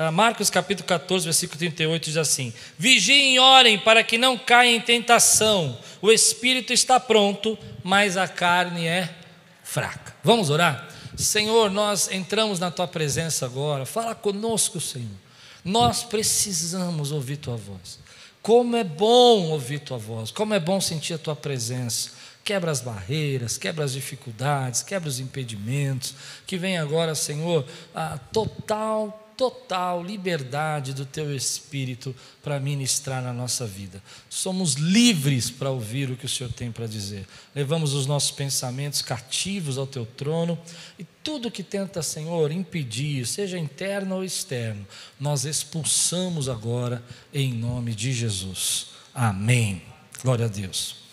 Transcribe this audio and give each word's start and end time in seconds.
Ah, 0.00 0.12
Marcos 0.12 0.48
capítulo 0.48 0.86
14, 0.86 1.24
versículo 1.24 1.58
38 1.58 2.04
diz 2.04 2.16
assim: 2.16 2.52
Vigiem 2.78 3.34
e 3.34 3.40
orem 3.40 3.76
para 3.76 4.04
que 4.04 4.16
não 4.16 4.38
caia 4.38 4.70
em 4.70 4.80
tentação. 4.80 5.76
O 6.00 6.12
espírito 6.12 6.72
está 6.72 7.00
pronto, 7.00 7.58
mas 7.82 8.16
a 8.16 8.28
carne 8.28 8.86
é 8.86 9.12
fraca. 9.64 10.14
Vamos 10.22 10.50
orar? 10.50 10.88
Senhor, 11.16 11.68
nós 11.68 12.12
entramos 12.12 12.60
na 12.60 12.70
tua 12.70 12.86
presença 12.86 13.44
agora. 13.44 13.84
Fala 13.84 14.14
conosco, 14.14 14.80
Senhor. 14.80 15.08
Nós 15.64 16.04
precisamos 16.04 17.10
ouvir 17.10 17.38
tua 17.38 17.56
voz. 17.56 17.98
Como 18.40 18.76
é 18.76 18.84
bom 18.84 19.48
ouvir 19.48 19.80
tua 19.80 19.98
voz, 19.98 20.30
como 20.30 20.54
é 20.54 20.60
bom 20.60 20.80
sentir 20.80 21.14
a 21.14 21.18
tua 21.18 21.34
presença. 21.34 22.10
Quebra 22.44 22.70
as 22.70 22.80
barreiras, 22.80 23.58
quebra 23.58 23.84
as 23.84 23.94
dificuldades, 23.94 24.80
quebra 24.80 25.08
os 25.08 25.18
impedimentos. 25.18 26.14
Que 26.46 26.56
venha 26.56 26.80
agora, 26.80 27.16
Senhor, 27.16 27.66
a 27.92 28.16
total 28.16 29.24
total 29.38 30.02
liberdade 30.02 30.92
do 30.92 31.06
teu 31.06 31.34
espírito 31.34 32.14
para 32.42 32.58
ministrar 32.58 33.22
na 33.22 33.32
nossa 33.32 33.64
vida. 33.64 34.02
Somos 34.28 34.74
livres 34.74 35.48
para 35.48 35.70
ouvir 35.70 36.10
o 36.10 36.16
que 36.16 36.26
o 36.26 36.28
Senhor 36.28 36.52
tem 36.52 36.72
para 36.72 36.88
dizer. 36.88 37.24
Levamos 37.54 37.94
os 37.94 38.04
nossos 38.04 38.32
pensamentos 38.32 39.00
cativos 39.00 39.78
ao 39.78 39.86
teu 39.86 40.04
trono 40.04 40.58
e 40.98 41.04
tudo 41.22 41.52
que 41.52 41.62
tenta, 41.62 42.02
Senhor, 42.02 42.50
impedir, 42.50 43.24
seja 43.26 43.56
interno 43.56 44.16
ou 44.16 44.24
externo, 44.24 44.84
nós 45.20 45.44
expulsamos 45.44 46.48
agora 46.48 47.00
em 47.32 47.52
nome 47.52 47.94
de 47.94 48.12
Jesus. 48.12 48.88
Amém. 49.14 49.82
Glória 50.20 50.46
a 50.46 50.48
Deus. 50.48 51.07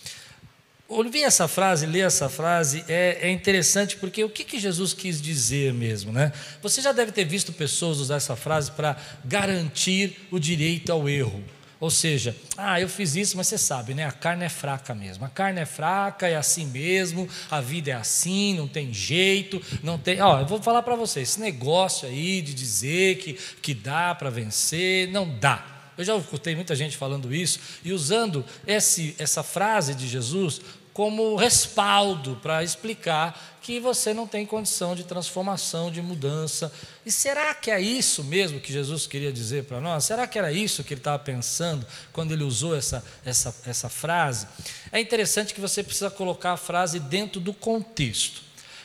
Ouvir 0.88 1.24
essa 1.24 1.48
frase, 1.48 1.88
ler 1.88 2.06
essa 2.06 2.30
frase 2.30 2.86
é, 2.88 3.18
é, 3.22 3.32
interessante 3.32 3.98
porque 3.98 4.24
o 4.24 4.30
que, 4.30 4.44
que 4.44 4.60
Jesus 4.60 4.94
quis 4.94 5.20
dizer 5.20 5.74
mesmo, 5.74 6.12
né? 6.12 6.32
Você 6.62 6.80
já 6.80 6.92
deve 6.92 7.12
ter 7.12 7.26
visto 7.26 7.52
pessoas 7.52 7.98
usar 7.98 8.18
essa 8.18 8.36
frase 8.36 8.72
para 8.72 8.96
garantir 9.24 10.28
o 10.30 10.38
direito 10.38 10.92
ao 10.92 11.10
erro. 11.10 11.44
Ou 11.80 11.90
seja, 11.90 12.36
ah, 12.56 12.80
eu 12.80 12.88
fiz 12.88 13.16
isso, 13.16 13.36
mas 13.36 13.48
você 13.48 13.58
sabe, 13.58 13.96
né? 13.96 14.06
A 14.06 14.12
carne 14.12 14.46
é 14.46 14.50
fraca 14.50 14.94
mesmo. 14.94 15.26
A 15.26 15.30
carne 15.30 15.60
é 15.60 15.66
fraca, 15.66 16.28
é 16.28 16.36
assim 16.36 16.68
mesmo. 16.68 17.28
A 17.50 17.60
vida 17.60 17.90
é 17.92 17.94
assim, 17.94 18.56
não 18.56 18.68
tem 18.68 18.94
jeito, 18.94 19.62
não 19.82 19.98
tem. 19.98 20.22
Ó, 20.22 20.40
eu 20.40 20.46
vou 20.46 20.62
falar 20.62 20.84
para 20.84 20.96
vocês, 20.96 21.30
esse 21.30 21.40
negócio 21.40 22.08
aí 22.08 22.42
de 22.42 22.54
dizer 22.54 23.18
que, 23.18 23.34
que 23.34 23.74
dá 23.74 24.14
para 24.14 24.30
vencer, 24.30 25.10
não 25.10 25.28
dá. 25.28 25.75
Eu 25.98 26.04
já 26.04 26.16
escutei 26.18 26.56
muita 26.56 26.76
gente 26.76 26.98
falando 26.98 27.34
isso 27.34 27.60
e 27.84 27.94
usando 27.94 28.44
esse, 28.68 29.16
essa 29.18 29.44
frase 29.44 29.96
de 29.96 30.08
Jesus 30.08 30.62
como 30.96 31.36
respaldo 31.36 32.40
para 32.42 32.64
explicar 32.64 33.58
que 33.62 33.82
você 33.82 34.14
não 34.14 34.26
tem 34.26 34.46
condição 34.46 34.96
de 34.96 35.04
transformação, 35.04 35.92
de 35.92 36.02
mudança. 36.02 36.72
E 37.06 37.12
será 37.12 37.54
que 37.54 37.70
é 37.70 37.82
isso 37.82 38.24
mesmo 38.24 38.62
que 38.62 38.72
Jesus 38.72 39.06
queria 39.06 39.34
dizer 39.34 39.66
para 39.66 39.82
nós? 39.82 40.06
Será 40.06 40.26
que 40.26 40.40
era 40.40 40.54
isso 40.54 40.86
que 40.86 40.94
ele 40.94 41.02
estava 41.02 41.20
pensando 41.20 41.86
quando 42.14 42.32
ele 42.32 42.46
usou 42.46 42.74
essa, 42.74 43.04
essa, 43.26 43.54
essa 43.66 43.90
frase? 43.90 44.48
É 44.90 44.98
interessante 44.98 45.54
que 45.54 45.60
você 45.60 45.84
precisa 45.84 46.10
colocar 46.10 46.54
a 46.54 46.58
frase 46.58 46.98
dentro 46.98 47.42
do 47.42 47.54
contexto. 47.54 48.42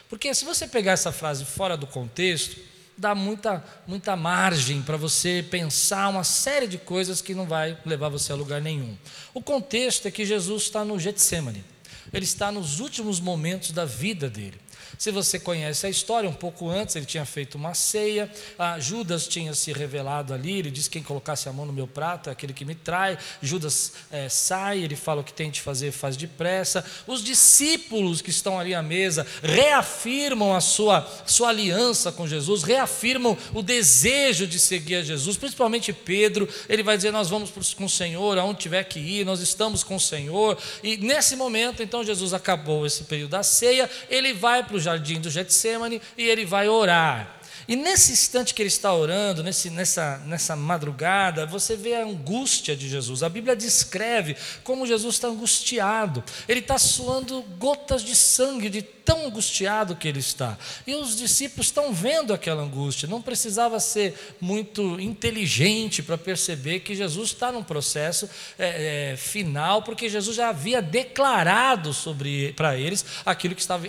Porque 0.08 0.34
se 0.34 0.44
você 0.44 0.66
pegar 0.66 0.92
essa 0.92 1.12
frase 1.12 1.44
fora 1.44 1.76
do 1.76 1.86
contexto, 1.86 2.56
dá 3.00 3.14
muita, 3.14 3.64
muita 3.86 4.14
margem 4.14 4.82
para 4.82 4.98
você 4.98 5.44
pensar 5.50 6.08
uma 6.08 6.22
série 6.22 6.66
de 6.66 6.76
coisas 6.76 7.22
que 7.22 7.34
não 7.34 7.46
vai 7.46 7.76
levar 7.86 8.10
você 8.10 8.30
a 8.30 8.36
lugar 8.36 8.60
nenhum. 8.60 8.94
O 9.32 9.40
contexto 9.40 10.06
é 10.06 10.10
que 10.10 10.26
Jesus 10.26 10.64
está 10.64 10.84
no 10.84 11.00
Getsemane. 11.00 11.64
Ele 12.12 12.24
está 12.24 12.52
nos 12.52 12.78
últimos 12.78 13.18
momentos 13.18 13.70
da 13.70 13.86
vida 13.86 14.28
dele. 14.28 14.60
Se 14.98 15.10
você 15.10 15.38
conhece 15.38 15.86
a 15.86 15.90
história, 15.90 16.28
um 16.28 16.34
pouco 16.34 16.68
antes 16.68 16.96
ele 16.96 17.06
tinha 17.06 17.24
feito 17.24 17.56
uma 17.56 17.74
ceia, 17.74 18.30
Judas 18.78 19.26
tinha 19.26 19.54
se 19.54 19.72
revelado 19.72 20.34
ali, 20.34 20.58
ele 20.58 20.70
disse: 20.70 20.90
Quem 20.90 21.02
colocasse 21.02 21.48
a 21.48 21.52
mão 21.52 21.66
no 21.66 21.72
meu 21.72 21.86
prato 21.86 22.28
é 22.28 22.32
aquele 22.32 22.52
que 22.52 22.64
me 22.64 22.74
trai. 22.74 23.18
Judas 23.42 23.92
é, 24.10 24.28
sai, 24.28 24.80
ele 24.82 24.96
fala 24.96 25.20
o 25.20 25.24
que 25.24 25.32
tem 25.32 25.50
de 25.50 25.60
fazer, 25.60 25.92
faz 25.92 26.16
depressa. 26.16 26.84
Os 27.06 27.22
discípulos 27.22 28.20
que 28.20 28.30
estão 28.30 28.58
ali 28.58 28.74
à 28.74 28.82
mesa 28.82 29.26
reafirmam 29.42 30.54
a 30.54 30.60
sua, 30.60 31.06
sua 31.26 31.48
aliança 31.48 32.12
com 32.12 32.26
Jesus, 32.26 32.62
reafirmam 32.62 33.36
o 33.54 33.62
desejo 33.62 34.46
de 34.46 34.58
seguir 34.58 34.96
a 34.96 35.02
Jesus, 35.02 35.36
principalmente 35.36 35.92
Pedro. 35.92 36.48
Ele 36.68 36.82
vai 36.82 36.96
dizer: 36.96 37.10
Nós 37.10 37.28
vamos 37.28 37.50
com 37.74 37.84
o 37.84 37.90
Senhor, 37.90 38.38
aonde 38.38 38.60
tiver 38.60 38.84
que 38.84 38.98
ir, 38.98 39.24
nós 39.24 39.40
estamos 39.40 39.82
com 39.82 39.96
o 39.96 40.00
Senhor. 40.00 40.58
E 40.82 40.96
nesse 40.96 41.36
momento, 41.36 41.82
então, 41.82 42.04
Jesus 42.04 42.32
acabou 42.32 42.86
esse 42.86 43.04
período 43.04 43.30
da 43.30 43.42
ceia, 43.42 43.88
ele 44.08 44.32
vai 44.32 44.62
para 44.62 44.76
o 44.76 44.79
jardim 44.80 45.20
do 45.20 45.30
Getsemane 45.30 46.00
e 46.16 46.28
ele 46.28 46.44
vai 46.44 46.68
orar. 46.68 47.40
E 47.70 47.76
nesse 47.76 48.10
instante 48.10 48.52
que 48.52 48.62
ele 48.62 48.68
está 48.68 48.92
orando, 48.92 49.44
nesse, 49.44 49.70
nessa, 49.70 50.18
nessa 50.26 50.56
madrugada, 50.56 51.46
você 51.46 51.76
vê 51.76 51.94
a 51.94 52.02
angústia 52.02 52.74
de 52.74 52.88
Jesus. 52.88 53.22
A 53.22 53.28
Bíblia 53.28 53.54
descreve 53.54 54.36
como 54.64 54.84
Jesus 54.84 55.14
está 55.14 55.28
angustiado. 55.28 56.24
Ele 56.48 56.58
está 56.58 56.78
suando 56.78 57.42
gotas 57.60 58.02
de 58.02 58.16
sangue, 58.16 58.68
de 58.68 58.82
tão 58.82 59.26
angustiado 59.26 59.94
que 59.94 60.08
ele 60.08 60.18
está. 60.18 60.58
E 60.84 60.96
os 60.96 61.16
discípulos 61.16 61.66
estão 61.66 61.92
vendo 61.92 62.34
aquela 62.34 62.60
angústia. 62.60 63.08
Não 63.08 63.22
precisava 63.22 63.78
ser 63.78 64.18
muito 64.40 64.98
inteligente 64.98 66.02
para 66.02 66.18
perceber 66.18 66.80
que 66.80 66.96
Jesus 66.96 67.30
está 67.30 67.52
num 67.52 67.62
processo 67.62 68.28
é, 68.58 69.12
é, 69.12 69.16
final, 69.16 69.82
porque 69.82 70.08
Jesus 70.08 70.36
já 70.36 70.48
havia 70.48 70.82
declarado 70.82 71.92
sobre 71.92 72.52
para 72.54 72.76
eles 72.76 73.04
aquilo 73.24 73.54
que 73.54 73.60
estava 73.60 73.88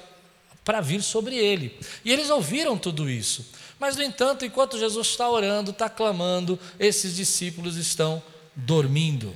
para 0.64 0.82
vir 0.82 1.02
sobre 1.02 1.36
ele. 1.36 1.78
E 2.06 2.12
eles 2.12 2.30
ouviram 2.30 2.78
tudo 2.78 3.10
isso. 3.10 3.46
Mas, 3.80 3.96
no 3.96 4.04
entanto, 4.04 4.46
enquanto 4.46 4.78
Jesus 4.78 5.08
está 5.08 5.30
orando, 5.30 5.72
está 5.72 5.90
clamando, 5.90 6.60
esses 6.80 7.16
discípulos 7.16 7.78
estão 7.78 8.22
dormindo. 8.56 9.36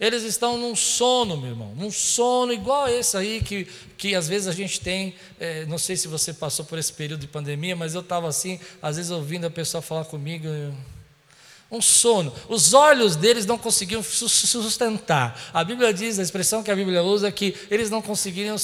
Eles 0.00 0.24
estão 0.24 0.58
num 0.58 0.74
sono, 0.74 1.36
meu 1.36 1.50
irmão, 1.50 1.74
num 1.76 1.90
sono 1.90 2.52
igual 2.52 2.88
esse 2.88 3.16
aí 3.16 3.40
que, 3.40 3.68
que 3.96 4.16
às 4.16 4.26
vezes 4.26 4.48
a 4.48 4.52
gente 4.52 4.80
tem. 4.80 5.14
É, 5.38 5.64
não 5.66 5.78
sei 5.78 5.96
se 5.96 6.08
você 6.08 6.32
passou 6.32 6.64
por 6.64 6.76
esse 6.76 6.92
período 6.92 7.20
de 7.20 7.28
pandemia, 7.28 7.76
mas 7.76 7.94
eu 7.94 8.00
estava 8.00 8.26
assim, 8.26 8.58
às 8.80 8.96
vezes 8.96 9.12
ouvindo 9.12 9.46
a 9.46 9.50
pessoa 9.50 9.80
falar 9.80 10.04
comigo. 10.06 10.46
Eu, 10.48 10.74
um 11.72 11.80
sono. 11.80 12.32
Os 12.50 12.74
olhos 12.74 13.16
deles 13.16 13.46
não 13.46 13.56
conseguiam 13.56 14.02
sustentar. 14.02 15.40
A 15.54 15.64
Bíblia 15.64 15.92
diz, 15.92 16.18
a 16.18 16.22
expressão 16.22 16.62
que 16.62 16.70
a 16.70 16.76
Bíblia 16.76 17.02
usa 17.02 17.28
é 17.28 17.32
que 17.32 17.56
eles 17.70 17.88
não 17.88 18.02
conseguiam, 18.02 18.54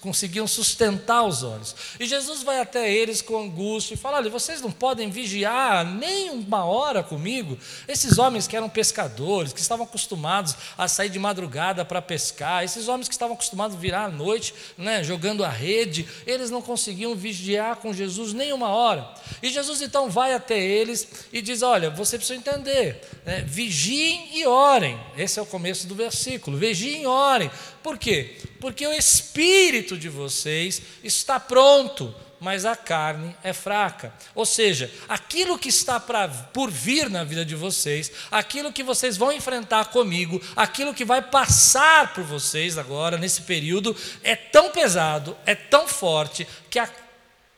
conseguiam 0.00 0.48
sustentar 0.48 1.22
os 1.22 1.44
olhos. 1.44 1.76
E 2.00 2.06
Jesus 2.06 2.42
vai 2.42 2.60
até 2.60 2.92
eles 2.92 3.22
com 3.22 3.38
angústia 3.38 3.94
e 3.94 3.96
fala: 3.96 4.16
Olha, 4.16 4.28
vocês 4.28 4.60
não 4.60 4.72
podem 4.72 5.08
vigiar 5.08 5.84
nem 5.84 6.30
uma 6.30 6.64
hora 6.64 7.04
comigo? 7.04 7.56
Esses 7.86 8.18
homens 8.18 8.48
que 8.48 8.56
eram 8.56 8.68
pescadores, 8.68 9.52
que 9.52 9.60
estavam 9.60 9.86
acostumados 9.86 10.56
a 10.76 10.88
sair 10.88 11.08
de 11.08 11.20
madrugada 11.20 11.84
para 11.84 12.02
pescar, 12.02 12.64
esses 12.64 12.88
homens 12.88 13.06
que 13.06 13.14
estavam 13.14 13.34
acostumados 13.34 13.76
a 13.76 13.80
virar 13.80 14.06
à 14.06 14.08
noite, 14.08 14.52
né, 14.76 15.04
jogando 15.04 15.44
a 15.44 15.48
rede, 15.48 16.08
eles 16.26 16.50
não 16.50 16.60
conseguiam 16.60 17.14
vigiar 17.14 17.76
com 17.76 17.92
Jesus 17.92 18.32
nem 18.32 18.52
uma 18.52 18.70
hora. 18.70 19.08
E 19.40 19.50
Jesus 19.50 19.80
então 19.80 20.10
vai 20.10 20.34
até 20.34 20.58
eles 20.58 21.06
e 21.32 21.40
diz: 21.40 21.62
Olha, 21.62 21.90
você 21.90 22.16
precisa 22.18 22.36
entender 22.36 22.55
entender. 22.56 23.00
Né? 23.24 23.44
Vigiem 23.46 24.30
e 24.38 24.46
orem. 24.46 24.98
Esse 25.16 25.38
é 25.38 25.42
o 25.42 25.46
começo 25.46 25.86
do 25.86 25.94
versículo. 25.94 26.56
Vigiem 26.56 27.02
e 27.02 27.06
orem. 27.06 27.50
Por 27.82 27.98
quê? 27.98 28.36
Porque 28.60 28.86
o 28.86 28.92
espírito 28.92 29.96
de 29.96 30.08
vocês 30.08 30.82
está 31.04 31.38
pronto, 31.38 32.14
mas 32.40 32.64
a 32.64 32.76
carne 32.76 33.34
é 33.42 33.52
fraca. 33.52 34.12
Ou 34.34 34.44
seja, 34.44 34.90
aquilo 35.08 35.58
que 35.58 35.68
está 35.68 35.98
pra, 36.00 36.28
por 36.28 36.70
vir 36.70 37.08
na 37.08 37.24
vida 37.24 37.44
de 37.44 37.54
vocês, 37.54 38.10
aquilo 38.30 38.72
que 38.72 38.82
vocês 38.82 39.16
vão 39.16 39.32
enfrentar 39.32 39.86
comigo, 39.86 40.40
aquilo 40.54 40.94
que 40.94 41.04
vai 41.04 41.22
passar 41.22 42.12
por 42.12 42.24
vocês 42.24 42.76
agora, 42.76 43.16
nesse 43.16 43.42
período, 43.42 43.96
é 44.22 44.34
tão 44.34 44.70
pesado, 44.70 45.36
é 45.46 45.54
tão 45.54 45.86
forte, 45.86 46.46
que 46.68 46.78
a 46.78 46.88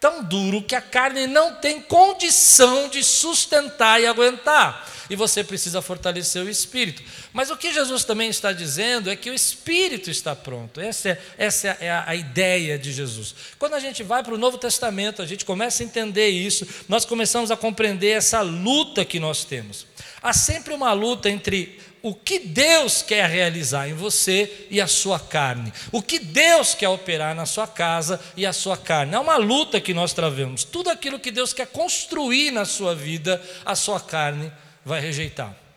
tão 0.00 0.22
duro 0.22 0.62
que 0.62 0.74
a 0.74 0.80
carne 0.80 1.26
não 1.26 1.54
tem 1.54 1.80
condição 1.80 2.88
de 2.88 3.02
sustentar 3.02 4.00
e 4.00 4.06
aguentar. 4.06 4.88
E 5.10 5.16
você 5.16 5.42
precisa 5.42 5.80
fortalecer 5.80 6.44
o 6.44 6.50
espírito. 6.50 7.02
Mas 7.32 7.50
o 7.50 7.56
que 7.56 7.72
Jesus 7.72 8.04
também 8.04 8.28
está 8.28 8.52
dizendo 8.52 9.10
é 9.10 9.16
que 9.16 9.30
o 9.30 9.34
espírito 9.34 10.10
está 10.10 10.36
pronto. 10.36 10.80
Essa 10.80 11.10
é, 11.10 11.22
essa 11.38 11.68
é 11.80 11.90
a, 11.90 12.04
a 12.08 12.14
ideia 12.14 12.78
de 12.78 12.92
Jesus. 12.92 13.34
Quando 13.58 13.74
a 13.74 13.80
gente 13.80 14.02
vai 14.02 14.22
para 14.22 14.34
o 14.34 14.38
Novo 14.38 14.58
Testamento, 14.58 15.22
a 15.22 15.26
gente 15.26 15.46
começa 15.46 15.82
a 15.82 15.86
entender 15.86 16.28
isso, 16.28 16.66
nós 16.88 17.06
começamos 17.06 17.50
a 17.50 17.56
compreender 17.56 18.10
essa 18.10 18.42
luta 18.42 19.04
que 19.04 19.18
nós 19.18 19.44
temos. 19.44 19.86
Há 20.20 20.32
sempre 20.32 20.74
uma 20.74 20.92
luta 20.92 21.30
entre 21.30 21.80
o 22.02 22.14
que 22.14 22.38
Deus 22.38 23.02
quer 23.02 23.28
realizar 23.28 23.88
em 23.88 23.94
você 23.94 24.66
e 24.70 24.80
a 24.80 24.86
sua 24.86 25.18
carne, 25.18 25.72
o 25.92 26.02
que 26.02 26.18
Deus 26.18 26.74
quer 26.74 26.88
operar 26.88 27.34
na 27.34 27.46
sua 27.46 27.66
casa 27.66 28.20
e 28.36 28.46
a 28.46 28.52
sua 28.52 28.76
carne. 28.76 29.14
É 29.14 29.18
uma 29.18 29.36
luta 29.36 29.80
que 29.80 29.94
nós 29.94 30.12
travemos. 30.12 30.64
Tudo 30.64 30.90
aquilo 30.90 31.18
que 31.18 31.30
Deus 31.30 31.52
quer 31.52 31.66
construir 31.66 32.50
na 32.50 32.64
sua 32.64 32.94
vida, 32.94 33.42
a 33.64 33.74
sua 33.74 34.00
carne 34.00 34.52
vai 34.84 35.00
rejeitar. 35.00 35.67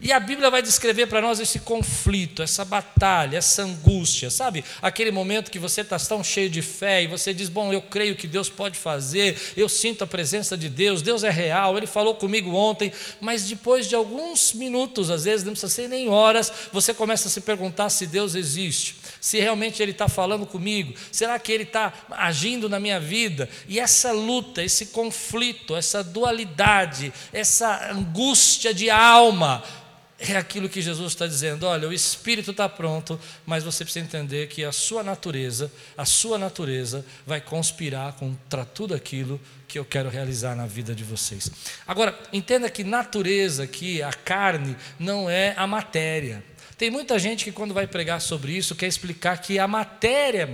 E 0.00 0.12
a 0.12 0.18
Bíblia 0.18 0.50
vai 0.50 0.60
descrever 0.60 1.06
para 1.06 1.20
nós 1.20 1.38
esse 1.38 1.60
conflito, 1.60 2.42
essa 2.42 2.64
batalha, 2.64 3.36
essa 3.36 3.62
angústia, 3.62 4.28
sabe? 4.28 4.64
Aquele 4.82 5.10
momento 5.10 5.50
que 5.50 5.58
você 5.58 5.82
está 5.82 5.98
tão 5.98 6.22
cheio 6.22 6.50
de 6.50 6.62
fé 6.62 7.02
e 7.02 7.06
você 7.06 7.32
diz: 7.32 7.48
Bom, 7.48 7.72
eu 7.72 7.80
creio 7.80 8.16
que 8.16 8.26
Deus 8.26 8.48
pode 8.48 8.76
fazer, 8.76 9.38
eu 9.56 9.68
sinto 9.68 10.02
a 10.02 10.06
presença 10.06 10.56
de 10.56 10.68
Deus, 10.68 11.00
Deus 11.00 11.22
é 11.22 11.30
real, 11.30 11.76
Ele 11.76 11.86
falou 11.86 12.14
comigo 12.16 12.54
ontem, 12.54 12.92
mas 13.20 13.44
depois 13.44 13.88
de 13.88 13.94
alguns 13.94 14.52
minutos, 14.52 15.10
às 15.10 15.24
vezes 15.24 15.44
não 15.44 15.52
precisa 15.52 15.72
ser 15.72 15.88
nem 15.88 16.08
horas, 16.08 16.52
você 16.72 16.92
começa 16.92 17.28
a 17.28 17.30
se 17.30 17.40
perguntar 17.40 17.88
se 17.88 18.06
Deus 18.06 18.34
existe, 18.34 18.96
se 19.20 19.38
realmente 19.38 19.82
Ele 19.82 19.92
está 19.92 20.08
falando 20.08 20.44
comigo, 20.44 20.92
será 21.12 21.38
que 21.38 21.52
Ele 21.52 21.62
está 21.62 21.92
agindo 22.10 22.68
na 22.68 22.80
minha 22.80 22.98
vida? 22.98 23.48
E 23.68 23.78
essa 23.78 24.12
luta, 24.12 24.62
esse 24.62 24.86
conflito, 24.86 25.76
essa 25.76 26.02
dualidade, 26.02 27.12
essa 27.32 27.90
angústia 27.92 28.74
de 28.74 28.90
alma, 28.90 29.62
é 30.18 30.36
aquilo 30.36 30.68
que 30.68 30.80
Jesus 30.80 31.12
está 31.12 31.26
dizendo: 31.26 31.66
olha, 31.66 31.88
o 31.88 31.92
espírito 31.92 32.52
está 32.52 32.68
pronto, 32.68 33.18
mas 33.44 33.64
você 33.64 33.84
precisa 33.84 34.04
entender 34.04 34.48
que 34.48 34.64
a 34.64 34.72
sua 34.72 35.02
natureza, 35.02 35.70
a 35.96 36.04
sua 36.04 36.38
natureza 36.38 37.04
vai 37.26 37.40
conspirar 37.40 38.12
contra 38.14 38.64
tudo 38.64 38.94
aquilo 38.94 39.40
que 39.66 39.78
eu 39.78 39.84
quero 39.84 40.08
realizar 40.08 40.54
na 40.54 40.66
vida 40.66 40.94
de 40.94 41.02
vocês. 41.02 41.50
Agora, 41.86 42.16
entenda 42.32 42.70
que 42.70 42.84
natureza 42.84 43.64
aqui, 43.64 44.02
a 44.02 44.12
carne, 44.12 44.76
não 44.98 45.28
é 45.28 45.54
a 45.56 45.66
matéria. 45.66 46.44
Tem 46.76 46.90
muita 46.90 47.18
gente 47.18 47.44
que, 47.44 47.52
quando 47.52 47.72
vai 47.72 47.86
pregar 47.86 48.20
sobre 48.20 48.52
isso, 48.52 48.74
quer 48.74 48.86
explicar 48.86 49.38
que 49.38 49.58
a 49.58 49.68
matéria, 49.68 50.48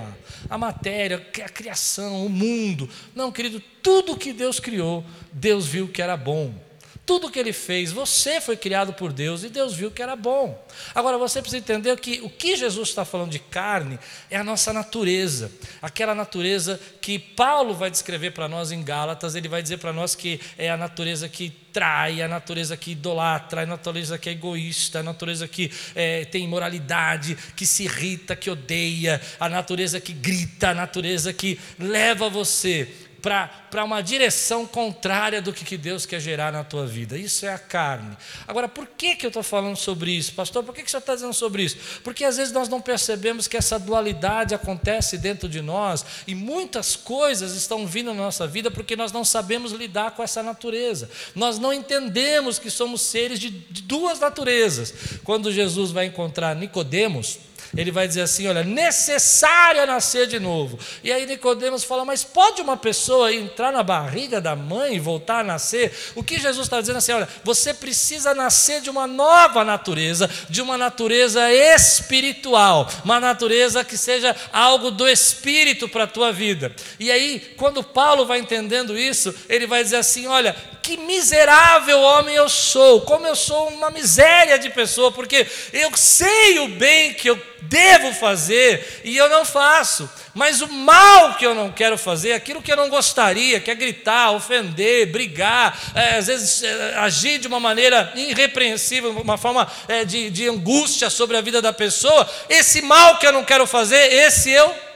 a 0.49 0.59
matéria, 0.59 1.17
a 1.17 1.49
criação, 1.49 2.27
o 2.27 2.29
mundo. 2.29 2.89
Não, 3.15 3.33
querido, 3.33 3.61
tudo 3.83 4.17
que 4.17 4.33
Deus 4.33 4.61
criou, 4.61 5.05
Deus 5.33 5.67
viu 5.67 5.89
que 5.89 6.03
era 6.03 6.17
bom 6.17 6.70
tudo 7.11 7.29
que 7.29 7.41
ele 7.41 7.53
fez, 7.53 7.91
você 7.91 8.41
foi 8.41 8.57
criado 8.57 8.93
por 8.93 9.13
Deus 9.13 9.43
e 9.43 9.49
Deus 9.49 9.75
viu 9.75 9.91
que 9.91 10.01
era 10.01 10.15
bom. 10.15 10.57
Agora 10.95 11.19
você 11.19 11.43
precisa 11.43 11.59
entender 11.59 11.99
que 11.99 12.21
o 12.23 12.31
que 12.31 12.55
Jesus 12.55 12.91
está 12.91 13.05
falando 13.05 13.33
de 13.33 13.41
carne 13.41 13.99
é 14.31 14.37
a 14.37 14.45
nossa 14.45 14.73
natureza, 14.73 15.51
aquela 15.83 16.15
natureza 16.15 16.81
que 17.01 17.19
Paulo 17.19 17.75
vai 17.75 17.91
descrever 17.91 18.31
para 18.31 18.47
nós 18.47 18.71
em 18.71 18.85
Gálatas, 18.85 19.35
ele 19.35 19.49
vai 19.49 19.61
dizer 19.61 19.79
para 19.79 19.93
nós 19.93 20.15
que 20.15 20.41
é 20.57 20.71
a 20.71 20.77
natureza 20.77 21.29
que 21.29 21.51
trai, 21.73 22.23
a 22.23 22.29
natureza 22.29 22.77
que 22.77 22.93
idolatra, 22.93 23.63
a 23.63 23.67
natureza 23.67 24.17
que 24.17 24.29
é 24.29 24.33
egoísta, 24.33 25.01
a 25.01 25.03
natureza 25.03 25.49
que 25.49 25.71
é, 25.97 26.25
tem 26.25 26.45
imoralidade, 26.45 27.37
que 27.57 27.67
se 27.67 27.85
irrita, 27.85 28.37
que 28.37 28.51
odeia, 28.51 29.21
a 29.39 29.49
natureza 29.49 30.01
que 30.01 30.13
grita, 30.13 30.71
a 30.71 30.75
natureza 30.75 31.33
que 31.33 31.59
leva 31.77 32.29
você 32.29 32.89
para 33.21 33.85
uma 33.85 34.03
direção 34.03 34.67
contrária 34.67 35.41
do 35.41 35.53
que, 35.53 35.65
que 35.65 35.77
Deus 35.77 36.07
quer 36.07 36.21
gerar 36.21 36.53
na 36.53 36.65
tua 36.65 36.87
vida. 36.87 37.17
Isso 37.17 37.47
é 37.47 37.53
a 37.53 37.59
carne. 37.59 38.17
Agora, 38.47 38.69
por 38.69 38.87
que, 38.87 39.17
que 39.17 39.27
eu 39.27 39.29
estou 39.29 39.43
falando 39.43 39.77
sobre 39.77 40.11
isso, 40.11 40.33
pastor? 40.33 40.63
Por 40.65 40.75
que, 40.75 40.83
que 40.83 40.89
o 40.89 40.91
senhor 40.91 41.01
está 41.01 41.15
dizendo 41.15 41.35
sobre 41.35 41.63
isso? 41.63 41.77
Porque 42.03 42.25
às 42.25 42.37
vezes 42.37 42.53
nós 42.53 42.69
não 42.69 42.81
percebemos 42.81 43.47
que 43.47 43.57
essa 43.57 43.79
dualidade 43.79 44.55
acontece 44.55 45.19
dentro 45.19 45.49
de 45.49 45.61
nós 45.61 46.05
e 46.27 46.35
muitas 46.35 46.97
coisas 46.97 47.55
estão 47.55 47.87
vindo 47.87 48.13
na 48.15 48.23
nossa 48.23 48.47
vida 48.47 48.71
porque 48.71 48.97
nós 48.97 49.13
não 49.13 49.25
sabemos 49.25 49.73
lidar 49.73 50.13
com 50.13 50.23
essa 50.23 50.43
natureza. 50.43 51.11
Nós 51.35 51.59
não 51.59 51.73
entendemos 51.73 52.59
que 52.59 52.71
somos 52.71 53.03
seres 53.03 53.39
de, 53.39 53.51
de 53.51 53.83
duas 53.83 54.19
naturezas. 54.19 54.93
Quando 55.25 55.53
Jesus 55.53 55.91
vai 55.91 56.07
encontrar 56.07 56.57
Nicodemos, 56.57 57.39
ele 57.77 57.91
vai 57.91 58.09
dizer 58.09 58.23
assim: 58.23 58.49
olha, 58.49 58.65
necessário 58.65 59.81
é 59.81 59.87
nascer 59.87 60.27
de 60.27 60.41
novo. 60.41 60.79
E 61.05 61.13
aí 61.13 61.27
Nicodemos 61.27 61.85
fala: 61.85 62.05
mas 62.05 62.25
pode 62.25 62.61
uma 62.61 62.77
pessoa 62.77 63.33
entrar 63.33 63.73
na 63.73 63.83
barriga 63.83 64.41
da 64.41 64.57
mãe 64.57 64.97
e 64.97 64.99
voltar 64.99 65.41
a 65.41 65.45
nascer? 65.45 65.93
O 66.15 66.23
que 66.23 66.39
Jesus 66.39 66.67
está 66.67 66.81
dizendo 66.81 66.97
assim: 66.97 67.13
olha, 67.13 67.29
você 67.45 67.73
precisa 67.73 68.35
nascer 68.35 68.81
de 68.81 68.91
uma 68.91 69.07
nova 69.07 69.65
natureza, 69.65 70.29
de 70.49 70.61
uma 70.61 70.77
natureza 70.77 71.53
espiritual, 71.53 72.89
uma 73.05 73.21
natureza 73.21 73.85
que 73.85 73.97
seja 73.97 74.35
algo 74.53 74.91
do 74.91 75.09
espírito 75.09 75.89
para 75.89 76.05
a 76.05 76.09
tua 76.09 76.33
vida. 76.33 76.75
E 76.99 77.11
aí, 77.11 77.55
quando 77.57 77.83
Paulo 77.83 78.27
vai 78.27 78.39
entendendo 78.39 78.99
isso, 78.99 79.35
ele 79.49 79.67
vai 79.67 79.85
dizer 79.85 79.97
assim: 79.97 80.27
olha, 80.27 80.57
que 80.91 80.97
miserável 80.97 82.01
homem 82.01 82.35
eu 82.35 82.49
sou, 82.49 83.03
como 83.03 83.25
eu 83.25 83.37
sou 83.37 83.69
uma 83.69 83.93
miséria 83.93 84.59
de 84.59 84.69
pessoa, 84.71 85.13
porque 85.13 85.47
eu 85.73 85.97
sei 85.97 86.59
o 86.59 86.67
bem 86.67 87.15
que 87.15 87.31
eu 87.31 87.41
devo 87.63 88.13
fazer 88.13 89.01
e 89.05 89.17
eu 89.17 89.29
não 89.29 89.45
faço, 89.45 90.11
mas 90.35 90.61
o 90.61 90.67
mal 90.67 91.35
que 91.35 91.47
eu 91.47 91.55
não 91.55 91.71
quero 91.71 91.97
fazer, 91.97 92.33
aquilo 92.33 92.61
que 92.61 92.73
eu 92.73 92.77
não 92.77 92.89
gostaria, 92.89 93.61
que 93.61 93.71
é 93.71 93.75
gritar, 93.77 94.33
ofender, 94.33 95.07
brigar, 95.07 95.79
é, 95.95 96.17
às 96.17 96.27
vezes 96.27 96.65
é, 96.65 96.97
agir 96.97 97.39
de 97.39 97.47
uma 97.47 97.61
maneira 97.61 98.13
irrepreensível, 98.17 99.13
uma 99.13 99.39
forma 99.39 99.71
é, 99.87 100.05
de, 100.05 100.29
de 100.29 100.49
angústia 100.49 101.09
sobre 101.09 101.37
a 101.37 101.41
vida 101.41 101.63
da 101.63 101.73
pessoa, 101.73 102.29
esse 102.49 102.83
mal 102.83 103.19
que 103.19 103.27
eu 103.29 103.33
não 103.33 103.45
quero 103.45 103.65
fazer, 103.65 104.13
esse 104.13 104.51
eu 104.51 104.90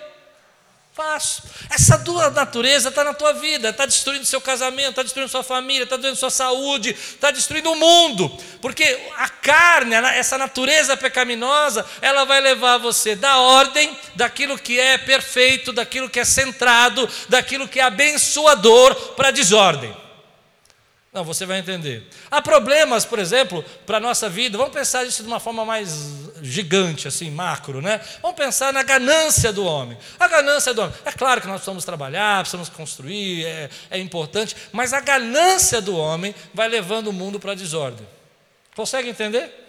Faço. 0.94 1.42
Essa 1.70 1.98
tua 1.98 2.30
natureza 2.30 2.88
está 2.88 3.02
na 3.02 3.12
tua 3.12 3.32
vida, 3.32 3.70
está 3.70 3.84
destruindo 3.84 4.24
seu 4.24 4.40
casamento, 4.40 4.90
está 4.90 5.02
destruindo 5.02 5.28
sua 5.28 5.42
família, 5.42 5.82
está 5.82 5.96
destruindo 5.96 6.20
sua 6.20 6.30
saúde, 6.30 6.90
está 6.90 7.32
destruindo 7.32 7.72
o 7.72 7.74
mundo, 7.74 8.30
porque 8.60 9.00
a 9.16 9.28
carne, 9.28 9.92
essa 9.96 10.38
natureza 10.38 10.96
pecaminosa, 10.96 11.84
ela 12.00 12.24
vai 12.24 12.40
levar 12.40 12.78
você 12.78 13.16
da 13.16 13.38
ordem, 13.38 13.98
daquilo 14.14 14.56
que 14.56 14.78
é 14.78 14.96
perfeito, 14.96 15.72
daquilo 15.72 16.08
que 16.08 16.20
é 16.20 16.24
centrado, 16.24 17.10
daquilo 17.28 17.66
que 17.66 17.80
é 17.80 17.82
abençoador, 17.82 18.94
para 19.16 19.28
a 19.28 19.32
desordem. 19.32 20.03
Não, 21.14 21.22
você 21.22 21.46
vai 21.46 21.60
entender. 21.60 22.02
Há 22.28 22.42
problemas, 22.42 23.04
por 23.04 23.20
exemplo, 23.20 23.64
para 23.86 23.98
a 23.98 24.00
nossa 24.00 24.28
vida. 24.28 24.58
Vamos 24.58 24.74
pensar 24.74 25.04
isso 25.04 25.22
de 25.22 25.28
uma 25.28 25.38
forma 25.38 25.64
mais 25.64 26.32
gigante, 26.42 27.06
assim, 27.06 27.30
macro, 27.30 27.80
né? 27.80 28.00
Vamos 28.20 28.36
pensar 28.36 28.72
na 28.72 28.82
ganância 28.82 29.52
do 29.52 29.64
homem. 29.64 29.96
A 30.18 30.26
ganância 30.26 30.74
do 30.74 30.82
homem. 30.82 30.94
É 31.04 31.12
claro 31.12 31.40
que 31.40 31.46
nós 31.46 31.58
precisamos 31.58 31.84
trabalhar, 31.84 32.40
precisamos 32.40 32.68
construir, 32.68 33.46
é, 33.46 33.70
é 33.92 33.98
importante, 34.00 34.56
mas 34.72 34.92
a 34.92 34.98
ganância 34.98 35.80
do 35.80 35.96
homem 35.96 36.34
vai 36.52 36.66
levando 36.66 37.06
o 37.06 37.12
mundo 37.12 37.38
para 37.38 37.52
a 37.52 37.54
desordem. 37.54 38.04
Consegue 38.74 39.08
entender? 39.08 39.63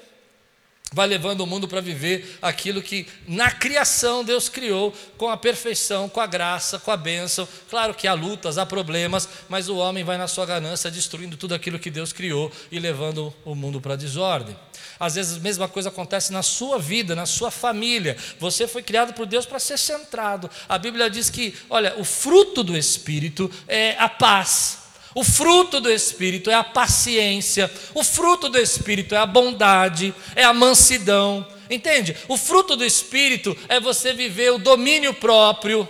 Vai 0.93 1.07
levando 1.07 1.41
o 1.41 1.47
mundo 1.47 1.67
para 1.67 1.81
viver 1.81 2.37
aquilo 2.41 2.81
que 2.81 3.07
na 3.27 3.51
criação 3.51 4.23
Deus 4.23 4.47
criou 4.47 4.93
com 5.17 5.29
a 5.29 5.37
perfeição, 5.37 6.07
com 6.07 6.21
a 6.21 6.27
graça, 6.27 6.79
com 6.79 6.91
a 6.91 6.97
bênção. 6.97 7.47
Claro 7.69 7.93
que 7.93 8.07
há 8.07 8.13
lutas, 8.13 8.57
há 8.57 8.65
problemas, 8.65 9.27
mas 9.49 9.67
o 9.67 9.75
homem 9.75 10.03
vai 10.03 10.17
na 10.17 10.27
sua 10.27 10.45
ganância 10.45 10.89
destruindo 10.89 11.37
tudo 11.37 11.53
aquilo 11.53 11.79
que 11.79 11.91
Deus 11.91 12.13
criou 12.13 12.51
e 12.71 12.79
levando 12.79 13.33
o 13.43 13.55
mundo 13.55 13.81
para 13.81 13.93
a 13.93 13.97
desordem. 13.97 14.55
Às 14.99 15.15
vezes 15.15 15.37
a 15.37 15.41
mesma 15.41 15.67
coisa 15.67 15.89
acontece 15.89 16.31
na 16.31 16.41
sua 16.41 16.79
vida, 16.79 17.15
na 17.15 17.25
sua 17.25 17.51
família. 17.51 18.15
Você 18.39 18.67
foi 18.67 18.81
criado 18.81 19.13
por 19.13 19.25
Deus 19.25 19.45
para 19.45 19.59
ser 19.59 19.77
centrado. 19.77 20.49
A 20.69 20.77
Bíblia 20.77 21.09
diz 21.09 21.29
que, 21.29 21.53
olha, 21.69 21.95
o 21.97 22.05
fruto 22.05 22.63
do 22.63 22.77
Espírito 22.77 23.51
é 23.67 23.97
a 23.99 24.07
paz, 24.07 24.84
o 25.15 25.23
fruto 25.23 25.79
do 25.79 25.89
Espírito 25.89 26.51
é 26.51 26.53
a 26.53 26.63
paciência, 26.63 27.71
o 27.93 28.03
fruto 28.03 28.49
do 28.49 28.59
Espírito 28.59 29.15
é 29.15 29.17
a 29.17 29.25
bondade, 29.25 30.13
é 30.35 30.43
a 30.43 30.53
mansidão. 30.53 31.47
Entende? 31.69 32.15
O 32.27 32.37
fruto 32.37 32.75
do 32.75 32.83
Espírito 32.83 33.57
é 33.69 33.79
você 33.79 34.13
viver 34.13 34.51
o 34.51 34.57
domínio 34.57 35.13
próprio. 35.13 35.87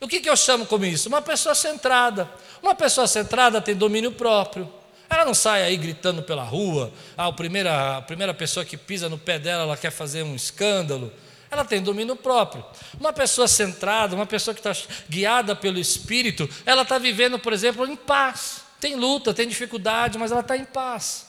O 0.00 0.08
que, 0.08 0.20
que 0.20 0.28
eu 0.28 0.36
chamo 0.36 0.64
como 0.64 0.86
isso? 0.86 1.08
Uma 1.08 1.20
pessoa 1.20 1.54
centrada. 1.54 2.28
Uma 2.62 2.74
pessoa 2.74 3.06
centrada 3.06 3.60
tem 3.60 3.74
domínio 3.74 4.10
próprio. 4.10 4.72
Ela 5.08 5.26
não 5.26 5.34
sai 5.34 5.62
aí 5.62 5.76
gritando 5.76 6.22
pela 6.22 6.42
rua. 6.42 6.90
Ah, 7.16 7.26
a 7.26 7.32
primeira, 7.32 7.98
a 7.98 8.02
primeira 8.02 8.32
pessoa 8.32 8.64
que 8.64 8.76
pisa 8.78 9.06
no 9.06 9.18
pé 9.18 9.38
dela, 9.38 9.64
ela 9.64 9.76
quer 9.76 9.90
fazer 9.90 10.22
um 10.22 10.34
escândalo 10.34 11.12
ela 11.54 11.64
tem 11.64 11.80
domínio 11.80 12.16
próprio. 12.16 12.64
Uma 13.00 13.12
pessoa 13.12 13.48
centrada, 13.48 14.14
uma 14.14 14.26
pessoa 14.26 14.54
que 14.54 14.60
está 14.60 14.76
guiada 15.08 15.56
pelo 15.56 15.78
Espírito, 15.78 16.48
ela 16.66 16.82
está 16.82 16.98
vivendo, 16.98 17.38
por 17.38 17.52
exemplo, 17.52 17.86
em 17.86 17.96
paz. 17.96 18.62
Tem 18.80 18.96
luta, 18.96 19.32
tem 19.32 19.48
dificuldade, 19.48 20.18
mas 20.18 20.30
ela 20.30 20.40
está 20.40 20.56
em 20.56 20.64
paz. 20.64 21.26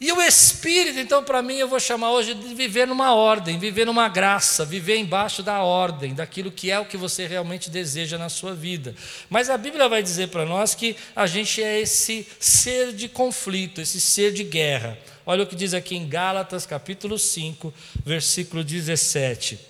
E 0.00 0.12
o 0.12 0.22
Espírito, 0.22 0.98
então, 1.00 1.24
para 1.24 1.42
mim, 1.42 1.56
eu 1.56 1.66
vou 1.66 1.80
chamar 1.80 2.12
hoje 2.12 2.32
de 2.32 2.54
viver 2.54 2.86
numa 2.86 3.12
ordem, 3.14 3.58
viver 3.58 3.84
numa 3.84 4.08
graça, 4.08 4.64
viver 4.64 4.96
embaixo 4.96 5.42
da 5.42 5.60
ordem, 5.62 6.14
daquilo 6.14 6.52
que 6.52 6.70
é 6.70 6.78
o 6.78 6.84
que 6.84 6.96
você 6.96 7.26
realmente 7.26 7.68
deseja 7.68 8.16
na 8.16 8.28
sua 8.28 8.54
vida. 8.54 8.94
Mas 9.28 9.50
a 9.50 9.58
Bíblia 9.58 9.88
vai 9.88 10.00
dizer 10.00 10.28
para 10.28 10.44
nós 10.44 10.72
que 10.72 10.96
a 11.16 11.26
gente 11.26 11.60
é 11.60 11.80
esse 11.80 12.26
ser 12.38 12.92
de 12.92 13.08
conflito, 13.08 13.80
esse 13.80 14.00
ser 14.00 14.32
de 14.32 14.44
guerra. 14.44 14.96
Olha 15.30 15.42
o 15.44 15.46
que 15.46 15.54
diz 15.54 15.74
aqui 15.74 15.94
em 15.94 16.08
Gálatas, 16.08 16.64
capítulo 16.64 17.18
5, 17.18 17.74
versículo 18.02 18.64
17. 18.64 19.60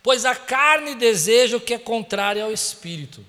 Pois 0.00 0.24
a 0.24 0.32
carne 0.32 0.94
deseja 0.94 1.56
o 1.56 1.60
que 1.60 1.74
é 1.74 1.78
contrário 1.78 2.44
ao 2.44 2.52
espírito, 2.52 3.26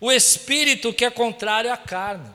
o 0.00 0.12
espírito 0.12 0.94
que 0.94 1.04
é 1.04 1.10
contrário 1.10 1.72
à 1.72 1.76
carne. 1.76 2.30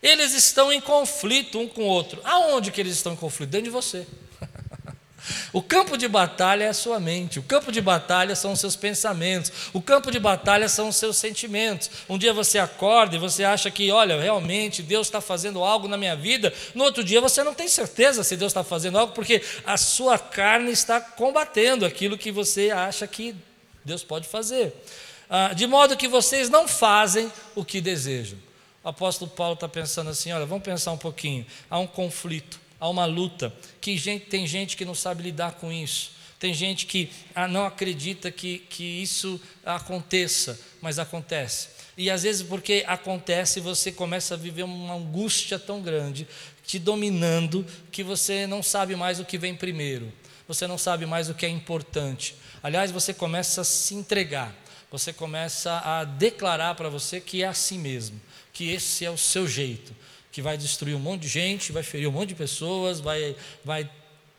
Eles 0.00 0.34
estão 0.34 0.72
em 0.72 0.80
conflito 0.80 1.58
um 1.58 1.66
com 1.66 1.82
o 1.82 1.86
outro. 1.86 2.20
Aonde 2.22 2.70
que 2.70 2.80
eles 2.80 2.94
estão 2.94 3.14
em 3.14 3.16
conflito? 3.16 3.50
Dentro 3.50 3.64
de 3.64 3.70
você. 3.70 4.06
O 5.52 5.62
campo 5.62 5.96
de 5.96 6.08
batalha 6.08 6.64
é 6.64 6.68
a 6.68 6.74
sua 6.74 7.00
mente, 7.00 7.38
o 7.38 7.42
campo 7.42 7.70
de 7.72 7.80
batalha 7.80 8.34
são 8.34 8.52
os 8.52 8.60
seus 8.60 8.76
pensamentos, 8.76 9.50
o 9.72 9.80
campo 9.80 10.10
de 10.10 10.18
batalha 10.18 10.68
são 10.68 10.88
os 10.88 10.96
seus 10.96 11.16
sentimentos. 11.16 11.90
Um 12.08 12.18
dia 12.18 12.32
você 12.32 12.58
acorda 12.58 13.16
e 13.16 13.18
você 13.18 13.44
acha 13.44 13.70
que, 13.70 13.90
olha, 13.90 14.20
realmente 14.20 14.82
Deus 14.82 15.06
está 15.06 15.20
fazendo 15.20 15.62
algo 15.62 15.88
na 15.88 15.96
minha 15.96 16.16
vida, 16.16 16.52
no 16.74 16.84
outro 16.84 17.02
dia 17.02 17.20
você 17.20 17.42
não 17.42 17.54
tem 17.54 17.68
certeza 17.68 18.22
se 18.22 18.36
Deus 18.36 18.50
está 18.50 18.62
fazendo 18.62 18.98
algo, 18.98 19.12
porque 19.12 19.42
a 19.64 19.76
sua 19.76 20.18
carne 20.18 20.70
está 20.70 21.00
combatendo 21.00 21.84
aquilo 21.84 22.18
que 22.18 22.30
você 22.30 22.70
acha 22.70 23.06
que 23.06 23.34
Deus 23.84 24.04
pode 24.04 24.28
fazer. 24.28 24.74
Ah, 25.28 25.52
de 25.54 25.66
modo 25.66 25.96
que 25.96 26.08
vocês 26.08 26.50
não 26.50 26.68
fazem 26.68 27.32
o 27.54 27.64
que 27.64 27.80
desejam. 27.80 28.38
O 28.82 28.88
apóstolo 28.88 29.30
Paulo 29.30 29.54
está 29.54 29.68
pensando 29.68 30.10
assim: 30.10 30.32
olha, 30.32 30.44
vamos 30.44 30.64
pensar 30.64 30.92
um 30.92 30.98
pouquinho. 30.98 31.46
Há 31.70 31.78
um 31.78 31.86
conflito 31.86 32.59
há 32.80 32.88
uma 32.88 33.04
luta, 33.04 33.54
que 33.80 33.96
gente, 33.96 34.26
tem 34.26 34.46
gente 34.46 34.76
que 34.76 34.84
não 34.84 34.94
sabe 34.94 35.22
lidar 35.22 35.52
com 35.52 35.70
isso, 35.70 36.12
tem 36.38 36.54
gente 36.54 36.86
que 36.86 37.10
ah, 37.34 37.46
não 37.46 37.66
acredita 37.66 38.30
que, 38.30 38.60
que 38.60 38.82
isso 38.82 39.38
aconteça, 39.62 40.58
mas 40.80 40.98
acontece. 40.98 41.68
E 41.98 42.10
às 42.10 42.22
vezes, 42.22 42.42
porque 42.42 42.82
acontece, 42.86 43.60
você 43.60 43.92
começa 43.92 44.32
a 44.32 44.38
viver 44.38 44.62
uma 44.62 44.94
angústia 44.94 45.58
tão 45.58 45.82
grande, 45.82 46.26
te 46.64 46.78
dominando, 46.78 47.66
que 47.92 48.02
você 48.02 48.46
não 48.46 48.62
sabe 48.62 48.96
mais 48.96 49.20
o 49.20 49.24
que 49.24 49.36
vem 49.36 49.54
primeiro, 49.54 50.10
você 50.48 50.66
não 50.66 50.78
sabe 50.78 51.04
mais 51.04 51.28
o 51.28 51.34
que 51.34 51.44
é 51.44 51.48
importante. 51.50 52.34
Aliás, 52.62 52.90
você 52.90 53.12
começa 53.12 53.60
a 53.60 53.64
se 53.64 53.94
entregar, 53.94 54.54
você 54.90 55.12
começa 55.12 55.78
a 55.84 56.04
declarar 56.04 56.74
para 56.74 56.88
você 56.88 57.20
que 57.20 57.42
é 57.42 57.46
assim 57.46 57.78
mesmo, 57.78 58.18
que 58.50 58.70
esse 58.70 59.04
é 59.04 59.10
o 59.10 59.18
seu 59.18 59.46
jeito 59.46 59.94
que 60.32 60.40
vai 60.40 60.56
destruir 60.56 60.94
um 60.94 61.00
monte 61.00 61.22
de 61.22 61.28
gente, 61.28 61.72
vai 61.72 61.82
ferir 61.82 62.08
um 62.08 62.12
monte 62.12 62.30
de 62.30 62.34
pessoas, 62.34 63.00
vai, 63.00 63.36
vai 63.64 63.90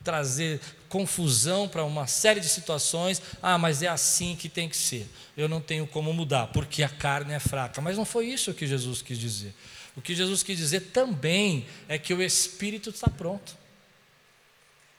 trazer 0.03 0.59
confusão 0.89 1.67
para 1.67 1.83
uma 1.83 2.07
série 2.07 2.39
de 2.39 2.49
situações. 2.49 3.21
Ah, 3.41 3.57
mas 3.57 3.81
é 3.81 3.87
assim 3.87 4.35
que 4.35 4.49
tem 4.49 4.67
que 4.67 4.77
ser. 4.77 5.07
Eu 5.35 5.47
não 5.47 5.61
tenho 5.61 5.87
como 5.87 6.13
mudar, 6.13 6.47
porque 6.47 6.83
a 6.83 6.89
carne 6.89 7.33
é 7.33 7.39
fraca. 7.39 7.81
Mas 7.81 7.97
não 7.97 8.05
foi 8.05 8.27
isso 8.27 8.53
que 8.53 8.67
Jesus 8.67 9.01
quis 9.01 9.17
dizer. 9.17 9.53
O 9.95 10.01
que 10.01 10.15
Jesus 10.15 10.43
quis 10.43 10.57
dizer 10.57 10.91
também 10.93 11.65
é 11.87 11.97
que 11.97 12.13
o 12.13 12.21
espírito 12.21 12.89
está 12.89 13.09
pronto. 13.09 13.57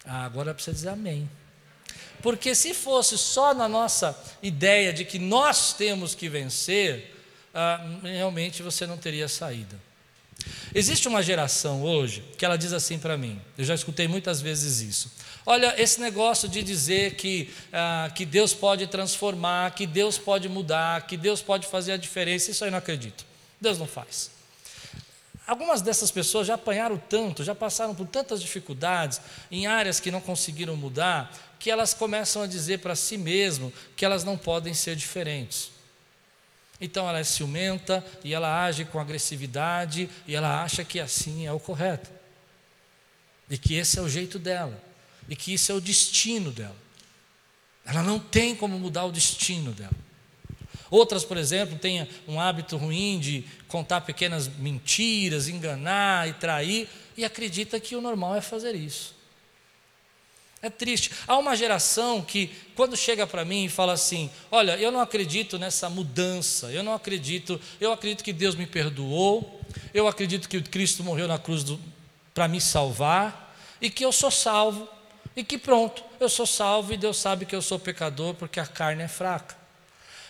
Ah, 0.05 0.25
agora 0.25 0.53
precisa 0.53 0.75
dizer 0.75 0.89
amém. 0.91 1.29
Porque 2.21 2.55
se 2.55 2.73
fosse 2.73 3.19
só 3.19 3.53
na 3.53 3.69
nossa 3.69 4.17
ideia 4.43 4.93
de 4.93 5.05
que 5.05 5.19
nós 5.19 5.73
temos 5.73 6.15
que 6.15 6.29
vencer, 6.29 7.17
ah, 7.55 7.85
realmente 8.03 8.63
você 8.63 8.87
não 8.87 8.97
teria 8.97 9.29
saída. 9.29 9.92
Existe 10.75 11.09
uma 11.09 11.23
geração 11.23 11.83
hoje 11.83 12.25
que 12.39 12.45
ela 12.45 12.57
diz 12.57 12.73
assim 12.73 12.99
para 12.99 13.17
mim, 13.17 13.41
eu 13.59 13.65
já 13.65 13.75
escutei 13.75 14.09
muitas 14.09 14.41
vezes 14.41 14.81
isso. 14.81 15.13
Olha, 15.45 15.75
esse 15.81 16.01
negócio 16.01 16.49
de 16.49 16.63
dizer 16.63 17.15
que, 17.15 17.53
ah, 17.73 18.11
que 18.15 18.25
Deus 18.25 18.55
pode 18.55 18.87
transformar, 18.87 19.75
que 19.75 19.87
Deus 19.87 20.17
pode 20.17 20.49
mudar, 20.49 21.07
que 21.07 21.17
Deus 21.17 21.43
pode 21.43 21.67
fazer 21.67 21.93
a 21.93 21.97
diferença, 21.97 22.51
isso 22.51 22.65
aí 22.65 22.71
não 22.71 22.79
acredito. 22.79 23.27
Deus 23.61 23.79
não 23.79 23.87
faz. 23.87 24.31
Algumas 25.45 25.83
dessas 25.83 26.11
pessoas 26.11 26.47
já 26.47 26.55
apanharam 26.55 26.97
tanto, 26.97 27.43
já 27.43 27.55
passaram 27.55 27.95
por 27.95 28.07
tantas 28.07 28.41
dificuldades 28.41 29.21
em 29.51 29.67
áreas 29.67 29.99
que 29.99 30.11
não 30.11 30.21
conseguiram 30.21 30.77
mudar, 30.77 31.37
que 31.59 31.71
elas 31.71 31.93
começam 31.93 32.43
a 32.43 32.47
dizer 32.47 32.79
para 32.79 32.95
si 32.95 33.19
mesmo 33.19 33.73
que 33.97 34.05
elas 34.05 34.23
não 34.23 34.39
podem 34.39 34.73
ser 34.73 34.95
diferentes. 34.95 35.72
Então 36.83 37.09
ela 37.09 37.21
é 37.21 37.25
ciumenta 37.25 38.05
e 38.25 38.35
ela 38.35 38.65
age 38.65 38.85
com 38.85 38.99
agressividade 38.99 40.11
e 40.27 40.35
ela 40.35 40.65
acha 40.65 40.85
que 40.85 40.99
assim 40.99 41.47
é 41.47 41.53
o 41.53 41.61
correto. 41.61 42.11
E 43.49 43.57
que 43.57 43.75
esse 43.75 44.01
é 44.01 44.03
o 44.03 44.09
jeito 44.09 44.37
dela. 44.37 44.83
E 45.29 45.37
que 45.37 45.55
isso 45.55 45.71
é 45.71 45.75
o 45.77 45.81
destino 45.81 46.51
dela. 46.51 46.77
Ela 47.87 48.03
não 48.03 48.19
tem 48.19 48.57
como 48.57 48.81
mudar 48.81 49.05
o 49.05 49.13
destino 49.13 49.71
dela. 49.71 49.95
Outras, 50.91 51.25
por 51.25 51.37
exemplo, 51.37 51.79
têm 51.79 52.07
um 52.27 52.41
hábito 52.41 52.77
ruim 52.77 53.21
de 53.21 53.45
contar 53.69 54.01
pequenas 54.01 54.49
mentiras, 54.49 55.47
enganar 55.47 56.29
e 56.29 56.33
trair, 56.33 56.89
e 57.17 57.25
acredita 57.25 57.79
que 57.79 57.95
o 57.95 58.01
normal 58.01 58.35
é 58.35 58.41
fazer 58.41 58.75
isso. 58.75 59.15
É 60.63 60.71
triste. 60.71 61.11
Há 61.27 61.37
uma 61.37 61.57
geração 61.57 62.23
que, 62.23 62.47
quando 62.77 62.97
chega 62.97 63.27
para 63.27 63.45
mim 63.45 63.65
e 63.65 63.69
fala 63.69 63.93
assim: 63.95 64.31
Olha, 64.49 64.77
eu 64.77 64.93
não 64.93 65.01
acredito 65.01 65.59
nessa 65.59 65.91
mudança, 65.91 66.71
eu 66.71 66.85
não 66.85 66.95
acredito, 66.95 67.61
eu 67.81 67.93
acredito 67.93 68.23
que 68.23 68.33
Deus 68.33 68.55
me 68.55 68.65
perdoou, 68.65 69.61
eu 69.93 70.07
acredito 70.07 70.49
que 70.49 70.63
Cristo 70.63 71.03
morreu 71.03 71.27
na 71.27 71.37
cruz 71.37 71.65
para 72.33 72.47
me 72.47 72.61
salvar, 72.61 73.57
e 73.81 73.91
que 73.91 74.05
eu 74.05 74.13
sou 74.13 74.31
salvo, 74.31 74.89
e 75.35 75.43
que 75.43 75.59
pronto, 75.59 76.05
eu 76.21 76.29
sou 76.29 76.47
salvo 76.47 76.93
e 76.93 76.97
Deus 76.97 77.17
sabe 77.17 77.45
que 77.45 77.57
eu 77.57 77.63
sou 77.63 77.79
pecador 77.79 78.35
porque 78.35 78.61
a 78.61 78.67
carne 78.67 79.03
é 79.03 79.09
fraca. 79.09 79.57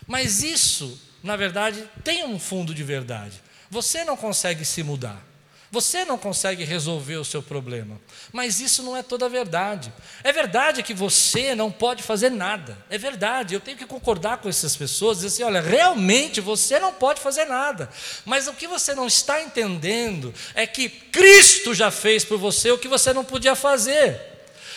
Mas 0.07 0.43
isso, 0.43 0.99
na 1.23 1.37
verdade, 1.37 1.87
tem 2.03 2.25
um 2.25 2.39
fundo 2.39 2.75
de 2.75 2.83
verdade. 2.83 3.43
Você 3.71 4.03
não 4.05 4.17
consegue 4.17 4.65
se 4.65 4.83
mudar. 4.83 5.32
Você 5.73 6.05
não 6.05 6.19
consegue 6.19 6.65
resolver 6.65 7.17
o 7.17 7.25
seu 7.25 7.43
problema, 7.43 7.99
mas 8.31 8.61
isso 8.61 8.83
não 8.83 8.95
é 8.95 9.03
toda 9.03 9.25
a 9.25 9.29
verdade. 9.29 9.91
É 10.23 10.31
verdade 10.31 10.83
que 10.83 10.93
você 10.93 11.55
não 11.55 11.73
pode 11.73 12.03
fazer 12.03 12.31
nada, 12.31 12.77
é 12.91 12.99
verdade. 12.99 13.55
Eu 13.55 13.61
tenho 13.61 13.79
que 13.79 13.87
concordar 13.87 14.37
com 14.37 14.51
essas 14.51 14.77
pessoas, 14.77 15.17
dizer 15.17 15.29
assim: 15.29 15.43
olha, 15.45 15.63
realmente 15.63 16.43
você 16.43 16.79
não 16.79 16.93
pode 16.93 17.23
fazer 17.23 17.47
nada, 17.47 17.89
mas 18.27 18.47
o 18.49 18.53
que 18.53 18.67
você 18.67 18.95
não 18.95 19.07
está 19.07 19.41
entendendo 19.41 20.35
é 20.55 20.67
que 20.67 20.91
Cristo 20.91 21.73
já 21.73 21.91
fez 21.91 22.23
por 22.23 22.37
você 22.37 22.71
o 22.71 22.77
que 22.77 22.87
você 22.87 23.15
não 23.15 23.25
podia 23.25 23.55
fazer. 23.55 24.32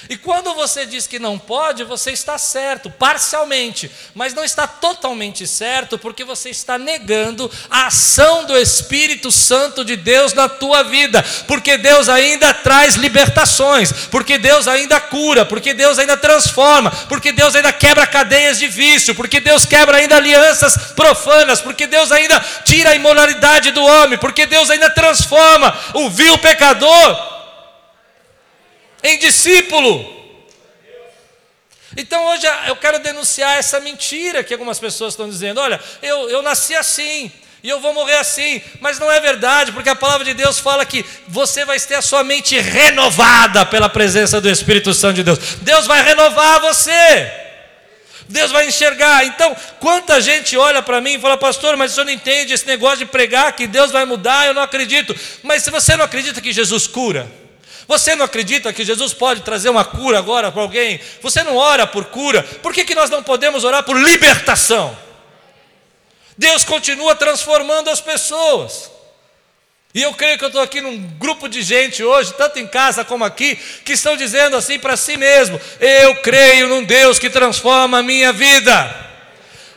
E 0.10 0.18
quando 0.18 0.54
você 0.54 0.86
diz 0.86 1.08
que 1.08 1.18
não 1.18 1.40
pode, 1.40 1.84
você 1.84 2.12
está 2.12 2.38
certo, 2.38 2.90
parcialmente, 2.90 3.90
mas 4.14 4.34
não 4.34 4.44
está 4.44 4.68
totalmente 4.68 5.48
certo, 5.48 5.98
porque 5.98 6.24
você 6.24 6.50
está 6.50 6.78
negando 6.78 7.52
a 7.70 7.88
ação 7.88 8.46
do 8.46 8.58
Espírito 8.58 9.32
Santo 9.32 9.84
de 9.84 9.96
Deus 9.96 10.34
na 10.34 10.48
tua 10.48 10.84
vida, 10.84 11.24
porque 11.48 11.78
Deus 11.78 12.08
ainda 12.08 12.54
traz 12.54 12.96
libertações, 12.96 13.92
porque 14.12 14.38
Deus 14.38 14.68
ainda 14.68 15.00
cura, 15.00 15.46
porque 15.46 15.74
Deus 15.74 15.98
ainda 15.98 16.16
transforma, 16.16 16.92
porque 17.08 17.32
Deus 17.32 17.56
ainda 17.56 17.74
quebra 17.74 18.06
cadeias 18.06 18.60
de 18.60 18.68
vício, 18.68 19.16
porque 19.16 19.40
Deus 19.40 19.66
quebra 19.66 19.98
ainda 19.98 20.18
alianças 20.18 20.94
profanas, 20.96 21.62
porque 21.62 21.88
Deus 21.88 22.12
ainda 22.12 22.40
tira 22.64 22.92
a 22.92 22.96
imoralidade 22.96 23.72
do 23.72 23.84
homem, 23.84 24.20
porque 24.20 24.46
Deus 24.46 24.70
ainda 24.70 24.90
transforma 24.90 25.76
o 25.94 26.10
vil 26.10 26.38
pecador 26.38 27.35
em 29.06 29.20
discípulo. 29.20 30.14
Então 31.96 32.26
hoje 32.26 32.46
eu 32.68 32.76
quero 32.76 33.00
denunciar 33.00 33.58
essa 33.58 33.80
mentira 33.80 34.44
que 34.44 34.54
algumas 34.54 34.80
pessoas 34.80 35.14
estão 35.14 35.30
dizendo: 35.30 35.62
olha, 35.62 35.80
eu, 36.02 36.30
eu 36.30 36.42
nasci 36.42 36.76
assim, 36.76 37.32
e 37.64 37.70
eu 37.70 37.80
vou 37.80 37.94
morrer 37.94 38.18
assim, 38.18 38.62
mas 38.82 39.00
não 39.00 39.10
é 39.12 39.20
verdade, 39.20 39.72
porque 39.72 39.90
a 39.90 39.96
palavra 39.96 40.26
de 40.26 40.34
Deus 40.34 40.60
fala 40.60 40.86
que 40.86 41.06
você 41.28 41.64
vai 41.64 41.80
ter 41.80 41.96
a 41.96 42.02
sua 42.02 42.24
mente 42.24 42.60
renovada 42.60 43.66
pela 43.66 43.88
presença 43.88 44.42
do 44.42 44.50
Espírito 44.50 44.94
Santo 44.94 45.16
de 45.16 45.24
Deus. 45.24 45.40
Deus 45.62 45.86
vai 45.86 46.04
renovar 46.04 46.60
você. 46.60 47.32
Deus 48.28 48.52
vai 48.52 48.68
enxergar. 48.68 49.24
Então, 49.24 49.56
quanta 49.80 50.20
gente 50.20 50.58
olha 50.58 50.82
para 50.82 51.00
mim 51.00 51.14
e 51.14 51.20
fala, 51.20 51.38
pastor, 51.38 51.78
mas 51.78 51.92
o 51.92 51.94
senhor 51.94 52.06
não 52.06 52.12
entende 52.12 52.54
esse 52.54 52.66
negócio 52.66 52.98
de 52.98 53.06
pregar 53.06 53.54
que 53.54 53.68
Deus 53.68 53.92
vai 53.92 54.04
mudar, 54.04 54.48
eu 54.48 54.54
não 54.56 54.64
acredito. 54.64 55.16
Mas 55.44 55.62
se 55.62 55.70
você 55.70 55.96
não 55.96 56.06
acredita 56.06 56.42
que 56.42 56.52
Jesus 56.52 56.88
cura, 56.88 57.32
você 57.88 58.15
não 58.15 58.25
acredita 58.25 58.74
que 58.74 58.84
Jesus 58.84 59.13
pode 59.13 59.42
trazer 59.42 59.70
uma 59.70 59.86
cura 59.86 60.18
agora 60.18 60.51
para 60.51 60.62
alguém? 60.62 61.00
Você 61.22 61.44
não 61.44 61.56
ora 61.56 61.86
por 61.86 62.06
cura? 62.06 62.42
Por 62.44 62.74
que, 62.74 62.84
que 62.84 62.96
nós 62.96 63.10
não 63.10 63.22
podemos 63.22 63.63
orar 63.63 63.84
por 63.84 63.96
libertação? 63.96 64.98
Deus 66.38 66.63
continua 66.63 67.15
transformando 67.15 67.89
as 67.89 68.01
pessoas. 68.01 68.92
E 69.94 70.01
eu 70.01 70.13
creio 70.13 70.38
que 70.38 70.44
eu 70.44 70.50
estou 70.50 70.62
aqui 70.62 70.82
num 70.82 70.98
grupo 71.18 71.48
de 71.48 71.62
gente 71.62 72.04
hoje, 72.04 72.34
tanto 72.34 72.60
em 72.60 72.68
casa 72.68 73.06
como 73.06 73.24
aqui, 73.24 73.56
que 73.86 73.94
estão 73.94 74.18
dizendo 74.18 74.58
assim 74.58 74.77
para 74.77 74.98
si 74.98 75.15
mesmo: 75.15 75.60
Eu 75.80 76.15
creio 76.18 76.68
num 76.68 76.84
Deus 76.84 77.18
que 77.18 77.30
transforma 77.30 78.00
a 78.00 78.04
minha 78.04 78.34
vida. 78.34 78.94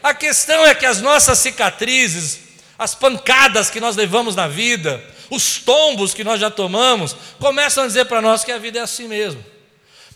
A 0.03 0.13
questão 0.13 0.67
é 0.67 0.75
que 0.75 0.87
as 0.87 1.01
nossas 1.01 1.39
cicatrizes, 1.39 2.41
as 2.77 2.95
pancadas 2.95 3.71
que 3.71 3.81
nós 3.81 3.95
levamos 3.95 4.35
na 4.35 4.49
vida, 4.49 5.01
os 5.31 5.59
tombos 5.59 6.15
que 6.15 6.25
nós 6.25 6.41
já 6.41 6.51
tomamos, 6.51 7.15
começam 7.39 7.85
a 7.85 7.87
dizer 7.87 8.07
para 8.07 8.23
nós 8.23 8.45
que 8.45 8.53
a 8.53 8.59
vida 8.59 8.79
é 8.79 8.83
assim 8.83 9.09
mesmo. 9.09 9.45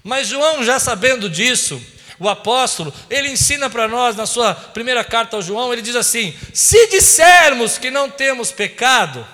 Mas 0.02 0.28
João, 0.28 0.64
já 0.64 0.78
sabendo 0.78 1.31
disso, 1.31 1.81
o 2.19 2.28
apóstolo, 2.28 2.92
ele 3.11 3.31
ensina 3.31 3.69
para 3.69 3.88
nós 3.88 4.16
na 4.16 4.26
sua 4.26 4.54
primeira 4.54 5.04
carta 5.04 5.37
ao 5.37 5.42
João, 5.42 5.73
ele 5.73 5.83
diz 5.83 5.97
assim: 5.97 6.37
se 6.52 6.87
dissermos 6.88 7.78
que 7.78 7.90
não 7.90 8.11
temos 8.11 8.50
pecado, 8.52 9.26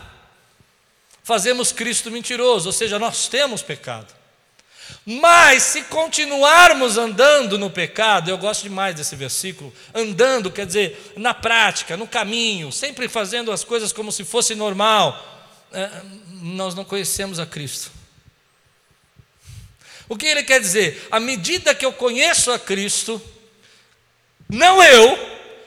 fazemos 1.22 1.72
Cristo 1.72 2.10
mentiroso, 2.10 2.68
ou 2.68 2.72
seja, 2.72 2.98
nós 2.98 3.28
temos 3.28 3.62
pecado. 3.62 4.18
Mas 5.04 5.62
se 5.62 5.82
continuarmos 5.84 6.98
andando 6.98 7.58
no 7.58 7.70
pecado, 7.70 8.30
eu 8.30 8.36
gosto 8.36 8.62
demais 8.62 8.94
desse 8.94 9.16
versículo, 9.16 9.72
andando 9.94 10.50
quer 10.50 10.66
dizer 10.66 11.14
na 11.16 11.32
prática, 11.32 11.96
no 11.96 12.06
caminho, 12.06 12.70
sempre 12.70 13.08
fazendo 13.08 13.50
as 13.50 13.64
coisas 13.64 13.92
como 13.92 14.12
se 14.12 14.24
fosse 14.24 14.54
normal, 14.54 15.37
nós 16.42 16.74
não 16.74 16.84
conhecemos 16.84 17.38
a 17.38 17.46
Cristo. 17.46 17.90
O 20.08 20.16
que 20.16 20.26
ele 20.26 20.42
quer 20.42 20.60
dizer? 20.60 21.06
À 21.10 21.20
medida 21.20 21.74
que 21.74 21.84
eu 21.84 21.92
conheço 21.92 22.50
a 22.50 22.58
Cristo, 22.58 23.20
não 24.48 24.82
eu, 24.82 25.18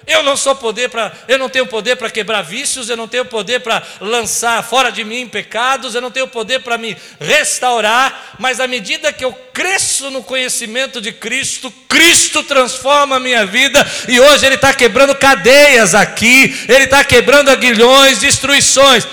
eu 0.08 0.24
não 0.24 0.36
sou 0.36 0.55
poder 0.55 0.89
para, 0.89 1.13
eu 1.27 1.38
não 1.38 1.48
tenho 1.48 1.67
poder 1.67 1.96
para 1.96 2.10
quebrar 2.10 2.41
vícios, 2.41 2.89
eu 2.89 2.98
não 2.98 3.08
tenho 3.08 3.24
poder 3.24 3.60
para 3.60 3.84
lançar 4.00 4.63
fora 4.63 4.91
de 4.91 5.03
mim 5.03 5.27
pecados, 5.27 5.93
eu 5.93 6.01
não 6.01 6.10
tenho 6.10 6.27
poder 6.27 6.60
para 6.62 6.77
me 6.77 6.98
restaurar, 7.20 8.36
mas 8.39 8.60
à 8.60 8.65
medida 8.65 9.13
que 9.13 9.24
eu 9.24 9.31
cresço 9.53 10.10
no 10.10 10.24
conhecimento 10.24 11.00
de 11.00 11.12
Cristo, 11.12 11.72
Cristo 11.88 12.43
transforma 12.43 13.17
a 13.17 13.20
minha 13.20 13.46
vida 13.46 13.86
e 14.08 14.20
hoje 14.20 14.46
Ele 14.46 14.55
está 14.55 14.74
quebrando 14.74 15.13
cadeias 15.13 15.93
aqui, 15.93 16.65
Ele 16.67 16.86
está 16.86 17.03
quebrando 17.03 17.50
aguilhões, 17.50 18.17
destruições. 18.17 19.08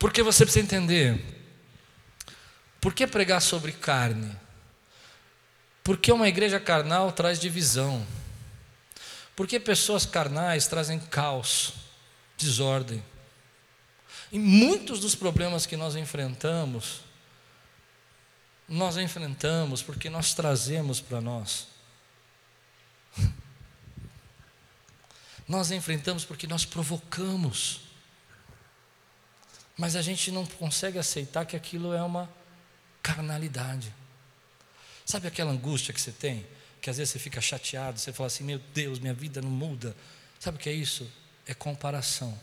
Porque 0.00 0.22
você 0.22 0.46
precisa 0.46 0.64
entender, 0.64 1.22
por 2.80 2.94
que 2.94 3.06
pregar 3.06 3.42
sobre 3.42 3.70
carne? 3.70 4.34
Porque 5.84 6.10
uma 6.10 6.26
igreja 6.26 6.58
carnal 6.58 7.12
traz 7.12 7.38
divisão. 7.38 8.06
Porque 9.36 9.60
pessoas 9.60 10.06
carnais 10.06 10.66
trazem 10.66 10.98
caos, 10.98 11.74
desordem. 12.38 13.04
E 14.32 14.38
muitos 14.38 15.00
dos 15.00 15.14
problemas 15.14 15.66
que 15.66 15.76
nós 15.76 15.94
enfrentamos, 15.94 17.02
nós 18.66 18.96
enfrentamos 18.96 19.82
porque 19.82 20.08
nós 20.08 20.32
trazemos 20.32 20.98
para 20.98 21.20
nós. 21.20 21.68
Nós 25.46 25.72
enfrentamos 25.72 26.24
porque 26.24 26.46
nós 26.46 26.64
provocamos. 26.64 27.89
Mas 29.80 29.96
a 29.96 30.02
gente 30.02 30.30
não 30.30 30.46
consegue 30.46 30.98
aceitar 30.98 31.44
que 31.44 31.56
aquilo 31.56 31.92
é 31.92 32.02
uma 32.02 32.30
carnalidade. 33.02 33.92
Sabe 35.04 35.26
aquela 35.26 35.50
angústia 35.50 35.92
que 35.92 36.00
você 36.00 36.12
tem? 36.12 36.46
que 36.80 36.88
às 36.88 36.96
vezes 36.96 37.12
você 37.12 37.18
fica 37.18 37.40
chateado, 37.40 37.98
você 37.98 38.12
fala 38.12 38.28
assim: 38.28 38.44
meu 38.44 38.58
Deus, 38.72 38.98
minha 38.98 39.14
vida 39.14 39.40
não 39.42 39.50
muda. 39.50 39.94
Sabe 40.38 40.56
o 40.56 40.60
que 40.60 40.68
é 40.68 40.72
isso? 40.72 41.10
É 41.46 41.54
comparação. 41.54 42.38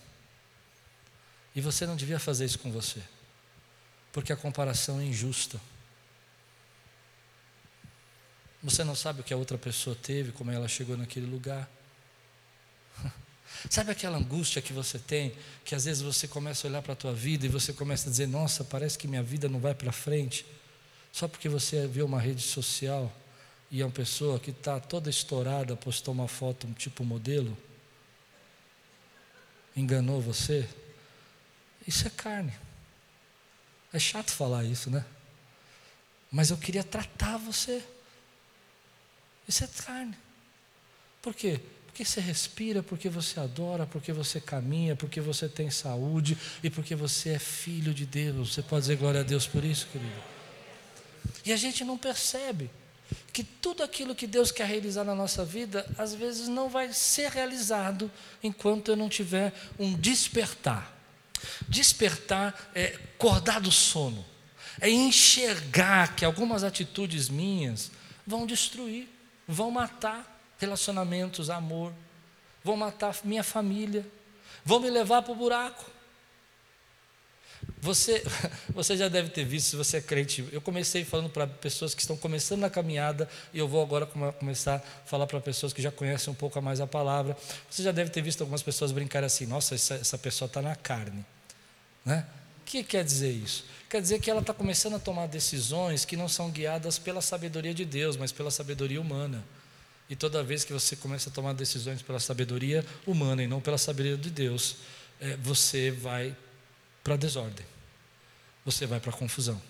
E 1.56 1.62
você 1.62 1.88
não 1.88 1.96
devia 1.96 2.20
fazer 2.20 2.46
isso 2.46 2.60
com 2.60 2.72
você, 2.72 3.02
porque 4.14 4.32
a 4.32 4.38
comparação 4.38 5.00
é 5.00 5.06
injusta. 5.06 5.60
Você 8.62 8.84
não 8.84 8.96
sabe 8.96 9.22
o 9.22 9.24
que 9.24 9.34
a 9.34 9.38
outra 9.38 9.58
pessoa 9.58 9.96
teve, 9.96 10.32
como 10.32 10.52
ela 10.52 10.68
chegou 10.68 10.98
naquele 10.98 11.26
lugar. 11.26 11.68
Sabe 13.70 13.92
aquela 13.92 14.18
angústia 14.18 14.62
que 14.62 14.72
você 14.72 15.00
tem, 15.00 15.36
que 15.66 15.76
às 15.76 15.86
vezes 15.86 16.02
você 16.02 16.28
começa 16.28 16.66
a 16.66 16.70
olhar 16.70 16.82
para 16.82 16.94
a 16.94 16.96
tua 16.96 17.14
vida 17.14 17.46
e 17.46 17.50
você 17.50 17.74
começa 17.74 18.08
a 18.08 18.12
dizer: 18.12 18.28
Nossa, 18.28 18.64
parece 18.64 18.98
que 18.98 19.08
minha 19.08 19.24
vida 19.24 19.50
não 19.50 19.60
vai 19.60 19.74
para 19.74 19.92
frente, 19.92 20.46
só 21.12 21.28
porque 21.28 21.50
você 21.50 21.88
viu 21.88 22.06
uma 22.06 22.20
rede 22.20 22.42
social 22.42 23.12
e 23.70 23.82
é 23.82 23.86
uma 23.86 23.92
pessoa 23.92 24.40
que 24.40 24.52
está 24.52 24.80
toda 24.80 25.10
estourada, 25.10 25.76
postou 25.76 26.14
uma 26.14 26.28
foto 26.28 26.68
um 26.68 26.74
tipo 26.74 27.04
modelo, 27.04 27.58
enganou 29.76 30.22
você, 30.22 30.68
isso 31.88 32.06
é 32.08 32.10
carne. 32.10 32.54
É 33.94 34.00
chato 34.00 34.32
falar 34.32 34.64
isso, 34.66 34.90
né? 34.90 35.06
Mas 36.32 36.50
eu 36.50 36.58
queria 36.58 36.84
tratar 36.84 37.38
você. 37.38 37.84
Isso 39.48 39.64
é 39.64 39.68
carne. 39.68 40.18
Por 41.22 41.34
quê? 41.34 41.62
Porque 41.98 42.06
você 42.06 42.22
respira, 42.22 42.84
porque 42.84 43.10
você 43.10 43.40
adora, 43.40 43.88
porque 43.88 44.14
você 44.14 44.40
caminha, 44.40 44.96
porque 44.96 45.20
você 45.20 45.50
tem 45.50 45.72
saúde 45.72 46.38
e 46.62 46.70
porque 46.70 46.94
você 46.94 47.30
é 47.30 47.40
filho 47.40 47.92
de 47.92 48.06
Deus. 48.06 48.54
Você 48.54 48.62
pode 48.62 48.82
dizer 48.82 48.98
glória 48.98 49.22
a 49.22 49.24
Deus 49.24 49.48
por 49.48 49.64
isso, 49.64 49.88
querido? 49.88 50.14
E 51.44 51.52
a 51.52 51.58
gente 51.58 51.84
não 51.84 51.98
percebe 51.98 52.70
que 53.34 53.44
tudo 53.44 53.82
aquilo 53.82 54.14
que 54.14 54.28
Deus 54.28 54.52
quer 54.52 54.68
realizar 54.68 55.04
na 55.04 55.16
nossa 55.16 55.44
vida, 55.44 55.90
às 55.98 56.14
vezes 56.14 56.48
não 56.48 56.70
vai 56.70 56.94
ser 56.94 57.32
realizado 57.32 58.12
enquanto 58.44 58.92
eu 58.92 58.96
não 58.96 59.10
tiver 59.10 59.52
um 59.80 59.96
despertar. 59.96 60.96
Despertar 61.68 62.70
é 62.76 62.94
acordar 63.16 63.60
do 63.60 63.72
sono, 63.72 64.24
é 64.80 64.88
enxergar 64.88 66.16
que 66.16 66.24
algumas 66.24 66.64
atitudes 66.64 67.28
minhas 67.28 67.90
vão 68.24 68.46
destruir, 68.46 69.10
vão 69.48 69.72
matar 69.72 70.37
relacionamentos, 70.58 71.50
amor, 71.50 71.94
vão 72.64 72.76
matar 72.76 73.16
minha 73.24 73.44
família, 73.44 74.06
vão 74.64 74.80
me 74.80 74.90
levar 74.90 75.22
para 75.22 75.32
o 75.32 75.36
buraco. 75.36 75.98
Você, 77.80 78.24
você 78.70 78.98
já 78.98 79.08
deve 79.08 79.30
ter 79.30 79.46
visto, 79.46 79.68
se 79.68 79.76
você 79.76 79.98
é 79.98 80.02
crente, 80.02 80.48
eu 80.52 80.62
comecei 80.62 81.06
falando 81.06 81.30
para 81.30 81.48
pessoas 81.48 81.94
que 81.94 82.02
estão 82.02 82.18
começando 82.18 82.62
na 82.62 82.70
caminhada, 82.70 83.30
e 83.54 83.60
eu 83.60 83.68
vou 83.68 83.82
agora 83.82 84.06
começar 84.06 84.76
a 84.76 85.08
falar 85.08 85.28
para 85.28 85.40
pessoas 85.40 85.74
que 85.74 85.82
já 85.82 85.92
conhecem 85.92 86.32
um 86.32 86.36
pouco 86.36 86.62
mais 86.62 86.82
a 86.82 86.88
palavra. 86.88 87.38
Você 87.70 87.84
já 87.84 87.92
deve 87.92 88.10
ter 88.10 88.22
visto 88.22 88.42
algumas 88.42 88.64
pessoas 88.64 88.92
brincarem 88.92 89.28
assim: 89.28 89.46
nossa, 89.46 89.76
essa, 89.76 89.96
essa 89.96 90.18
pessoa 90.18 90.48
está 90.48 90.62
na 90.62 90.76
carne. 90.76 91.26
Né? 92.04 92.26
O 92.62 92.66
que 92.66 92.84
quer 92.84 93.04
dizer 93.04 93.32
isso? 93.32 93.66
Quer 93.90 94.02
dizer 94.02 94.20
que 94.20 94.30
ela 94.30 94.42
está 94.42 94.54
começando 94.54 94.96
a 94.96 95.00
tomar 95.00 95.28
decisões 95.28 96.04
que 96.04 96.18
não 96.18 96.28
são 96.28 96.50
guiadas 96.50 97.00
pela 97.00 97.22
sabedoria 97.22 97.74
de 97.74 97.86
Deus, 97.86 98.18
mas 98.18 98.32
pela 98.32 98.52
sabedoria 98.52 99.00
humana. 99.00 99.44
E 100.10 100.16
toda 100.16 100.44
vez 100.44 100.64
que 100.64 100.72
você 100.72 100.96
começa 100.96 101.30
a 101.30 101.34
tomar 101.34 101.54
decisões 101.54 102.02
pela 102.02 102.20
sabedoria 102.20 102.86
humana 103.06 103.44
e 103.44 103.48
não 103.48 103.60
pela 103.60 103.78
sabedoria 103.78 104.18
de 104.18 104.30
Deus, 104.30 104.78
é, 105.20 105.36
você 105.38 105.92
vai 105.92 106.36
para 107.04 107.16
a 107.16 107.18
desordem, 107.18 107.66
você 108.66 108.86
vai 108.86 109.00
para 109.00 109.12
a 109.12 109.14
confusão, 109.14 109.62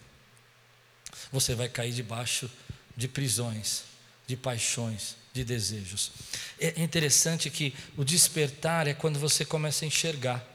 você 1.32 1.56
vai 1.56 1.70
cair 1.70 1.92
debaixo 1.92 2.50
de 2.96 3.08
prisões, 3.08 3.84
de 4.28 4.36
paixões, 4.36 5.16
de 5.34 5.44
desejos. 5.44 6.12
É 6.60 6.82
interessante 6.82 7.50
que 7.50 7.74
o 7.96 8.04
despertar 8.04 8.88
é 8.88 8.94
quando 8.94 9.20
você 9.20 9.46
começa 9.46 9.86
a 9.86 9.88
enxergar. 9.88 10.46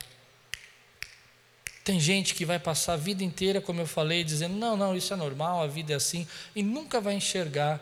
Tem 1.85 1.99
gente 1.99 2.35
que 2.35 2.45
vai 2.45 2.59
passar 2.59 2.95
a 2.95 2.97
vida 2.97 3.25
inteira, 3.25 3.61
como 3.61 3.81
eu 3.81 3.87
falei, 3.87 4.23
dizendo: 4.23 4.57
não, 4.57 4.77
não, 4.77 4.97
isso 4.97 5.13
é 5.13 5.17
normal, 5.17 5.63
a 5.63 5.67
vida 5.67 5.93
é 5.93 5.97
assim, 5.97 6.27
e 6.55 6.63
nunca 6.63 7.01
vai 7.01 7.15
enxergar 7.15 7.81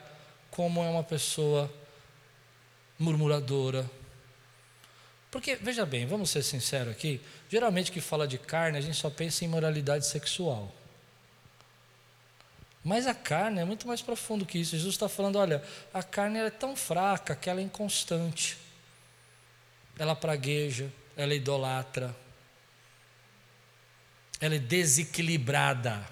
como 0.50 0.82
é 0.82 0.88
uma 0.88 1.04
pessoa 1.04 1.72
murmuradora, 3.00 3.90
porque, 5.30 5.56
veja 5.56 5.86
bem, 5.86 6.06
vamos 6.06 6.30
ser 6.30 6.42
sinceros 6.42 6.92
aqui, 6.92 7.20
geralmente 7.48 7.92
que 7.92 8.00
fala 8.00 8.26
de 8.26 8.36
carne, 8.36 8.76
a 8.78 8.80
gente 8.80 8.96
só 8.96 9.08
pensa 9.08 9.44
em 9.44 9.48
moralidade 9.48 10.06
sexual. 10.06 10.74
Mas 12.82 13.06
a 13.06 13.14
carne 13.14 13.60
é 13.60 13.64
muito 13.64 13.86
mais 13.86 14.00
profundo 14.00 14.46
que 14.46 14.58
isso. 14.58 14.76
Jesus 14.76 14.94
está 14.94 15.08
falando: 15.08 15.36
olha, 15.36 15.62
a 15.92 16.02
carne 16.02 16.38
é 16.38 16.50
tão 16.50 16.74
fraca 16.74 17.36
que 17.36 17.48
ela 17.48 17.60
é 17.60 17.62
inconstante, 17.62 18.56
ela 19.98 20.16
pragueja, 20.16 20.90
ela 21.16 21.32
é 21.32 21.36
idolatra, 21.36 22.16
ela 24.40 24.54
é 24.54 24.58
desequilibrada, 24.58 26.04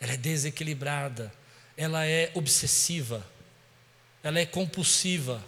ela 0.00 0.12
é 0.14 0.16
desequilibrada, 0.16 1.32
ela 1.76 2.06
é 2.06 2.32
obsessiva, 2.34 3.24
ela 4.22 4.38
é 4.38 4.46
compulsiva 4.46 5.42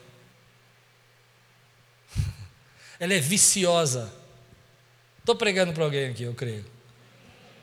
ela 2.99 3.15
é 3.15 3.21
viciosa. 3.21 4.13
Estou 5.19 5.37
pregando 5.37 5.73
para 5.73 5.85
alguém 5.85 6.11
aqui, 6.11 6.25
eu 6.25 6.35
creio. 6.35 6.65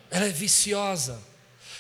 Ela 0.09 0.25
é 0.25 0.29
viciosa. 0.29 1.21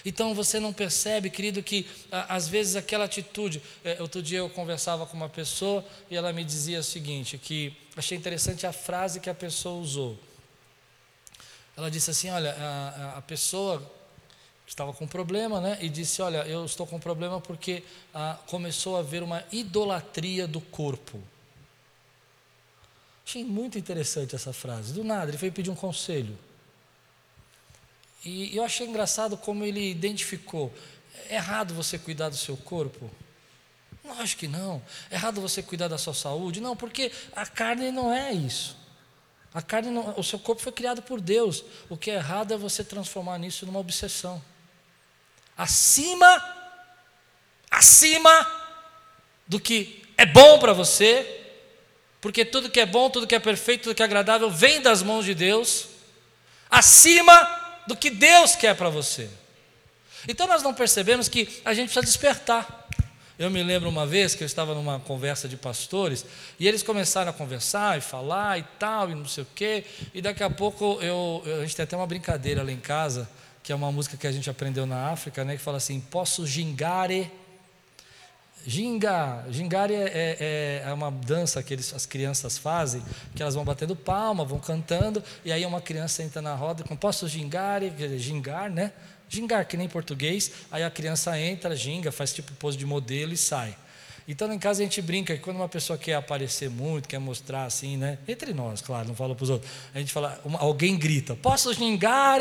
Então 0.05 0.33
você 0.33 0.59
não 0.59 0.73
percebe, 0.73 1.29
querido, 1.29 1.61
que 1.61 1.87
às 2.11 2.47
vezes 2.47 2.75
aquela 2.75 3.05
atitude. 3.05 3.61
É, 3.83 4.01
outro 4.01 4.21
dia 4.21 4.39
eu 4.39 4.49
conversava 4.49 5.05
com 5.05 5.15
uma 5.15 5.29
pessoa 5.29 5.85
e 6.09 6.15
ela 6.15 6.33
me 6.33 6.43
dizia 6.43 6.79
o 6.79 6.83
seguinte: 6.83 7.37
que 7.37 7.75
achei 7.95 8.17
interessante 8.17 8.65
a 8.65 8.73
frase 8.73 9.19
que 9.19 9.29
a 9.29 9.33
pessoa 9.33 9.79
usou. 9.79 10.19
Ela 11.77 11.89
disse 11.91 12.09
assim: 12.09 12.29
Olha, 12.29 12.55
a, 12.57 13.17
a 13.17 13.21
pessoa 13.21 13.81
estava 14.71 14.93
com 14.93 15.05
problema, 15.05 15.59
né? 15.59 15.77
E 15.81 15.89
disse: 15.89 16.21
Olha, 16.21 16.39
eu 16.47 16.63
estou 16.65 16.87
com 16.87 16.97
problema 16.97 17.41
porque 17.41 17.83
ah, 18.13 18.37
começou 18.47 18.95
a 18.95 18.99
haver 18.99 19.21
uma 19.21 19.43
idolatria 19.51 20.47
do 20.47 20.61
corpo. 20.61 21.21
Achei 23.25 23.43
muito 23.43 23.77
interessante 23.77 24.33
essa 24.33 24.53
frase. 24.53 24.93
Do 24.93 25.03
nada, 25.03 25.29
ele 25.29 25.37
veio 25.37 25.51
pedir 25.51 25.69
um 25.69 25.75
conselho. 25.75 26.37
E 28.23 28.55
eu 28.55 28.63
achei 28.63 28.87
engraçado 28.87 29.35
como 29.35 29.65
ele 29.65 29.91
identificou. 29.91 30.73
É 31.29 31.35
errado 31.35 31.73
você 31.73 31.99
cuidar 31.99 32.29
do 32.29 32.37
seu 32.37 32.55
corpo? 32.55 33.11
Lógico 34.05 34.39
que 34.41 34.47
não. 34.47 34.81
É 35.09 35.15
errado 35.15 35.41
você 35.41 35.61
cuidar 35.61 35.89
da 35.89 35.97
sua 35.97 36.13
saúde? 36.13 36.61
Não, 36.61 36.77
porque 36.77 37.11
a 37.35 37.45
carne 37.45 37.91
não 37.91 38.11
é 38.11 38.31
isso. 38.31 38.77
A 39.53 39.61
carne 39.61 39.91
não, 39.91 40.17
o 40.17 40.23
seu 40.23 40.39
corpo 40.39 40.61
foi 40.61 40.71
criado 40.71 41.01
por 41.01 41.19
Deus. 41.19 41.63
O 41.89 41.97
que 41.97 42.09
é 42.09 42.15
errado 42.15 42.53
é 42.53 42.57
você 42.57 42.85
transformar 42.85 43.37
nisso 43.37 43.65
numa 43.65 43.79
obsessão. 43.79 44.41
Acima 45.61 46.51
acima 47.71 48.47
do 49.47 49.59
que 49.59 50.03
é 50.17 50.25
bom 50.25 50.59
para 50.59 50.73
você, 50.73 51.25
porque 52.19 52.43
tudo 52.43 52.69
que 52.69 52.79
é 52.79 52.85
bom, 52.85 53.09
tudo 53.09 53.25
que 53.25 53.33
é 53.33 53.39
perfeito, 53.39 53.83
tudo 53.83 53.95
que 53.95 54.01
é 54.01 54.05
agradável 54.05 54.51
vem 54.51 54.81
das 54.81 55.01
mãos 55.01 55.23
de 55.23 55.33
Deus, 55.33 55.87
acima 56.69 57.81
do 57.87 57.95
que 57.95 58.09
Deus 58.09 58.55
quer 58.55 58.75
para 58.75 58.89
você. 58.89 59.29
Então 60.27 60.45
nós 60.45 60.61
não 60.61 60.73
percebemos 60.73 61.29
que 61.29 61.61
a 61.63 61.73
gente 61.73 61.85
precisa 61.85 62.05
despertar. 62.05 62.87
Eu 63.39 63.49
me 63.49 63.63
lembro 63.63 63.89
uma 63.89 64.05
vez 64.05 64.35
que 64.35 64.43
eu 64.43 64.45
estava 64.45 64.75
numa 64.75 64.99
conversa 64.99 65.47
de 65.47 65.57
pastores 65.57 66.25
e 66.59 66.67
eles 66.67 66.83
começaram 66.83 67.31
a 67.31 67.33
conversar 67.33 67.97
e 67.97 68.01
falar 68.01 68.59
e 68.59 68.63
tal, 68.77 69.09
e 69.09 69.15
não 69.15 69.27
sei 69.27 69.43
o 69.43 69.47
quê, 69.55 69.83
e 70.13 70.21
daqui 70.21 70.43
a 70.43 70.49
pouco 70.49 70.99
eu, 71.01 71.41
a 71.45 71.61
gente 71.61 71.75
tem 71.75 71.83
até 71.83 71.95
uma 71.95 72.05
brincadeira 72.05 72.61
lá 72.61 72.71
em 72.71 72.79
casa, 72.79 73.27
que 73.63 73.71
é 73.71 73.75
uma 73.75 73.91
música 73.91 74.17
que 74.17 74.27
a 74.27 74.31
gente 74.31 74.49
aprendeu 74.49 74.85
na 74.85 75.09
África, 75.09 75.43
né, 75.43 75.55
que 75.55 75.61
fala 75.61 75.77
assim: 75.77 75.99
Posso 75.99 76.45
gingare. 76.45 77.31
Ginga, 78.65 79.43
gingare 79.49 79.95
é, 79.95 80.05
é, 80.05 80.83
é, 80.85 80.93
uma 80.93 81.09
dança 81.09 81.63
que 81.63 81.73
eles, 81.73 81.91
as 81.95 82.05
crianças 82.05 82.59
fazem, 82.59 83.01
que 83.35 83.41
elas 83.41 83.55
vão 83.55 83.63
batendo 83.63 83.95
palma, 83.95 84.45
vão 84.45 84.59
cantando, 84.59 85.23
e 85.43 85.51
aí 85.51 85.65
uma 85.65 85.81
criança 85.81 86.21
entra 86.21 86.43
na 86.43 86.53
roda 86.53 86.83
com 86.83 86.95
posso 86.95 87.27
gingare, 87.27 87.91
gingar, 88.19 88.69
né? 88.69 88.91
Gingar, 89.27 89.65
que 89.65 89.75
nem 89.75 89.89
português, 89.89 90.51
aí 90.69 90.83
a 90.83 90.91
criança 90.91 91.39
entra, 91.39 91.75
ginga, 91.75 92.11
faz 92.11 92.33
tipo 92.33 92.53
pose 92.53 92.77
de 92.77 92.85
modelo 92.85 93.33
e 93.33 93.37
sai. 93.37 93.75
Então, 94.27 94.51
em 94.53 94.59
casa 94.59 94.81
a 94.81 94.85
gente 94.85 95.01
brinca 95.01 95.35
que 95.35 95.41
quando 95.41 95.55
uma 95.55 95.69
pessoa 95.69 95.97
quer 95.97 96.13
aparecer 96.13 96.69
muito, 96.69 97.09
quer 97.09 97.19
mostrar 97.19 97.65
assim, 97.65 97.97
né? 97.97 98.19
Entre 98.27 98.53
nós, 98.53 98.79
claro, 98.79 99.07
não 99.07 99.15
fala 99.15 99.33
para 99.33 99.43
os 99.43 99.49
outros. 99.49 99.71
A 99.93 99.99
gente 99.99 100.13
fala, 100.13 100.39
uma, 100.45 100.59
alguém 100.59 100.97
grita, 100.97 101.35
posso 101.35 101.73
gingar? 101.73 102.39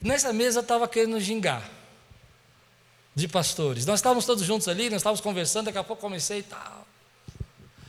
Nessa 0.00 0.32
mesa 0.32 0.58
eu 0.58 0.62
estava 0.62 0.86
querendo 0.86 1.20
gingar, 1.20 1.68
de 3.14 3.26
pastores. 3.26 3.84
Nós 3.84 3.98
estávamos 3.98 4.24
todos 4.24 4.44
juntos 4.44 4.68
ali, 4.68 4.88
nós 4.88 5.00
estávamos 5.00 5.20
conversando, 5.20 5.66
daqui 5.66 5.78
a 5.78 5.84
pouco 5.84 6.00
comecei 6.00 6.38
e 6.38 6.42
tal. 6.44 6.86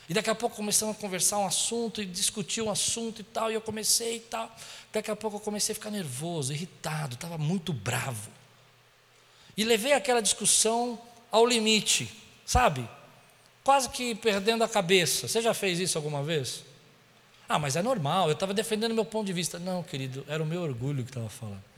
E 0.09 0.13
daqui 0.13 0.29
a 0.29 0.33
pouco 0.33 0.55
começamos 0.55 0.97
a 0.97 0.99
conversar 0.99 1.37
um 1.37 1.45
assunto 1.45 2.01
e 2.01 2.05
discutir 2.05 2.63
um 2.63 2.71
assunto 2.71 3.21
e 3.21 3.23
tal, 3.23 3.51
e 3.51 3.53
eu 3.53 3.61
comecei 3.61 4.15
e 4.15 4.19
tal. 4.21 4.53
Daqui 4.91 5.11
a 5.11 5.15
pouco 5.15 5.37
eu 5.37 5.39
comecei 5.39 5.73
a 5.73 5.75
ficar 5.75 5.91
nervoso, 5.91 6.51
irritado, 6.51 7.13
estava 7.13 7.37
muito 7.37 7.71
bravo. 7.71 8.31
E 9.55 9.63
levei 9.63 9.93
aquela 9.93 10.19
discussão 10.19 10.99
ao 11.31 11.45
limite, 11.45 12.11
sabe? 12.43 12.89
Quase 13.63 13.87
que 13.89 14.15
perdendo 14.15 14.63
a 14.63 14.67
cabeça. 14.67 15.27
Você 15.27 15.43
já 15.43 15.53
fez 15.53 15.79
isso 15.79 15.95
alguma 15.95 16.23
vez? 16.23 16.63
Ah, 17.47 17.59
mas 17.59 17.75
é 17.75 17.83
normal, 17.83 18.29
eu 18.29 18.33
estava 18.33 18.51
defendendo 18.51 18.95
meu 18.95 19.05
ponto 19.05 19.27
de 19.27 19.33
vista. 19.33 19.59
Não, 19.59 19.83
querido, 19.83 20.25
era 20.27 20.41
o 20.41 20.45
meu 20.45 20.63
orgulho 20.63 21.03
que 21.03 21.11
estava 21.11 21.29
falando. 21.29 21.68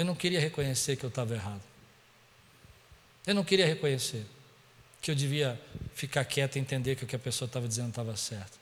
Eu 0.00 0.06
não 0.06 0.14
queria 0.14 0.40
reconhecer 0.40 0.96
que 0.96 1.04
eu 1.04 1.10
estava 1.10 1.34
errado. 1.34 1.60
Eu 3.26 3.34
não 3.34 3.44
queria 3.44 3.66
reconhecer 3.66 4.24
que 4.98 5.10
eu 5.10 5.14
devia 5.14 5.60
ficar 5.94 6.24
quieto 6.24 6.56
e 6.56 6.58
entender 6.58 6.96
que 6.96 7.04
o 7.04 7.06
que 7.06 7.14
a 7.14 7.18
pessoa 7.18 7.46
estava 7.46 7.68
dizendo 7.68 7.90
estava 7.90 8.16
certo. 8.16 8.58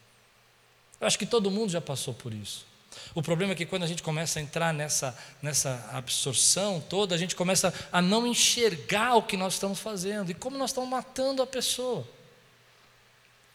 Eu 1.01 1.07
acho 1.07 1.16
que 1.16 1.24
todo 1.24 1.48
mundo 1.48 1.70
já 1.70 1.81
passou 1.81 2.12
por 2.12 2.35
isso. 2.35 2.66
O 3.14 3.22
problema 3.22 3.53
é 3.53 3.55
que 3.55 3.64
quando 3.64 3.85
a 3.85 3.87
gente 3.87 4.03
começa 4.03 4.40
a 4.40 4.42
entrar 4.42 4.74
nessa, 4.74 5.16
nessa 5.40 5.88
absorção 5.92 6.81
toda, 6.81 7.14
a 7.14 7.18
gente 7.18 7.37
começa 7.37 7.72
a 7.92 8.03
não 8.03 8.27
enxergar 8.27 9.14
o 9.14 9.22
que 9.22 9.37
nós 9.37 9.53
estamos 9.53 9.79
fazendo 9.79 10.33
e 10.33 10.35
como 10.35 10.59
nós 10.59 10.70
estamos 10.70 10.90
matando 10.90 11.40
a 11.40 11.46
pessoa, 11.46 12.05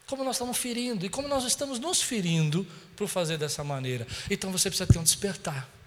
como 0.07 0.23
nós 0.23 0.37
estamos 0.37 0.57
ferindo 0.57 1.05
e 1.05 1.09
como 1.09 1.27
nós 1.27 1.43
estamos 1.43 1.79
nos 1.79 2.01
ferindo 2.01 2.65
por 2.95 3.09
fazer 3.09 3.37
dessa 3.37 3.61
maneira. 3.61 4.07
Então 4.31 4.53
você 4.53 4.69
precisa 4.69 4.87
ter 4.89 4.99
um 4.99 5.03
despertar. 5.03 5.82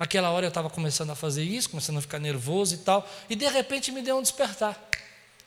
Aquela 0.00 0.30
hora 0.30 0.46
eu 0.46 0.48
estava 0.48 0.70
começando 0.70 1.10
a 1.10 1.14
fazer 1.14 1.44
isso, 1.44 1.68
começando 1.68 1.98
a 1.98 2.00
ficar 2.00 2.18
nervoso 2.18 2.74
e 2.74 2.78
tal, 2.78 3.06
e 3.28 3.36
de 3.36 3.46
repente 3.46 3.92
me 3.92 4.00
deu 4.00 4.16
um 4.16 4.22
despertar. 4.22 4.88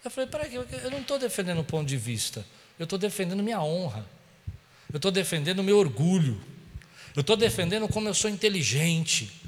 Eu 0.06 0.12
falei: 0.12 0.30
peraí, 0.30 0.54
eu 0.54 0.92
não 0.92 1.00
estou 1.00 1.18
defendendo 1.18 1.62
o 1.62 1.64
ponto 1.64 1.88
de 1.88 1.98
vista, 1.98 2.46
eu 2.78 2.84
estou 2.84 3.00
defendendo 3.00 3.42
minha 3.42 3.60
honra, 3.60 4.06
eu 4.92 4.98
estou 4.98 5.10
defendendo 5.10 5.58
o 5.58 5.64
meu 5.64 5.80
orgulho, 5.80 6.40
eu 7.16 7.22
estou 7.22 7.36
defendendo 7.36 7.88
como 7.88 8.08
eu 8.08 8.14
sou 8.14 8.30
inteligente, 8.30 9.42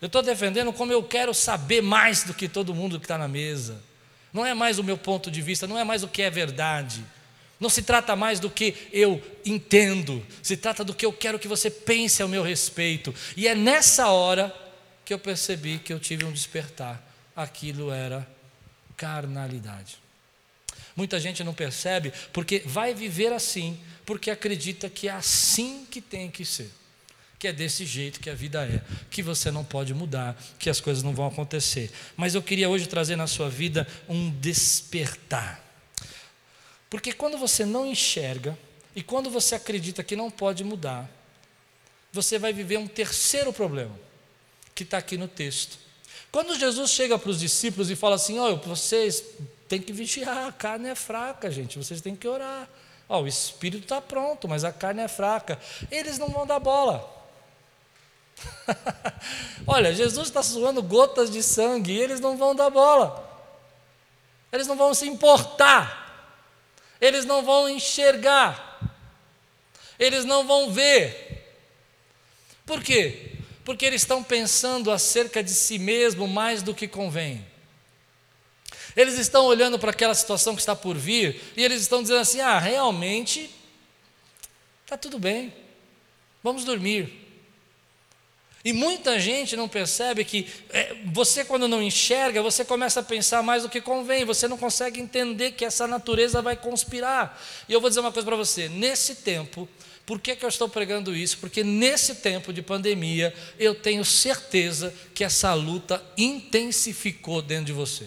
eu 0.00 0.06
estou 0.06 0.22
defendendo 0.22 0.72
como 0.72 0.90
eu 0.90 1.02
quero 1.02 1.34
saber 1.34 1.82
mais 1.82 2.24
do 2.24 2.32
que 2.32 2.48
todo 2.48 2.74
mundo 2.74 2.98
que 2.98 3.04
está 3.04 3.18
na 3.18 3.28
mesa. 3.28 3.78
Não 4.32 4.46
é 4.46 4.54
mais 4.54 4.78
o 4.78 4.82
meu 4.82 4.96
ponto 4.96 5.30
de 5.30 5.42
vista, 5.42 5.66
não 5.66 5.78
é 5.78 5.84
mais 5.84 6.02
o 6.02 6.08
que 6.08 6.22
é 6.22 6.30
verdade. 6.30 7.04
Não 7.64 7.70
se 7.70 7.80
trata 7.80 8.14
mais 8.14 8.38
do 8.38 8.50
que 8.50 8.74
eu 8.92 9.22
entendo, 9.42 10.22
se 10.42 10.54
trata 10.54 10.84
do 10.84 10.92
que 10.92 11.06
eu 11.06 11.14
quero 11.14 11.38
que 11.38 11.48
você 11.48 11.70
pense 11.70 12.22
ao 12.22 12.28
meu 12.28 12.42
respeito. 12.42 13.14
E 13.38 13.48
é 13.48 13.54
nessa 13.54 14.08
hora 14.08 14.54
que 15.02 15.14
eu 15.14 15.18
percebi 15.18 15.78
que 15.78 15.90
eu 15.90 15.98
tive 15.98 16.26
um 16.26 16.30
despertar. 16.30 17.02
Aquilo 17.34 17.90
era 17.90 18.28
carnalidade. 18.98 19.96
Muita 20.94 21.18
gente 21.18 21.42
não 21.42 21.54
percebe 21.54 22.12
porque 22.34 22.62
vai 22.66 22.92
viver 22.92 23.32
assim, 23.32 23.80
porque 24.04 24.30
acredita 24.30 24.90
que 24.90 25.08
é 25.08 25.12
assim 25.12 25.86
que 25.90 26.02
tem 26.02 26.30
que 26.30 26.44
ser. 26.44 26.70
Que 27.38 27.48
é 27.48 27.52
desse 27.52 27.86
jeito 27.86 28.20
que 28.20 28.28
a 28.28 28.34
vida 28.34 28.62
é, 28.66 28.82
que 29.08 29.22
você 29.22 29.50
não 29.50 29.64
pode 29.64 29.94
mudar, 29.94 30.38
que 30.58 30.68
as 30.68 30.82
coisas 30.82 31.02
não 31.02 31.14
vão 31.14 31.28
acontecer. 31.28 31.90
Mas 32.14 32.34
eu 32.34 32.42
queria 32.42 32.68
hoje 32.68 32.86
trazer 32.86 33.16
na 33.16 33.26
sua 33.26 33.48
vida 33.48 33.88
um 34.06 34.30
despertar. 34.32 35.63
Porque 36.94 37.12
quando 37.12 37.36
você 37.36 37.66
não 37.66 37.84
enxerga 37.84 38.56
e 38.94 39.02
quando 39.02 39.28
você 39.28 39.56
acredita 39.56 40.04
que 40.04 40.14
não 40.14 40.30
pode 40.30 40.62
mudar, 40.62 41.10
você 42.12 42.38
vai 42.38 42.52
viver 42.52 42.76
um 42.76 42.86
terceiro 42.86 43.52
problema, 43.52 43.98
que 44.76 44.84
está 44.84 44.98
aqui 44.98 45.16
no 45.16 45.26
texto. 45.26 45.76
Quando 46.30 46.56
Jesus 46.56 46.92
chega 46.92 47.18
para 47.18 47.30
os 47.30 47.40
discípulos 47.40 47.90
e 47.90 47.96
fala 47.96 48.14
assim: 48.14 48.38
Olha, 48.38 48.54
vocês 48.54 49.24
têm 49.68 49.82
que 49.82 49.92
vigiar, 49.92 50.46
a 50.46 50.52
carne 50.52 50.88
é 50.88 50.94
fraca, 50.94 51.50
gente, 51.50 51.78
vocês 51.78 52.00
têm 52.00 52.14
que 52.14 52.28
orar. 52.28 52.68
Oh, 53.08 53.22
o 53.22 53.26
espírito 53.26 53.82
está 53.82 54.00
pronto, 54.00 54.46
mas 54.46 54.62
a 54.62 54.70
carne 54.70 55.02
é 55.02 55.08
fraca. 55.08 55.58
Eles 55.90 56.16
não 56.16 56.28
vão 56.28 56.46
dar 56.46 56.60
bola. 56.60 57.12
Olha, 59.66 59.92
Jesus 59.92 60.28
está 60.28 60.44
suando 60.44 60.80
gotas 60.80 61.28
de 61.28 61.42
sangue 61.42 61.90
e 61.90 62.00
eles 62.00 62.20
não 62.20 62.36
vão 62.36 62.54
dar 62.54 62.70
bola. 62.70 63.28
Eles 64.52 64.68
não 64.68 64.76
vão 64.76 64.94
se 64.94 65.08
importar. 65.08 66.03
Eles 67.00 67.24
não 67.24 67.42
vão 67.42 67.68
enxergar. 67.68 68.80
Eles 69.98 70.24
não 70.24 70.46
vão 70.46 70.72
ver. 70.72 71.42
Por 72.66 72.82
quê? 72.82 73.34
porque 73.64 73.86
eles 73.86 74.02
estão 74.02 74.22
pensando 74.22 74.90
acerca 74.90 75.42
de 75.42 75.50
si 75.50 75.78
mesmo 75.78 76.28
mais 76.28 76.62
do 76.62 76.74
que 76.74 76.86
convém. 76.86 77.44
Eles 78.94 79.18
estão 79.18 79.46
olhando 79.46 79.78
para 79.78 79.90
aquela 79.90 80.14
situação 80.14 80.54
que 80.54 80.60
está 80.60 80.76
por 80.76 80.96
vir 80.96 81.40
e 81.56 81.64
eles 81.64 81.80
estão 81.80 82.02
dizendo 82.02 82.20
assim: 82.20 82.40
ah, 82.40 82.58
realmente 82.58 83.50
está 84.84 84.96
tudo 84.96 85.18
bem, 85.18 85.52
vamos 86.42 86.64
dormir. 86.64 87.23
E 88.64 88.72
muita 88.72 89.20
gente 89.20 89.56
não 89.56 89.68
percebe 89.68 90.24
que 90.24 90.46
é, 90.70 90.96
você, 91.12 91.44
quando 91.44 91.68
não 91.68 91.82
enxerga, 91.82 92.42
você 92.42 92.64
começa 92.64 93.00
a 93.00 93.02
pensar 93.02 93.42
mais 93.42 93.62
do 93.62 93.68
que 93.68 93.80
convém, 93.80 94.24
você 94.24 94.48
não 94.48 94.56
consegue 94.56 95.00
entender 95.00 95.52
que 95.52 95.66
essa 95.66 95.86
natureza 95.86 96.40
vai 96.40 96.56
conspirar. 96.56 97.38
E 97.68 97.72
eu 97.74 97.80
vou 97.80 97.90
dizer 97.90 98.00
uma 98.00 98.10
coisa 98.10 98.24
para 98.24 98.36
você: 98.36 98.68
nesse 98.70 99.16
tempo, 99.16 99.68
por 100.06 100.18
que, 100.18 100.34
que 100.34 100.44
eu 100.44 100.48
estou 100.48 100.68
pregando 100.68 101.14
isso? 101.14 101.38
Porque 101.38 101.62
nesse 101.62 102.16
tempo 102.16 102.54
de 102.54 102.62
pandemia, 102.62 103.34
eu 103.58 103.74
tenho 103.74 104.04
certeza 104.04 104.94
que 105.14 105.22
essa 105.22 105.52
luta 105.52 106.02
intensificou 106.16 107.42
dentro 107.42 107.66
de 107.66 107.72
você 107.72 108.06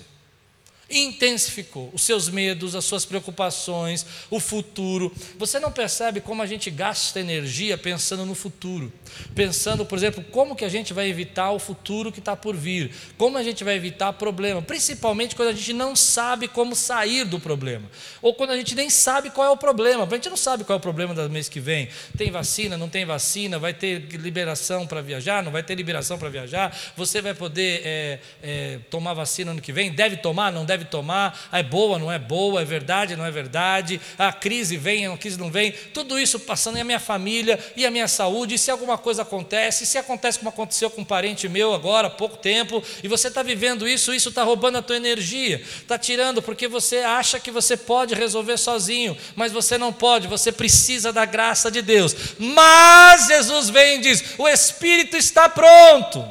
intensificou 0.90 1.90
os 1.94 2.04
seus 2.04 2.30
medos, 2.30 2.76
as 2.76 2.86
suas 2.86 3.06
preocupações, 3.06 4.06
o 4.30 4.40
futuro. 4.40 5.14
Você 5.38 5.60
não 5.60 5.72
percebe 5.72 6.22
como 6.22 6.42
a 6.42 6.46
gente 6.46 6.70
gasta 6.70 7.20
energia 7.20 7.78
pensando 7.78 8.26
no 8.26 8.36
futuro, 8.36 8.92
pensando, 9.36 9.86
por 9.86 9.98
exemplo, 9.98 10.24
como 10.32 10.56
que 10.56 10.66
a 10.66 10.70
gente 10.70 10.94
vai 10.94 11.10
evitar 11.10 11.52
o 11.52 11.60
futuro 11.60 12.12
que 12.12 12.20
está 12.20 12.36
por 12.36 12.56
vir, 12.56 12.92
como 13.18 13.38
a 13.38 13.44
gente 13.44 13.64
vai 13.64 13.76
evitar 13.76 14.14
problema, 14.14 14.62
principalmente 14.62 15.36
quando 15.36 15.50
a 15.50 15.54
gente 15.54 15.74
não 15.74 15.96
sabe 15.96 16.48
como 16.48 16.76
sair 16.76 17.26
do 17.26 17.40
problema, 17.40 17.90
ou 18.22 18.34
quando 18.34 18.52
a 18.52 18.58
gente 18.58 18.76
nem 18.76 18.90
sabe 18.90 19.30
qual 19.30 19.48
é 19.48 19.52
o 19.52 19.58
problema. 19.58 20.06
A 20.06 20.16
gente 20.16 20.30
não 20.30 20.38
sabe 20.38 20.64
qual 20.64 20.76
é 20.76 20.80
o 20.80 20.82
problema 20.82 21.14
do 21.14 21.30
mês 21.30 21.50
que 21.50 21.60
vem. 21.60 21.90
Tem 22.18 22.32
vacina, 22.32 22.78
não 22.78 22.90
tem 22.90 23.06
vacina, 23.06 23.60
vai 23.60 23.74
ter 23.74 24.00
liberação 24.14 24.88
para 24.88 25.02
viajar, 25.02 25.44
não 25.44 25.52
vai 25.52 25.64
ter 25.64 25.76
liberação 25.76 26.18
para 26.18 26.30
viajar. 26.30 26.76
Você 26.96 27.22
vai 27.22 27.34
poder 27.34 27.82
é, 27.84 28.20
é, 28.42 28.80
tomar 28.90 29.14
vacina 29.14 29.52
ano 29.52 29.62
que 29.62 29.72
vem? 29.72 29.92
Deve 29.92 30.18
tomar, 30.18 30.52
não 30.52 30.66
deve 30.66 30.77
deve 30.78 30.86
tomar, 30.90 31.48
é 31.52 31.64
boa, 31.64 31.98
não 31.98 32.12
é 32.12 32.20
boa, 32.20 32.62
é 32.62 32.66
verdade, 32.66 33.16
não 33.16 33.26
é 33.26 33.32
verdade, 33.32 34.00
a 34.18 34.32
crise 34.32 34.78
vem, 34.78 35.08
a 35.08 35.18
crise 35.18 35.38
não 35.38 35.50
vem, 35.50 35.72
tudo 35.94 36.20
isso 36.20 36.40
passando 36.40 36.78
em 36.78 36.82
a 36.82 36.84
minha 36.84 37.00
família 37.00 37.60
e 37.76 37.86
a 37.86 37.92
minha 37.92 38.08
saúde, 38.08 38.56
e 38.56 38.58
se 38.58 38.70
alguma 38.70 38.98
coisa 38.98 39.24
acontece, 39.24 39.86
se 39.86 39.98
acontece 39.98 40.38
como 40.38 40.50
aconteceu 40.50 40.90
com 40.90 41.02
um 41.02 41.06
parente 41.06 41.50
meu 41.50 41.74
agora, 41.74 42.08
há 42.08 42.12
pouco 42.12 42.38
tempo, 42.38 42.84
e 43.04 43.08
você 43.08 43.28
está 43.28 43.42
vivendo 43.42 43.88
isso, 43.88 44.14
isso 44.14 44.30
está 44.30 44.44
roubando 44.44 44.78
a 44.78 44.82
tua 44.82 44.96
energia, 44.96 45.62
está 45.62 45.98
tirando, 45.98 46.42
porque 46.42 46.68
você 46.68 46.98
acha 46.98 47.40
que 47.40 47.52
você 47.52 47.76
pode 47.76 48.14
resolver 48.14 48.58
sozinho, 48.58 49.18
mas 49.36 49.52
você 49.52 49.78
não 49.78 49.92
pode, 49.92 50.28
você 50.28 50.52
precisa 50.52 51.12
da 51.12 51.26
graça 51.26 51.72
de 51.72 51.82
Deus. 51.82 52.16
Mas 52.38 53.28
Jesus 53.28 53.70
vem 53.70 53.98
e 53.98 54.02
diz: 54.02 54.24
o 54.38 54.48
Espírito 54.48 55.18
está 55.18 55.50
pronto, 55.50 56.26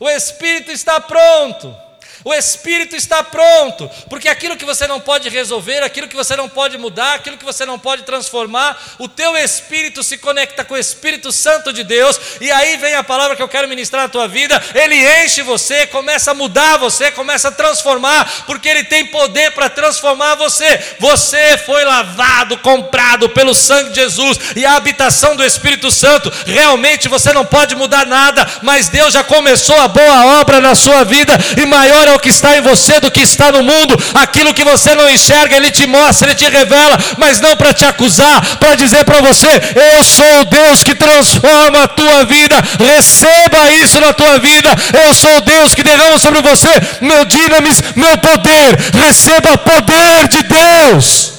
o 0.00 0.08
Espírito 0.08 0.70
está 0.70 1.00
pronto. 1.00 1.87
O 2.24 2.34
espírito 2.34 2.96
está 2.96 3.22
pronto, 3.22 3.90
porque 4.08 4.28
aquilo 4.28 4.56
que 4.56 4.64
você 4.64 4.86
não 4.86 5.00
pode 5.00 5.28
resolver, 5.28 5.82
aquilo 5.82 6.08
que 6.08 6.16
você 6.16 6.36
não 6.36 6.48
pode 6.48 6.76
mudar, 6.76 7.14
aquilo 7.14 7.36
que 7.36 7.44
você 7.44 7.64
não 7.64 7.78
pode 7.78 8.02
transformar, 8.02 8.76
o 8.98 9.08
teu 9.08 9.36
espírito 9.36 10.02
se 10.02 10.18
conecta 10.18 10.64
com 10.64 10.74
o 10.74 10.78
Espírito 10.78 11.30
Santo 11.30 11.72
de 11.72 11.84
Deus, 11.84 12.18
e 12.40 12.50
aí 12.50 12.76
vem 12.76 12.94
a 12.94 13.04
palavra 13.04 13.36
que 13.36 13.42
eu 13.42 13.48
quero 13.48 13.68
ministrar 13.68 14.02
na 14.02 14.08
tua 14.08 14.26
vida, 14.26 14.60
ele 14.74 14.96
enche 15.22 15.42
você, 15.42 15.86
começa 15.86 16.32
a 16.32 16.34
mudar 16.34 16.76
você, 16.76 17.10
começa 17.10 17.48
a 17.48 17.52
transformar, 17.52 18.44
porque 18.46 18.68
ele 18.68 18.84
tem 18.84 19.06
poder 19.06 19.52
para 19.52 19.68
transformar 19.68 20.34
você. 20.34 20.96
Você 20.98 21.58
foi 21.58 21.84
lavado, 21.84 22.58
comprado 22.58 23.28
pelo 23.28 23.54
sangue 23.54 23.90
de 23.90 24.00
Jesus 24.00 24.38
e 24.56 24.66
a 24.66 24.76
habitação 24.76 25.36
do 25.36 25.44
Espírito 25.44 25.90
Santo. 25.90 26.32
Realmente 26.46 27.08
você 27.08 27.32
não 27.32 27.44
pode 27.44 27.74
mudar 27.76 28.06
nada, 28.06 28.46
mas 28.62 28.88
Deus 28.88 29.14
já 29.14 29.22
começou 29.22 29.76
a 29.76 29.88
boa 29.88 30.40
obra 30.40 30.60
na 30.60 30.74
sua 30.74 31.04
vida 31.04 31.32
e 31.56 31.66
maior 31.66 32.07
é 32.08 32.12
o 32.14 32.18
que 32.18 32.28
está 32.28 32.56
em 32.56 32.60
você 32.62 33.00
do 33.00 33.10
que 33.10 33.20
está 33.20 33.52
no 33.52 33.62
mundo. 33.62 33.96
Aquilo 34.14 34.54
que 34.54 34.64
você 34.64 34.94
não 34.94 35.08
enxerga, 35.08 35.56
Ele 35.56 35.70
te 35.70 35.86
mostra, 35.86 36.28
Ele 36.28 36.34
te 36.34 36.48
revela, 36.48 36.98
mas 37.16 37.40
não 37.40 37.56
para 37.56 37.72
te 37.72 37.84
acusar, 37.84 38.56
para 38.56 38.74
dizer 38.74 39.04
para 39.04 39.20
você: 39.20 39.48
Eu 39.74 40.04
sou 40.04 40.40
o 40.40 40.44
Deus 40.44 40.82
que 40.82 40.94
transforma 40.94 41.84
a 41.84 41.88
tua 41.88 42.24
vida. 42.24 42.56
Receba 42.78 43.70
isso 43.70 44.00
na 44.00 44.12
tua 44.12 44.38
vida. 44.38 44.70
Eu 44.92 45.14
sou 45.14 45.36
o 45.36 45.40
Deus 45.40 45.74
que 45.74 45.82
derrama 45.82 46.18
sobre 46.18 46.40
você 46.42 46.68
meu 47.00 47.24
dinamis, 47.24 47.80
meu 47.94 48.18
poder. 48.18 48.78
Receba 48.94 49.58
poder 49.58 50.28
de 50.28 50.42
Deus. 50.42 51.32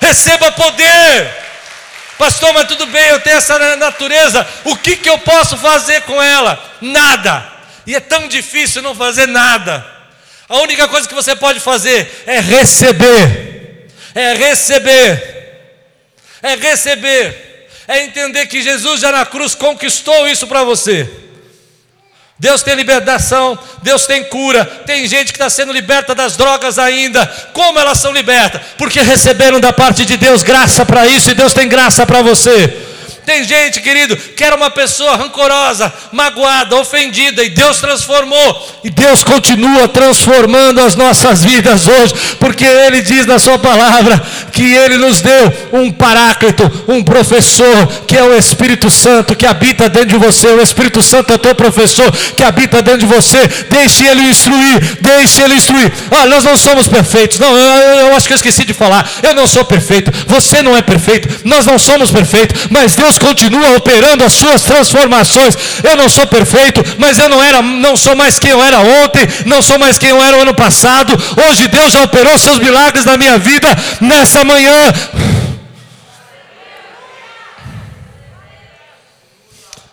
Receba 0.00 0.52
poder. 0.52 1.46
Pastor, 2.18 2.52
mas 2.54 2.66
tudo 2.66 2.86
bem, 2.86 3.06
eu 3.08 3.20
tenho 3.20 3.36
essa 3.36 3.76
natureza. 3.76 4.46
O 4.64 4.76
que, 4.76 4.96
que 4.96 5.08
eu 5.08 5.18
posso 5.18 5.56
fazer 5.58 6.00
com 6.02 6.22
ela? 6.22 6.58
Nada. 6.80 7.55
E 7.86 7.94
é 7.94 8.00
tão 8.00 8.28
difícil 8.28 8.82
não 8.82 8.94
fazer 8.94 9.26
nada. 9.26 9.86
A 10.48 10.58
única 10.58 10.88
coisa 10.88 11.08
que 11.08 11.14
você 11.14 11.34
pode 11.36 11.60
fazer 11.60 12.24
é 12.26 12.40
receber. 12.40 13.88
É 14.14 14.34
receber. 14.34 15.36
É 16.42 16.54
receber. 16.54 17.68
É 17.88 18.02
entender 18.02 18.46
que 18.46 18.62
Jesus 18.62 19.00
já 19.00 19.12
na 19.12 19.24
cruz 19.24 19.54
conquistou 19.54 20.28
isso 20.28 20.46
para 20.46 20.64
você. 20.64 21.08
Deus 22.38 22.62
tem 22.62 22.74
libertação, 22.74 23.58
Deus 23.82 24.06
tem 24.06 24.24
cura. 24.24 24.64
Tem 24.84 25.06
gente 25.08 25.32
que 25.32 25.38
está 25.38 25.48
sendo 25.48 25.72
liberta 25.72 26.14
das 26.14 26.36
drogas 26.36 26.78
ainda. 26.78 27.26
Como 27.52 27.78
elas 27.78 27.98
são 27.98 28.12
libertas? 28.12 28.60
Porque 28.76 29.00
receberam 29.00 29.58
da 29.58 29.72
parte 29.72 30.04
de 30.04 30.16
Deus 30.16 30.42
graça 30.42 30.84
para 30.84 31.06
isso 31.06 31.30
e 31.30 31.34
Deus 31.34 31.54
tem 31.54 31.68
graça 31.68 32.04
para 32.04 32.22
você. 32.22 32.85
Tem 33.26 33.42
gente, 33.42 33.80
querido, 33.80 34.16
que 34.16 34.44
era 34.44 34.54
uma 34.54 34.70
pessoa 34.70 35.16
rancorosa, 35.16 35.92
magoada, 36.12 36.76
ofendida, 36.76 37.42
e 37.42 37.48
Deus 37.48 37.80
transformou. 37.80 38.78
E 38.84 38.88
Deus 38.88 39.24
continua 39.24 39.88
transformando 39.88 40.80
as 40.80 40.94
nossas 40.94 41.42
vidas 41.42 41.88
hoje, 41.88 42.14
porque 42.38 42.64
Ele 42.64 43.02
diz 43.02 43.26
na 43.26 43.40
Sua 43.40 43.58
palavra 43.58 44.22
que 44.52 44.62
Ele 44.62 44.96
nos 44.96 45.20
deu 45.20 45.52
um 45.72 45.90
paráclito, 45.90 46.70
um 46.86 47.02
professor, 47.02 47.88
que 48.06 48.16
é 48.16 48.22
o 48.22 48.38
Espírito 48.38 48.88
Santo 48.88 49.34
que 49.34 49.44
habita 49.44 49.88
dentro 49.88 50.10
de 50.10 50.24
você. 50.24 50.46
O 50.46 50.62
Espírito 50.62 51.02
Santo 51.02 51.32
é 51.32 51.38
teu 51.38 51.54
professor 51.54 52.10
que 52.36 52.44
habita 52.44 52.80
dentro 52.80 53.00
de 53.00 53.06
você. 53.06 53.44
Deixe 53.68 54.06
Ele 54.06 54.22
instruir, 54.22 54.98
deixe 55.00 55.42
Ele 55.42 55.54
instruir. 55.54 55.92
Olha, 56.12 56.26
nós 56.26 56.44
não 56.44 56.56
somos 56.56 56.86
perfeitos. 56.86 57.40
Não, 57.40 57.58
eu, 57.58 58.06
eu 58.06 58.14
acho 58.14 58.28
que 58.28 58.34
eu 58.34 58.36
esqueci 58.36 58.64
de 58.64 58.72
falar. 58.72 59.10
Eu 59.20 59.34
não 59.34 59.48
sou 59.48 59.64
perfeito. 59.64 60.12
Você 60.28 60.62
não 60.62 60.76
é 60.76 60.82
perfeito. 60.82 61.40
Nós 61.44 61.66
não 61.66 61.76
somos 61.76 62.12
perfeitos. 62.12 62.68
Mas 62.70 62.94
Deus 62.94 63.15
Deus 63.16 63.18
continua 63.18 63.76
operando 63.76 64.24
as 64.24 64.32
suas 64.32 64.62
transformações. 64.62 65.56
Eu 65.82 65.96
não 65.96 66.08
sou 66.08 66.26
perfeito, 66.26 66.82
mas 66.98 67.18
eu 67.18 67.28
não 67.28 67.42
era, 67.42 67.62
não 67.62 67.96
sou 67.96 68.14
mais 68.14 68.38
quem 68.38 68.50
eu 68.50 68.62
era 68.62 68.80
ontem, 68.80 69.26
não 69.46 69.62
sou 69.62 69.78
mais 69.78 69.98
quem 69.98 70.10
eu 70.10 70.22
era 70.22 70.36
o 70.36 70.42
ano 70.42 70.54
passado. 70.54 71.12
Hoje 71.48 71.68
Deus 71.68 71.92
já 71.92 72.02
operou 72.02 72.38
seus 72.38 72.58
milagres 72.58 73.04
na 73.04 73.16
minha 73.16 73.38
vida 73.38 73.68
nessa 74.00 74.44
manhã. 74.44 74.92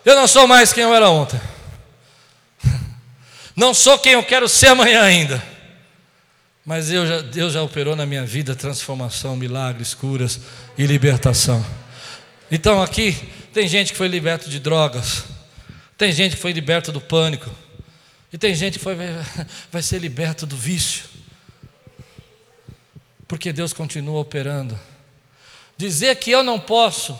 Eu 0.04 0.16
não 0.16 0.26
sou 0.26 0.46
mais 0.46 0.72
quem 0.72 0.84
eu 0.84 0.94
era 0.94 1.08
ontem. 1.08 1.40
Não 3.56 3.72
sou 3.72 3.98
quem 3.98 4.12
eu 4.12 4.22
quero 4.22 4.48
ser 4.48 4.68
amanhã 4.68 5.02
ainda. 5.02 5.42
Mas 6.66 6.88
já, 6.88 7.20
Deus 7.20 7.52
já 7.52 7.62
operou 7.62 7.94
na 7.94 8.04
minha 8.04 8.24
vida 8.24 8.54
transformação, 8.54 9.36
milagres, 9.36 9.94
curas 9.94 10.40
e 10.76 10.86
libertação. 10.86 11.64
Então 12.54 12.80
aqui 12.80 13.12
tem 13.52 13.66
gente 13.66 13.90
que 13.90 13.98
foi 13.98 14.06
liberto 14.06 14.48
de 14.48 14.60
drogas, 14.60 15.24
tem 15.98 16.12
gente 16.12 16.36
que 16.36 16.40
foi 16.40 16.52
liberto 16.52 16.92
do 16.92 17.00
pânico, 17.00 17.50
e 18.32 18.38
tem 18.38 18.54
gente 18.54 18.78
que 18.78 18.84
foi, 18.84 18.94
vai 19.72 19.82
ser 19.82 19.98
liberto 19.98 20.46
do 20.46 20.56
vício, 20.56 21.02
porque 23.26 23.52
Deus 23.52 23.72
continua 23.72 24.20
operando. 24.20 24.78
Dizer 25.76 26.14
que 26.14 26.30
eu 26.30 26.44
não 26.44 26.60
posso 26.60 27.18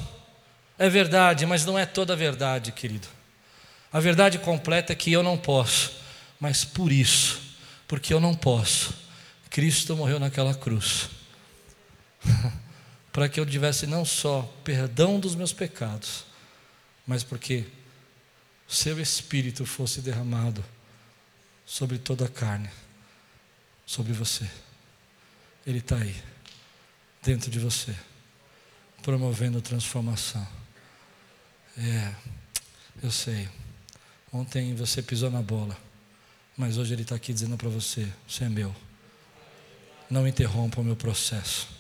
é 0.79 0.88
verdade, 0.88 1.44
mas 1.47 1.64
não 1.64 1.77
é 1.77 1.85
toda 1.85 2.12
a 2.12 2.16
verdade, 2.16 2.70
querido. 2.70 3.09
A 3.92 3.99
verdade 3.99 4.38
completa 4.38 4.92
é 4.92 4.97
que 4.97 5.11
eu 5.11 5.25
não 5.25 5.37
posso, 5.37 5.94
mas 6.38 6.64
por 6.64 6.92
isso, 6.92 7.40
porque 7.88 8.14
eu 8.14 8.20
não 8.20 8.37
posso, 8.37 8.94
Cristo 9.51 9.97
morreu 9.97 10.20
naquela 10.20 10.55
cruz. 10.55 11.09
para 13.14 13.29
que 13.29 13.38
eu 13.38 13.46
tivesse 13.46 13.87
não 13.87 14.05
só 14.05 14.42
perdão 14.64 15.20
dos 15.20 15.37
meus 15.37 15.53
pecados, 15.53 16.24
mas 17.07 17.22
porque 17.22 17.64
seu 18.66 19.00
espírito 19.00 19.64
fosse 19.64 20.00
derramado 20.00 20.64
sobre 21.64 21.96
toda 21.96 22.24
a 22.24 22.29
carne, 22.29 22.68
sobre 23.87 24.12
você. 24.12 24.50
Ele 25.64 25.79
está 25.79 25.96
aí, 25.96 26.20
dentro 27.22 27.53
de 27.53 27.61
você, 27.61 27.94
promovendo 29.00 29.62
transformação. 29.62 30.44
É, 31.79 32.12
eu 33.00 33.12
sei. 33.12 33.48
Ontem 34.33 34.74
você 34.74 35.00
pisou 35.00 35.31
na 35.31 35.40
bola, 35.40 35.79
mas 36.57 36.79
hoje 36.79 36.92
Ele 36.92 37.03
está 37.03 37.14
aqui 37.14 37.33
dizendo 37.33 37.57
para 37.57 37.68
você: 37.68 38.12
Você 38.27 38.42
é 38.42 38.48
meu. 38.48 38.74
Não 40.11 40.27
interrompa 40.27 40.81
o 40.81 40.85
meu 40.85 40.96
processo. 40.96 41.73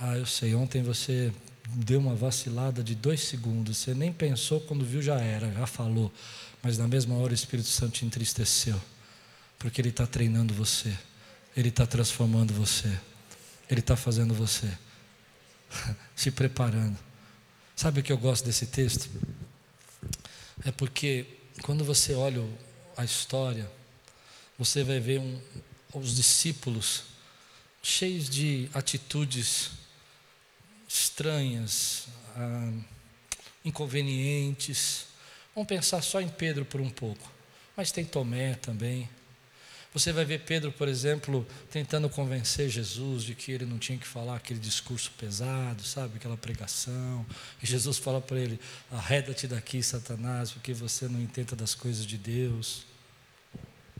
Ah, 0.00 0.16
eu 0.16 0.26
sei, 0.26 0.54
ontem 0.54 0.80
você 0.80 1.32
deu 1.74 1.98
uma 1.98 2.14
vacilada 2.14 2.84
de 2.84 2.94
dois 2.94 3.20
segundos, 3.20 3.78
você 3.78 3.94
nem 3.94 4.12
pensou, 4.12 4.60
quando 4.60 4.84
viu 4.84 5.02
já 5.02 5.18
era, 5.18 5.52
já 5.52 5.66
falou, 5.66 6.12
mas 6.62 6.78
na 6.78 6.86
mesma 6.86 7.16
hora 7.16 7.32
o 7.32 7.34
Espírito 7.34 7.68
Santo 7.68 7.94
te 7.94 8.06
entristeceu, 8.06 8.80
porque 9.58 9.80
Ele 9.80 9.88
está 9.88 10.06
treinando 10.06 10.54
você, 10.54 10.96
Ele 11.56 11.68
está 11.68 11.84
transformando 11.84 12.54
você, 12.54 12.96
Ele 13.68 13.80
está 13.80 13.96
fazendo 13.96 14.32
você, 14.32 14.70
se 16.14 16.30
preparando. 16.30 16.96
Sabe 17.74 17.98
o 17.98 18.02
que 18.04 18.12
eu 18.12 18.18
gosto 18.18 18.44
desse 18.44 18.66
texto? 18.66 19.10
É 20.64 20.70
porque 20.70 21.26
quando 21.62 21.84
você 21.84 22.14
olha 22.14 22.44
a 22.96 23.04
história, 23.04 23.68
você 24.56 24.84
vai 24.84 25.00
ver 25.00 25.18
um, 25.18 25.40
os 25.92 26.14
discípulos 26.14 27.02
cheios 27.82 28.28
de 28.28 28.70
atitudes 28.72 29.70
estranhas, 30.88 32.08
ah, 32.34 32.72
inconvenientes. 33.64 35.06
Vamos 35.54 35.68
pensar 35.68 36.02
só 36.02 36.20
em 36.20 36.28
Pedro 36.28 36.64
por 36.64 36.80
um 36.80 36.90
pouco, 36.90 37.30
mas 37.76 37.92
tem 37.92 38.04
Tomé 38.04 38.54
também. 38.54 39.08
Você 39.92 40.12
vai 40.12 40.24
ver 40.24 40.40
Pedro, 40.40 40.70
por 40.70 40.86
exemplo, 40.86 41.46
tentando 41.70 42.08
convencer 42.10 42.68
Jesus 42.68 43.24
de 43.24 43.34
que 43.34 43.52
ele 43.52 43.64
não 43.64 43.78
tinha 43.78 43.98
que 43.98 44.06
falar 44.06 44.36
aquele 44.36 44.60
discurso 44.60 45.10
pesado, 45.18 45.82
sabe, 45.82 46.16
aquela 46.16 46.36
pregação. 46.36 47.24
E 47.62 47.66
Jesus 47.66 47.98
fala 47.98 48.20
para 48.20 48.38
ele: 48.38 48.60
arreda-te 48.90 49.46
daqui, 49.46 49.82
Satanás, 49.82 50.52
porque 50.52 50.74
você 50.74 51.08
não 51.08 51.20
entenda 51.20 51.56
das 51.56 51.74
coisas 51.74 52.04
de 52.04 52.18
Deus. 52.18 52.86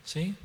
Sim? 0.04 0.36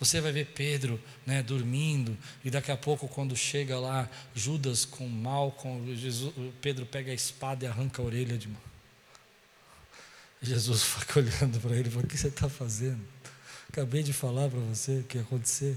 Você 0.00 0.18
vai 0.18 0.32
ver 0.32 0.46
Pedro 0.46 0.98
né, 1.26 1.42
dormindo, 1.42 2.16
e 2.42 2.50
daqui 2.50 2.72
a 2.72 2.76
pouco, 2.76 3.06
quando 3.06 3.36
chega 3.36 3.78
lá, 3.78 4.08
Judas 4.34 4.86
com 4.86 5.06
mal, 5.06 5.52
com 5.52 5.94
Jesus, 5.94 6.32
Pedro 6.62 6.86
pega 6.86 7.12
a 7.12 7.14
espada 7.14 7.66
e 7.66 7.68
arranca 7.68 8.00
a 8.00 8.04
orelha 8.06 8.38
de. 8.38 8.48
Jesus 10.40 10.82
fica 10.96 11.20
olhando 11.20 11.60
para 11.60 11.76
ele 11.76 11.88
e 11.88 11.92
fala: 11.92 12.06
O 12.06 12.08
que 12.08 12.16
você 12.16 12.28
está 12.28 12.48
fazendo? 12.48 13.06
Acabei 13.68 14.02
de 14.02 14.14
falar 14.14 14.48
para 14.48 14.58
você 14.60 15.00
o 15.00 15.04
que 15.04 15.18
ia 15.18 15.22
acontecer. 15.22 15.76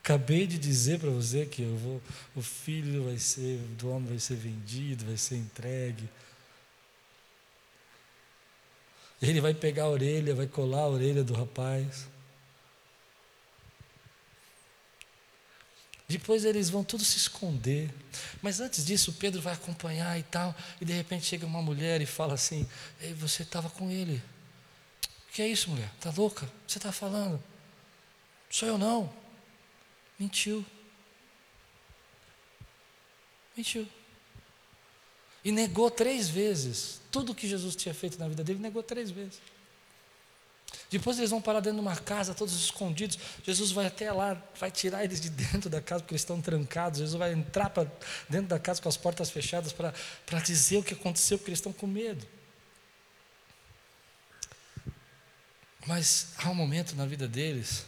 Acabei 0.00 0.46
de 0.46 0.56
dizer 0.56 1.00
para 1.00 1.10
você 1.10 1.44
que 1.44 1.62
eu 1.62 1.76
vou, 1.76 2.00
o 2.34 2.40
filho 2.40 3.04
vai 3.04 3.18
ser, 3.18 3.58
do 3.76 3.90
homem 3.90 4.08
vai 4.08 4.18
ser 4.20 4.36
vendido, 4.36 5.04
vai 5.04 5.16
ser 5.16 5.34
entregue. 5.34 6.08
Ele 9.20 9.40
vai 9.40 9.52
pegar 9.52 9.84
a 9.84 9.88
orelha, 9.88 10.34
vai 10.34 10.46
colar 10.46 10.82
a 10.82 10.88
orelha 10.88 11.24
do 11.24 11.34
rapaz. 11.34 12.06
Depois 16.08 16.46
eles 16.46 16.70
vão 16.70 16.82
todos 16.82 17.06
se 17.06 17.18
esconder. 17.18 17.92
Mas 18.40 18.60
antes 18.60 18.86
disso, 18.86 19.12
Pedro 19.12 19.42
vai 19.42 19.52
acompanhar 19.52 20.18
e 20.18 20.22
tal. 20.22 20.54
E 20.80 20.84
de 20.84 20.92
repente 20.92 21.26
chega 21.26 21.44
uma 21.44 21.60
mulher 21.60 22.00
e 22.00 22.06
fala 22.06 22.32
assim: 22.34 22.66
Ei, 23.00 23.12
você 23.12 23.42
estava 23.42 23.68
com 23.68 23.90
ele. 23.90 24.22
que 25.32 25.42
é 25.42 25.48
isso, 25.48 25.68
mulher? 25.68 25.90
Está 25.96 26.10
louca? 26.16 26.46
O 26.46 26.48
que 26.48 26.72
você 26.72 26.78
está 26.78 26.92
falando? 26.92 27.42
Sou 28.48 28.66
eu 28.66 28.78
não. 28.78 29.12
Mentiu. 30.18 30.64
Mentiu. 33.54 33.86
E 35.48 35.50
negou 35.50 35.90
três 35.90 36.28
vezes. 36.28 37.00
Tudo 37.10 37.34
que 37.34 37.48
Jesus 37.48 37.74
tinha 37.74 37.94
feito 37.94 38.18
na 38.18 38.28
vida 38.28 38.44
dele, 38.44 38.58
negou 38.58 38.82
três 38.82 39.10
vezes. 39.10 39.40
Depois 40.90 41.16
eles 41.16 41.30
vão 41.30 41.40
parar 41.40 41.60
dentro 41.60 41.78
de 41.78 41.80
uma 41.80 41.96
casa, 41.96 42.34
todos 42.34 42.54
escondidos. 42.54 43.18
Jesus 43.42 43.72
vai 43.72 43.86
até 43.86 44.12
lá, 44.12 44.34
vai 44.60 44.70
tirar 44.70 45.04
eles 45.04 45.22
de 45.22 45.30
dentro 45.30 45.70
da 45.70 45.80
casa, 45.80 46.02
porque 46.02 46.12
eles 46.12 46.20
estão 46.20 46.38
trancados. 46.42 46.98
Jesus 46.98 47.18
vai 47.18 47.32
entrar 47.32 47.70
para 47.70 47.90
dentro 48.28 48.48
da 48.48 48.58
casa 48.58 48.82
com 48.82 48.90
as 48.90 48.98
portas 48.98 49.30
fechadas 49.30 49.72
para 49.72 50.40
dizer 50.40 50.76
o 50.76 50.82
que 50.82 50.92
aconteceu, 50.92 51.38
porque 51.38 51.48
eles 51.48 51.60
estão 51.60 51.72
com 51.72 51.86
medo. 51.86 52.26
Mas 55.86 56.26
há 56.36 56.50
um 56.50 56.54
momento 56.54 56.94
na 56.94 57.06
vida 57.06 57.26
deles 57.26 57.86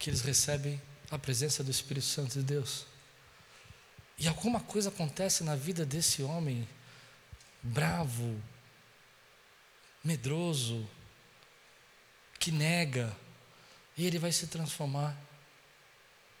que 0.00 0.10
eles 0.10 0.20
recebem 0.20 0.82
a 1.12 1.16
presença 1.16 1.62
do 1.62 1.70
Espírito 1.70 2.06
Santo 2.06 2.32
de 2.32 2.42
Deus. 2.42 2.86
E 4.18 4.26
alguma 4.26 4.60
coisa 4.60 4.88
acontece 4.88 5.44
na 5.44 5.54
vida 5.54 5.84
desse 5.84 6.22
homem 6.22 6.66
bravo, 7.62 8.40
medroso, 10.02 10.88
que 12.38 12.50
nega, 12.50 13.14
e 13.96 14.06
ele 14.06 14.18
vai 14.18 14.32
se 14.32 14.46
transformar 14.46 15.16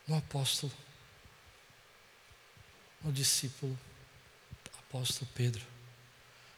no 0.06 0.16
apóstolo, 0.16 0.72
no 3.02 3.12
discípulo, 3.12 3.78
apóstolo 4.78 5.28
Pedro, 5.34 5.64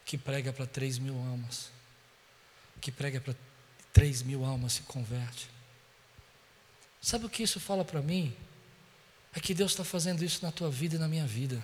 que 0.04 0.18
prega 0.18 0.52
para 0.52 0.66
três 0.66 0.98
mil 0.98 1.16
almas, 1.18 1.70
que 2.80 2.92
prega 2.92 3.20
para 3.20 3.34
três 3.92 4.22
mil 4.22 4.44
almas 4.44 4.74
se 4.74 4.82
converte. 4.82 5.48
Sabe 7.00 7.26
o 7.26 7.30
que 7.30 7.42
isso 7.42 7.58
fala 7.58 7.84
para 7.84 8.02
mim? 8.02 8.36
É 9.34 9.40
que 9.40 9.54
Deus 9.54 9.72
está 9.72 9.84
fazendo 9.84 10.24
isso 10.24 10.44
na 10.44 10.50
tua 10.50 10.70
vida 10.70 10.96
e 10.96 10.98
na 10.98 11.08
minha 11.08 11.26
vida. 11.26 11.62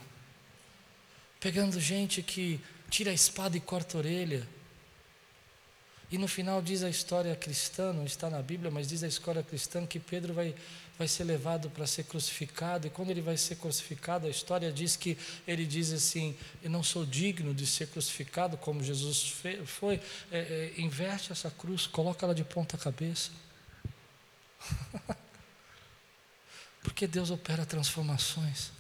Pegando 1.41 1.81
gente 1.81 2.23
que 2.23 2.61
tira 2.91 3.11
a 3.11 3.15
espada 3.15 3.57
e 3.57 3.61
corta 3.61 3.97
a 3.97 4.01
orelha. 4.01 4.47
E 6.11 6.19
no 6.19 6.29
final 6.29 6.63
diz 6.63 6.83
a 6.83 6.89
história 6.89 7.35
cristã, 7.35 7.93
não 7.93 8.05
está 8.05 8.31
na 8.31 8.41
Bíblia, 8.41 8.71
mas 8.71 8.87
diz 8.89 9.03
a 9.03 9.09
história 9.09 9.43
cristã 9.43 9.85
que 9.85 9.99
Pedro 9.99 10.33
vai, 10.33 10.55
vai 10.97 11.09
ser 11.09 11.25
levado 11.25 11.69
para 11.71 11.87
ser 11.87 12.05
crucificado. 12.05 12.87
E 12.87 12.91
quando 12.91 13.11
ele 13.11 13.21
vai 13.21 13.37
ser 13.37 13.57
crucificado, 13.57 14.27
a 14.27 14.31
história 14.31 14.71
diz 14.71 14.95
que 14.95 15.19
ele 15.47 15.67
diz 15.67 15.93
assim: 15.93 16.37
Eu 16.63 16.71
não 16.71 16.83
sou 16.85 17.05
digno 17.05 17.53
de 17.53 17.67
ser 17.67 17.89
crucificado 17.89 18.57
como 18.57 18.83
Jesus 18.83 19.35
foi. 19.67 20.01
É, 20.31 20.39
é, 20.39 20.81
inverte 20.81 21.33
essa 21.33 21.51
cruz, 21.51 21.87
coloca 21.87 22.25
ela 22.25 22.35
de 22.35 22.45
ponta 22.45 22.79
cabeça. 22.79 23.31
Porque 26.85 27.07
Deus 27.07 27.31
opera 27.31 27.65
transformações. 27.65 28.71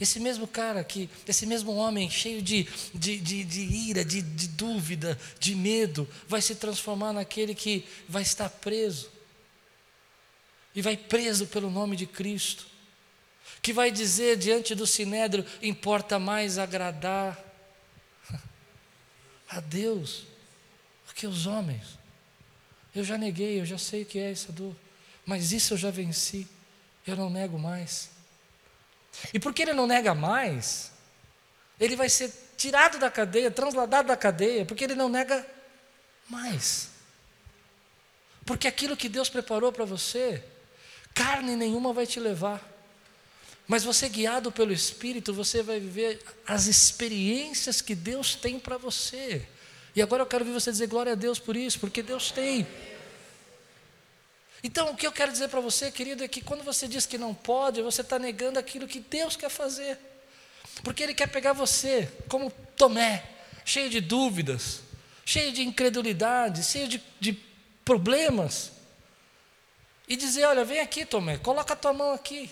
Esse 0.00 0.18
mesmo 0.20 0.46
cara 0.46 0.82
que, 0.82 1.08
esse 1.26 1.46
mesmo 1.46 1.74
homem 1.74 2.10
cheio 2.10 2.42
de, 2.42 2.64
de, 2.92 3.18
de, 3.18 3.44
de 3.44 3.60
ira, 3.60 4.04
de, 4.04 4.20
de 4.20 4.48
dúvida, 4.48 5.18
de 5.38 5.54
medo, 5.54 6.08
vai 6.26 6.42
se 6.42 6.56
transformar 6.56 7.12
naquele 7.12 7.54
que 7.54 7.86
vai 8.08 8.22
estar 8.22 8.50
preso. 8.50 9.10
E 10.74 10.82
vai 10.82 10.96
preso 10.96 11.46
pelo 11.46 11.70
nome 11.70 11.96
de 11.96 12.06
Cristo. 12.06 12.66
Que 13.62 13.72
vai 13.72 13.90
dizer 13.90 14.36
diante 14.36 14.74
do 14.74 14.86
sinédrio: 14.86 15.46
importa 15.62 16.18
mais 16.18 16.58
agradar 16.58 17.38
a 19.48 19.60
Deus 19.60 20.26
do 21.06 21.14
que 21.14 21.26
os 21.26 21.46
homens. 21.46 21.96
Eu 22.94 23.04
já 23.04 23.16
neguei, 23.16 23.60
eu 23.60 23.66
já 23.66 23.78
sei 23.78 24.02
o 24.02 24.06
que 24.06 24.18
é 24.18 24.32
essa 24.32 24.50
dor, 24.50 24.74
mas 25.24 25.52
isso 25.52 25.74
eu 25.74 25.78
já 25.78 25.90
venci, 25.90 26.46
eu 27.10 27.16
não 27.16 27.30
nego 27.30 27.58
mais. 27.58 28.10
E 29.32 29.38
porque 29.38 29.62
ele 29.62 29.72
não 29.72 29.86
nega 29.86 30.14
mais, 30.14 30.92
ele 31.80 31.96
vai 31.96 32.08
ser 32.08 32.32
tirado 32.56 32.98
da 32.98 33.10
cadeia, 33.10 33.50
transladado 33.50 34.08
da 34.08 34.16
cadeia, 34.16 34.64
porque 34.64 34.84
ele 34.84 34.94
não 34.94 35.08
nega 35.08 35.46
mais. 36.28 36.90
Porque 38.44 38.66
aquilo 38.66 38.96
que 38.96 39.08
Deus 39.08 39.28
preparou 39.28 39.72
para 39.72 39.84
você, 39.84 40.42
carne 41.14 41.54
nenhuma 41.56 41.92
vai 41.92 42.06
te 42.06 42.18
levar. 42.18 42.66
Mas 43.66 43.84
você, 43.84 44.08
guiado 44.08 44.50
pelo 44.50 44.72
Espírito, 44.72 45.34
você 45.34 45.62
vai 45.62 45.78
viver 45.78 46.22
as 46.46 46.66
experiências 46.66 47.82
que 47.82 47.94
Deus 47.94 48.34
tem 48.34 48.58
para 48.58 48.78
você. 48.78 49.46
E 49.94 50.00
agora 50.00 50.22
eu 50.22 50.26
quero 50.26 50.44
ver 50.44 50.52
você 50.52 50.70
dizer 50.70 50.86
glória 50.86 51.12
a 51.12 51.14
Deus 51.14 51.38
por 51.38 51.54
isso, 51.54 51.78
porque 51.78 52.02
Deus 52.02 52.30
tem. 52.30 52.66
Então, 54.62 54.90
o 54.90 54.96
que 54.96 55.06
eu 55.06 55.12
quero 55.12 55.30
dizer 55.30 55.48
para 55.48 55.60
você, 55.60 55.90
querido, 55.90 56.24
é 56.24 56.28
que 56.28 56.40
quando 56.40 56.64
você 56.64 56.88
diz 56.88 57.06
que 57.06 57.16
não 57.16 57.32
pode, 57.32 57.80
você 57.80 58.00
está 58.00 58.18
negando 58.18 58.58
aquilo 58.58 58.88
que 58.88 59.00
Deus 59.00 59.36
quer 59.36 59.50
fazer. 59.50 59.98
Porque 60.82 61.02
Ele 61.02 61.14
quer 61.14 61.28
pegar 61.28 61.52
você, 61.52 62.10
como 62.28 62.50
Tomé, 62.76 63.24
cheio 63.64 63.88
de 63.88 64.00
dúvidas, 64.00 64.80
cheio 65.24 65.52
de 65.52 65.62
incredulidade, 65.62 66.64
cheio 66.64 66.88
de, 66.88 67.02
de 67.20 67.32
problemas, 67.84 68.72
e 70.08 70.16
dizer: 70.16 70.44
Olha, 70.46 70.64
vem 70.64 70.80
aqui, 70.80 71.04
Tomé, 71.04 71.38
coloca 71.38 71.74
a 71.74 71.76
tua 71.76 71.92
mão 71.92 72.12
aqui. 72.12 72.50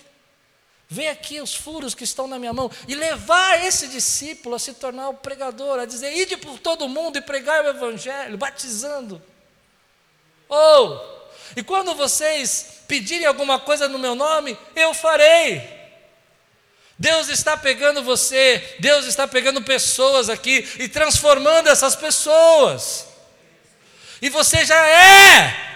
Vê 0.89 1.09
aqui 1.09 1.41
os 1.41 1.53
furos 1.53 1.93
que 1.93 2.05
estão 2.05 2.29
na 2.29 2.39
minha 2.39 2.53
mão 2.53 2.71
e 2.87 2.95
levar 2.95 3.65
esse 3.65 3.89
discípulo 3.89 4.55
a 4.55 4.59
se 4.59 4.73
tornar 4.73 5.09
o 5.09 5.15
pregador, 5.15 5.79
a 5.79 5.85
dizer: 5.85 6.15
ide 6.15 6.37
por 6.37 6.59
todo 6.59 6.87
mundo 6.87 7.17
e 7.17 7.21
pregar 7.21 7.65
o 7.65 7.67
evangelho, 7.67 8.37
batizando. 8.37 9.21
Ou 10.47 10.93
oh, 10.93 11.16
e 11.55 11.63
quando 11.63 11.95
vocês 11.95 12.81
pedirem 12.87 13.25
alguma 13.25 13.59
coisa 13.59 13.87
no 13.87 13.99
meu 13.99 14.15
nome, 14.15 14.57
eu 14.75 14.93
farei. 14.93 15.77
Deus 16.99 17.29
está 17.29 17.55
pegando 17.55 18.01
você, 18.01 18.75
Deus 18.79 19.05
está 19.05 19.27
pegando 19.27 19.61
pessoas 19.61 20.29
aqui 20.29 20.67
e 20.79 20.87
transformando 20.87 21.69
essas 21.69 21.95
pessoas. 21.95 23.07
E 24.21 24.29
você 24.29 24.65
já 24.65 24.87
é. 24.87 25.67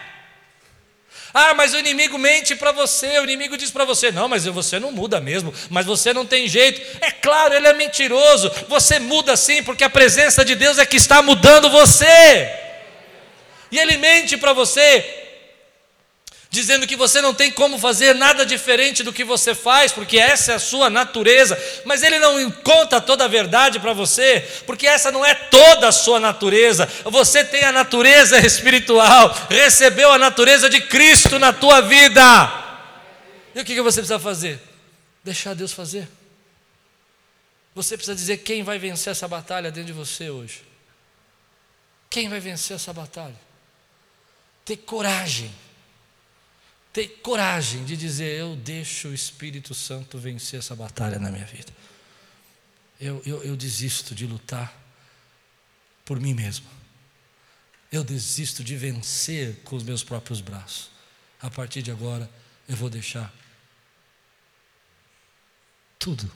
Ah, 1.34 1.54
mas 1.54 1.74
o 1.74 1.80
inimigo 1.80 2.18
mente 2.18 2.56
para 2.56 2.72
você, 2.72 3.20
o 3.20 3.24
inimigo 3.24 3.56
diz 3.56 3.70
para 3.72 3.86
você: 3.86 4.12
não, 4.12 4.28
mas 4.28 4.46
você 4.46 4.80
não 4.80 4.92
muda 4.92 5.22
mesmo, 5.22 5.54
mas 5.70 5.86
você 5.86 6.12
não 6.12 6.26
tem 6.26 6.48
jeito. 6.48 6.82
É 7.00 7.12
claro, 7.12 7.54
ele 7.54 7.68
é 7.68 7.74
mentiroso. 7.74 8.52
Você 8.68 9.00
muda 9.00 9.38
sim, 9.38 9.64
porque 9.64 9.84
a 9.84 9.90
presença 9.90 10.44
de 10.44 10.56
Deus 10.56 10.78
é 10.78 10.86
que 10.86 10.98
está 10.98 11.22
mudando 11.22 11.70
você. 11.70 12.52
E 13.72 13.80
ele 13.80 13.98
mente 13.98 14.36
para 14.36 14.52
você, 14.52 15.21
dizendo 16.52 16.86
que 16.86 16.98
você 16.98 17.22
não 17.22 17.34
tem 17.34 17.50
como 17.50 17.80
fazer 17.80 18.14
nada 18.14 18.46
diferente 18.46 19.04
do 19.04 19.14
que 19.14 19.24
você 19.24 19.56
faz, 19.56 19.94
porque 19.94 20.18
essa 20.18 20.52
é 20.52 20.56
a 20.56 20.60
sua 20.60 20.90
natureza, 20.90 21.58
mas 21.86 22.04
ele 22.04 22.20
não 22.20 22.52
conta 22.52 23.00
toda 23.00 23.24
a 23.24 23.28
verdade 23.30 23.80
para 23.80 23.94
você, 23.94 24.42
porque 24.68 24.86
essa 24.86 25.14
não 25.14 25.26
é 25.26 25.34
toda 25.34 25.88
a 25.88 25.92
sua 25.94 26.20
natureza. 26.20 26.86
Você 27.06 27.46
tem 27.46 27.64
a 27.64 27.72
natureza 27.72 28.38
espiritual, 28.46 29.34
recebeu 29.50 30.12
a 30.12 30.18
natureza 30.18 30.70
de 30.70 30.82
Cristo 30.82 31.40
na 31.40 31.54
tua 31.54 31.80
vida. 31.80 32.22
E 33.56 33.62
o 33.62 33.66
que 33.66 33.82
você 33.82 34.02
precisa 34.02 34.20
fazer? 34.20 34.62
Deixar 35.24 35.56
Deus 35.56 35.72
fazer. 35.72 36.06
Você 37.74 37.96
precisa 37.96 38.14
dizer 38.14 38.38
quem 38.40 38.62
vai 38.62 38.78
vencer 38.78 39.12
essa 39.12 39.26
batalha 39.26 39.72
dentro 39.72 39.88
de 39.88 39.94
você 39.94 40.30
hoje. 40.30 40.64
Quem 42.10 42.28
vai 42.28 42.42
vencer 42.42 42.76
essa 42.76 42.92
batalha? 42.92 43.40
Ter 44.66 44.76
coragem 44.76 45.50
ter 46.94 47.08
coragem 47.22 47.84
de 47.86 47.96
dizer: 47.96 48.40
Eu 48.40 48.56
deixo 48.56 49.10
o 49.10 49.14
Espírito 49.14 49.74
Santo 49.74 50.18
vencer 50.18 50.60
essa 50.60 50.76
batalha 50.76 51.20
na 51.20 51.32
minha 51.32 51.46
vida. 51.46 51.72
Eu, 53.00 53.22
eu, 53.26 53.44
eu 53.44 53.56
desisto 53.56 54.14
de 54.14 54.26
lutar 54.26 54.74
por 56.06 56.20
mim 56.20 56.34
mesmo. 56.34 56.66
Eu 57.92 58.04
desisto 58.04 58.64
de 58.64 58.76
vencer 58.78 59.62
com 59.64 59.76
os 59.76 59.84
meus 59.84 60.04
próprios 60.04 60.40
braços. 60.40 60.92
A 61.42 61.50
partir 61.50 61.82
de 61.82 61.92
agora, 61.92 62.30
eu 62.68 62.76
vou 62.76 62.90
deixar 62.90 63.34
tudo, 65.98 66.32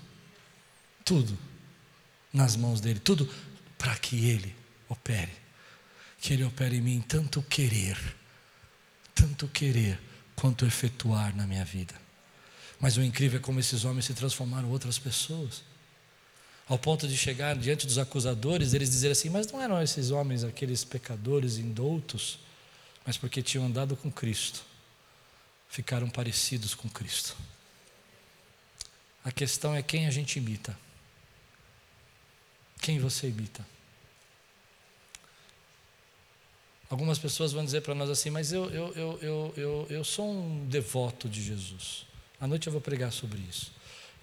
tudo 1.03 1.37
nas 2.33 2.55
mãos 2.55 2.81
dele, 2.81 2.99
tudo 2.99 3.31
para 3.77 3.95
que 3.97 4.27
ele 4.27 4.55
opere. 4.89 5.31
Que 6.19 6.33
ele 6.33 6.43
opere 6.43 6.77
em 6.77 6.81
mim 6.81 7.01
tanto 7.07 7.41
querer, 7.43 7.97
tanto 9.13 9.47
querer 9.47 9.99
quanto 10.45 10.63
efetuar 10.63 11.35
na 11.35 11.47
minha 11.47 11.65
vida. 11.65 11.95
Mas 12.79 12.97
o 12.97 13.01
incrível 13.01 13.39
é 13.39 13.41
como 13.41 13.59
esses 13.59 13.83
homens 13.83 14.05
se 14.05 14.13
transformaram 14.13 14.67
em 14.67 14.71
outras 14.71 14.99
pessoas. 14.99 15.63
Ao 16.67 16.77
ponto 16.77 17.07
de 17.07 17.17
chegar 17.17 17.55
diante 17.55 17.87
dos 17.87 17.97
acusadores, 17.97 18.75
eles 18.75 18.91
dizerem 18.91 19.13
assim: 19.13 19.29
Mas 19.29 19.51
não 19.51 19.59
eram 19.59 19.81
esses 19.81 20.11
homens 20.11 20.43
aqueles 20.43 20.83
pecadores 20.83 21.57
indoutos, 21.57 22.37
mas 23.03 23.17
porque 23.17 23.41
tinham 23.41 23.65
andado 23.65 23.97
com 23.97 24.11
Cristo, 24.11 24.63
ficaram 25.67 26.11
parecidos 26.11 26.75
com 26.75 26.87
Cristo. 26.87 27.35
A 29.23 29.31
questão 29.31 29.73
é 29.73 29.81
quem 29.81 30.05
a 30.05 30.11
gente 30.11 30.37
imita. 30.37 30.77
Quem 32.81 32.99
você 32.99 33.29
imita? 33.29 33.65
Algumas 36.95 37.19
pessoas 37.19 37.51
vão 37.51 37.65
dizer 37.65 37.81
para 37.81 37.93
nós 37.93 38.09
assim, 38.09 38.29
mas 38.29 38.53
eu, 38.53 38.69
eu, 38.69 38.93
eu, 38.93 39.19
eu, 39.21 39.53
eu, 39.57 39.87
eu 39.89 40.03
sou 40.05 40.31
um 40.31 40.65
devoto 40.65 41.27
de 41.27 41.43
Jesus. 41.43 42.05
À 42.39 42.47
noite 42.47 42.67
eu 42.67 42.71
vou 42.71 42.81
pregar 42.81 43.11
sobre 43.11 43.41
isso. 43.41 43.73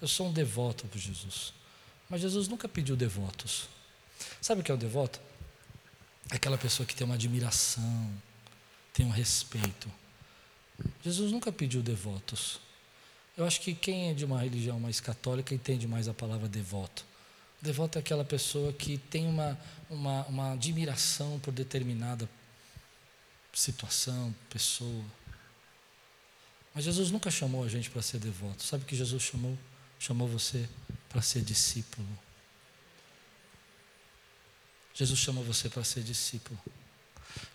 Eu 0.01 0.07
sou 0.07 0.29
um 0.29 0.33
devoto 0.33 0.87
de 0.87 0.97
Jesus. 0.97 1.53
Mas 2.09 2.21
Jesus 2.21 2.47
nunca 2.47 2.67
pediu 2.67 2.95
devotos. 2.95 3.69
Sabe 4.41 4.61
o 4.61 4.63
que 4.63 4.71
é 4.71 4.73
o 4.73 4.77
devoto? 4.77 5.21
Aquela 6.31 6.57
pessoa 6.57 6.83
que 6.83 6.95
tem 6.95 7.05
uma 7.05 7.13
admiração, 7.13 8.11
tem 8.91 9.05
um 9.05 9.11
respeito. 9.11 9.87
Jesus 11.05 11.31
nunca 11.31 11.51
pediu 11.51 11.83
devotos. 11.83 12.59
Eu 13.37 13.45
acho 13.45 13.61
que 13.61 13.75
quem 13.75 14.09
é 14.09 14.13
de 14.15 14.25
uma 14.25 14.41
religião 14.41 14.79
mais 14.79 14.99
católica 14.99 15.53
entende 15.53 15.87
mais 15.87 16.07
a 16.07 16.13
palavra 16.13 16.47
devoto. 16.47 17.05
Devoto 17.61 17.99
é 17.99 18.01
aquela 18.01 18.25
pessoa 18.25 18.73
que 18.73 18.97
tem 18.97 19.27
uma, 19.27 19.59
uma, 19.91 20.25
uma 20.25 20.53
admiração 20.53 21.39
por 21.39 21.53
determinada 21.53 22.27
situação, 23.53 24.33
pessoa. 24.49 25.05
Mas 26.73 26.83
Jesus 26.85 27.11
nunca 27.11 27.29
chamou 27.29 27.63
a 27.63 27.69
gente 27.69 27.89
para 27.89 28.01
ser 28.01 28.19
devoto. 28.19 28.63
Sabe 28.63 28.85
que 28.85 28.95
Jesus 28.95 29.21
chamou? 29.21 29.57
Chamou 29.99 30.27
você 30.27 30.67
para 31.07 31.21
ser 31.21 31.41
discípulo. 31.41 32.07
Jesus 34.93 35.19
chamou 35.19 35.43
você 35.43 35.69
para 35.69 35.83
ser 35.83 36.03
discípulo. 36.03 36.59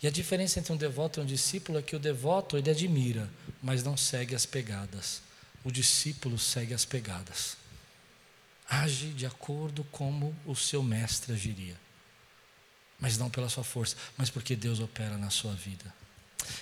E 0.03 0.07
a 0.07 0.11
diferença 0.11 0.59
entre 0.59 0.73
um 0.73 0.77
devoto 0.77 1.21
e 1.21 1.23
um 1.23 1.27
discípulo 1.27 1.79
é 1.79 1.83
que 1.83 1.95
o 1.95 2.01
devoto 2.01 2.57
ele 2.57 2.71
admira, 2.71 3.31
mas 3.63 3.83
não 3.83 3.97
segue 3.97 4.35
as 4.35 4.47
pegadas. 4.47 5.23
O 5.65 5.71
discípulo 5.71 6.39
segue 6.39 6.75
as 6.75 6.85
pegadas. 6.85 7.57
Age 8.69 9.09
de 9.13 9.27
acordo 9.27 9.85
como 9.85 10.35
o 10.47 10.55
seu 10.55 10.83
mestre 10.83 11.33
agiria. 11.33 11.77
Mas 12.99 13.17
não 13.17 13.31
pela 13.31 13.49
sua 13.49 13.65
força, 13.65 13.97
mas 14.17 14.29
porque 14.29 14.57
Deus 14.57 14.81
opera 14.81 15.17
na 15.17 15.31
sua 15.31 15.53
vida. 15.53 15.95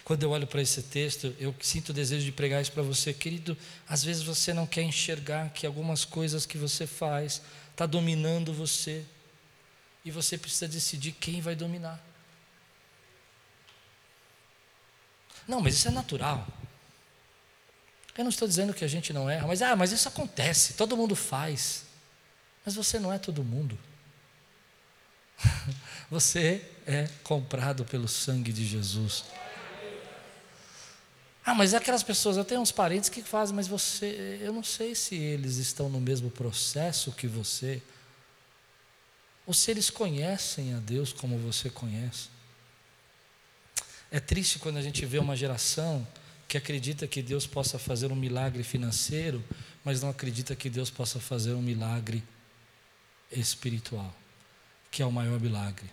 Quando 0.04 0.22
eu 0.22 0.30
olho 0.30 0.46
para 0.46 0.60
esse 0.60 0.82
texto, 0.82 1.34
eu 1.38 1.54
sinto 1.60 1.90
o 1.90 1.92
desejo 1.92 2.24
de 2.24 2.32
pregar 2.32 2.60
isso 2.60 2.72
para 2.72 2.82
você, 2.82 3.12
querido. 3.12 3.56
Às 3.88 4.02
vezes 4.04 4.22
você 4.22 4.52
não 4.52 4.66
quer 4.66 4.82
enxergar 4.82 5.50
que 5.50 5.66
algumas 5.66 6.04
coisas 6.04 6.44
que 6.44 6.58
você 6.58 6.86
faz 6.86 7.40
está 7.72 7.86
dominando 7.86 8.52
você, 8.52 9.04
e 10.06 10.10
você 10.12 10.38
precisa 10.38 10.68
decidir 10.68 11.10
quem 11.10 11.40
vai 11.40 11.56
dominar. 11.56 12.00
Não, 15.48 15.60
mas 15.60 15.74
isso 15.74 15.88
é 15.88 15.90
natural. 15.90 16.46
Eu 18.16 18.22
não 18.22 18.30
estou 18.30 18.46
dizendo 18.46 18.72
que 18.72 18.84
a 18.84 18.88
gente 18.88 19.12
não 19.12 19.28
erra, 19.28 19.48
mas 19.48 19.60
ah, 19.62 19.74
mas 19.74 19.90
isso 19.90 20.06
acontece, 20.06 20.74
todo 20.74 20.96
mundo 20.96 21.16
faz. 21.16 21.86
Mas 22.64 22.76
você 22.76 23.00
não 23.00 23.12
é 23.12 23.18
todo 23.18 23.42
mundo. 23.42 23.76
Você 26.10 26.62
é 26.86 27.08
comprado 27.22 27.84
pelo 27.84 28.08
sangue 28.08 28.52
de 28.52 28.66
Jesus. 28.66 29.24
Ah, 31.44 31.54
mas 31.54 31.74
é 31.74 31.76
aquelas 31.76 32.02
pessoas, 32.02 32.36
eu 32.36 32.44
tenho 32.44 32.60
uns 32.60 32.72
parentes 32.72 33.08
que 33.08 33.22
fazem, 33.22 33.54
mas 33.54 33.68
você, 33.68 34.40
eu 34.42 34.52
não 34.52 34.64
sei 34.64 34.96
se 34.96 35.14
eles 35.14 35.58
estão 35.58 35.88
no 35.88 36.00
mesmo 36.00 36.28
processo 36.28 37.12
que 37.12 37.28
você, 37.28 37.80
ou 39.46 39.54
se 39.54 39.70
eles 39.70 39.88
conhecem 39.88 40.74
a 40.74 40.80
Deus 40.80 41.12
como 41.12 41.38
você 41.38 41.70
conhece. 41.70 42.30
É 44.10 44.18
triste 44.18 44.58
quando 44.58 44.78
a 44.78 44.82
gente 44.82 45.06
vê 45.06 45.18
uma 45.18 45.36
geração 45.36 46.06
que 46.48 46.56
acredita 46.56 47.06
que 47.06 47.22
Deus 47.22 47.46
possa 47.46 47.78
fazer 47.78 48.10
um 48.10 48.16
milagre 48.16 48.64
financeiro, 48.64 49.42
mas 49.84 50.02
não 50.02 50.10
acredita 50.10 50.56
que 50.56 50.68
Deus 50.68 50.90
possa 50.90 51.20
fazer 51.20 51.52
um 51.52 51.62
milagre 51.62 52.24
espiritual, 53.30 54.12
que 54.90 55.02
é 55.02 55.06
o 55.06 55.12
maior 55.12 55.40
milagre. 55.40 55.90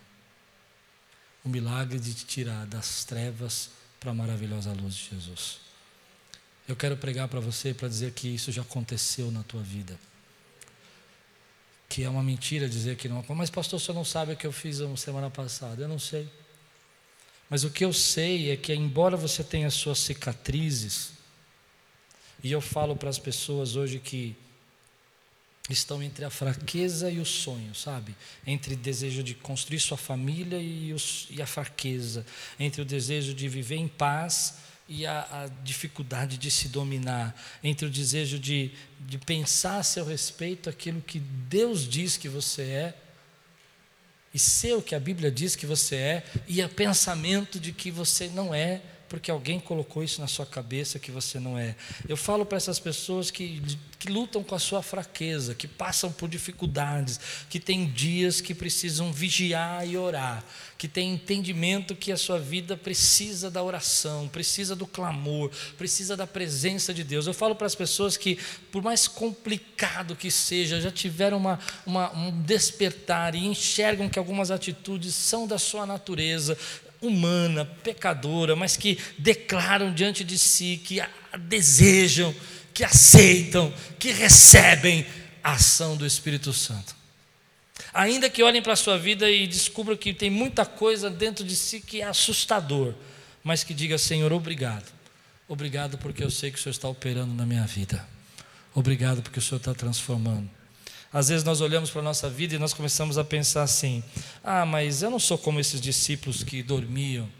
O 1.44 1.48
milagre 1.48 1.98
de 1.98 2.14
te 2.14 2.24
tirar 2.24 2.66
das 2.66 3.04
trevas 3.04 3.70
para 4.00 4.10
a 4.10 4.14
maravilhosa 4.14 4.72
luz 4.72 4.94
de 4.94 5.10
Jesus. 5.10 5.58
Eu 6.66 6.74
quero 6.74 6.96
pregar 6.96 7.28
para 7.28 7.40
você 7.40 7.74
para 7.74 7.88
dizer 7.88 8.12
que 8.12 8.28
isso 8.28 8.50
já 8.50 8.62
aconteceu 8.62 9.30
na 9.30 9.42
tua 9.42 9.62
vida. 9.62 9.98
Que 11.88 12.02
é 12.02 12.08
uma 12.08 12.22
mentira 12.22 12.68
dizer 12.68 12.96
que 12.96 13.08
não. 13.08 13.24
Mas, 13.30 13.50
pastor, 13.50 13.78
você 13.78 13.92
não 13.92 14.04
sabe 14.04 14.32
o 14.32 14.36
que 14.36 14.46
eu 14.46 14.52
fiz 14.52 14.80
uma 14.80 14.96
semana 14.96 15.28
passada. 15.28 15.82
Eu 15.82 15.88
não 15.88 15.98
sei. 15.98 16.28
Mas 17.50 17.62
o 17.64 17.70
que 17.70 17.84
eu 17.84 17.92
sei 17.92 18.50
é 18.50 18.56
que, 18.56 18.74
embora 18.74 19.16
você 19.16 19.44
tenha 19.44 19.70
suas 19.70 19.98
cicatrizes, 19.98 21.12
e 22.42 22.50
eu 22.50 22.60
falo 22.60 22.96
para 22.96 23.10
as 23.10 23.18
pessoas 23.18 23.76
hoje 23.76 23.98
que 23.98 24.36
estão 25.70 26.02
entre 26.02 26.24
a 26.24 26.30
fraqueza 26.30 27.10
e 27.10 27.18
o 27.18 27.24
sonho, 27.24 27.74
sabe? 27.74 28.14
Entre 28.46 28.74
o 28.74 28.76
desejo 28.76 29.22
de 29.22 29.34
construir 29.34 29.80
sua 29.80 29.96
família 29.96 30.58
e, 30.58 30.92
os, 30.92 31.26
e 31.30 31.40
a 31.40 31.46
fraqueza, 31.46 32.26
entre 32.58 32.82
o 32.82 32.84
desejo 32.84 33.32
de 33.32 33.48
viver 33.48 33.76
em 33.76 33.88
paz 33.88 34.56
e 34.86 35.06
a, 35.06 35.20
a, 35.20 35.46
dificuldade 35.62 36.36
de 36.36 36.50
se 36.50 36.68
dominar, 36.68 37.34
entre 37.62 37.86
o 37.86 37.90
desejo 37.90 38.38
de, 38.38 38.72
de 39.00 39.16
pensar 39.16 39.78
a 39.78 39.82
seu 39.82 40.04
respeito 40.04 40.68
aquilo 40.68 41.00
que 41.00 41.18
Deus 41.18 41.88
diz 41.88 42.18
que 42.18 42.28
você 42.28 42.62
é 42.62 42.94
e 44.34 44.38
ser 44.38 44.74
o 44.74 44.82
que 44.82 44.94
a 44.94 45.00
Bíblia 45.00 45.30
diz 45.30 45.54
que 45.54 45.64
você 45.64 45.94
é, 45.94 46.24
e 46.48 46.62
o 46.62 46.68
pensamento 46.68 47.60
de 47.60 47.72
que 47.72 47.90
você 47.90 48.26
não 48.28 48.52
é, 48.52 48.82
porque 49.14 49.30
alguém 49.30 49.60
colocou 49.60 50.02
isso 50.02 50.20
na 50.20 50.26
sua 50.26 50.44
cabeça 50.44 50.98
que 50.98 51.12
você 51.12 51.38
não 51.38 51.56
é. 51.56 51.76
Eu 52.08 52.16
falo 52.16 52.44
para 52.44 52.56
essas 52.56 52.80
pessoas 52.80 53.30
que, 53.30 53.62
que 53.96 54.10
lutam 54.10 54.42
com 54.42 54.56
a 54.56 54.58
sua 54.58 54.82
fraqueza, 54.82 55.54
que 55.54 55.68
passam 55.68 56.10
por 56.10 56.28
dificuldades, 56.28 57.20
que 57.48 57.60
têm 57.60 57.86
dias 57.86 58.40
que 58.40 58.52
precisam 58.52 59.12
vigiar 59.12 59.86
e 59.86 59.96
orar, 59.96 60.44
que 60.76 60.88
têm 60.88 61.14
entendimento 61.14 61.94
que 61.94 62.10
a 62.10 62.16
sua 62.16 62.40
vida 62.40 62.76
precisa 62.76 63.48
da 63.48 63.62
oração, 63.62 64.26
precisa 64.26 64.74
do 64.74 64.84
clamor, 64.84 65.48
precisa 65.78 66.16
da 66.16 66.26
presença 66.26 66.92
de 66.92 67.04
Deus. 67.04 67.28
Eu 67.28 67.34
falo 67.34 67.54
para 67.54 67.68
as 67.68 67.74
pessoas 67.76 68.16
que, 68.16 68.36
por 68.72 68.82
mais 68.82 69.06
complicado 69.06 70.16
que 70.16 70.28
seja, 70.28 70.80
já 70.80 70.90
tiveram 70.90 71.36
uma, 71.36 71.60
uma, 71.86 72.12
um 72.16 72.42
despertar 72.42 73.36
e 73.36 73.46
enxergam 73.46 74.08
que 74.08 74.18
algumas 74.18 74.50
atitudes 74.50 75.14
são 75.14 75.46
da 75.46 75.56
sua 75.56 75.86
natureza, 75.86 76.58
humana, 77.06 77.64
pecadora, 77.64 78.56
mas 78.56 78.76
que 78.76 78.98
declaram 79.18 79.92
diante 79.92 80.24
de 80.24 80.38
si, 80.38 80.80
que 80.84 81.00
desejam, 81.38 82.34
que 82.72 82.84
aceitam, 82.84 83.72
que 83.98 84.10
recebem 84.12 85.06
a 85.42 85.52
ação 85.52 85.96
do 85.96 86.06
Espírito 86.06 86.52
Santo. 86.52 86.94
Ainda 87.92 88.28
que 88.28 88.42
olhem 88.42 88.62
para 88.62 88.72
a 88.72 88.76
sua 88.76 88.98
vida 88.98 89.30
e 89.30 89.46
descubram 89.46 89.96
que 89.96 90.12
tem 90.12 90.30
muita 90.30 90.66
coisa 90.66 91.08
dentro 91.10 91.44
de 91.44 91.54
si 91.54 91.80
que 91.80 92.00
é 92.00 92.04
assustador, 92.04 92.94
mas 93.42 93.62
que 93.62 93.74
diga: 93.74 93.98
Senhor, 93.98 94.32
obrigado. 94.32 94.92
Obrigado 95.46 95.98
porque 95.98 96.24
eu 96.24 96.30
sei 96.30 96.50
que 96.50 96.58
o 96.58 96.62
Senhor 96.62 96.72
está 96.72 96.88
operando 96.88 97.34
na 97.34 97.44
minha 97.44 97.66
vida. 97.66 98.06
Obrigado 98.74 99.22
porque 99.22 99.38
o 99.38 99.42
Senhor 99.42 99.58
está 99.58 99.74
transformando. 99.74 100.50
Às 101.14 101.28
vezes 101.28 101.44
nós 101.44 101.60
olhamos 101.60 101.90
para 101.90 102.00
a 102.00 102.04
nossa 102.04 102.28
vida 102.28 102.56
e 102.56 102.58
nós 102.58 102.74
começamos 102.74 103.16
a 103.16 103.22
pensar 103.22 103.62
assim: 103.62 104.02
ah, 104.42 104.66
mas 104.66 105.00
eu 105.00 105.08
não 105.08 105.20
sou 105.20 105.38
como 105.38 105.60
esses 105.60 105.80
discípulos 105.80 106.42
que 106.42 106.60
dormiam, 106.60 107.30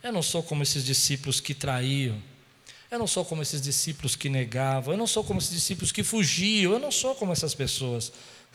eu 0.00 0.12
não 0.12 0.22
sou 0.22 0.44
como 0.44 0.62
esses 0.62 0.84
discípulos 0.84 1.40
que 1.40 1.52
traíam, 1.52 2.22
eu 2.88 3.00
não 3.00 3.08
sou 3.08 3.24
como 3.24 3.42
esses 3.42 3.60
discípulos 3.60 4.14
que 4.14 4.28
negavam, 4.28 4.94
eu 4.94 4.96
não 4.96 5.08
sou 5.08 5.24
como 5.24 5.40
esses 5.40 5.50
discípulos 5.50 5.90
que 5.90 6.04
fugiam, 6.04 6.72
eu 6.72 6.78
não 6.78 6.92
sou 6.92 7.16
como 7.16 7.32
essas 7.32 7.52
pessoas. 7.54 8.12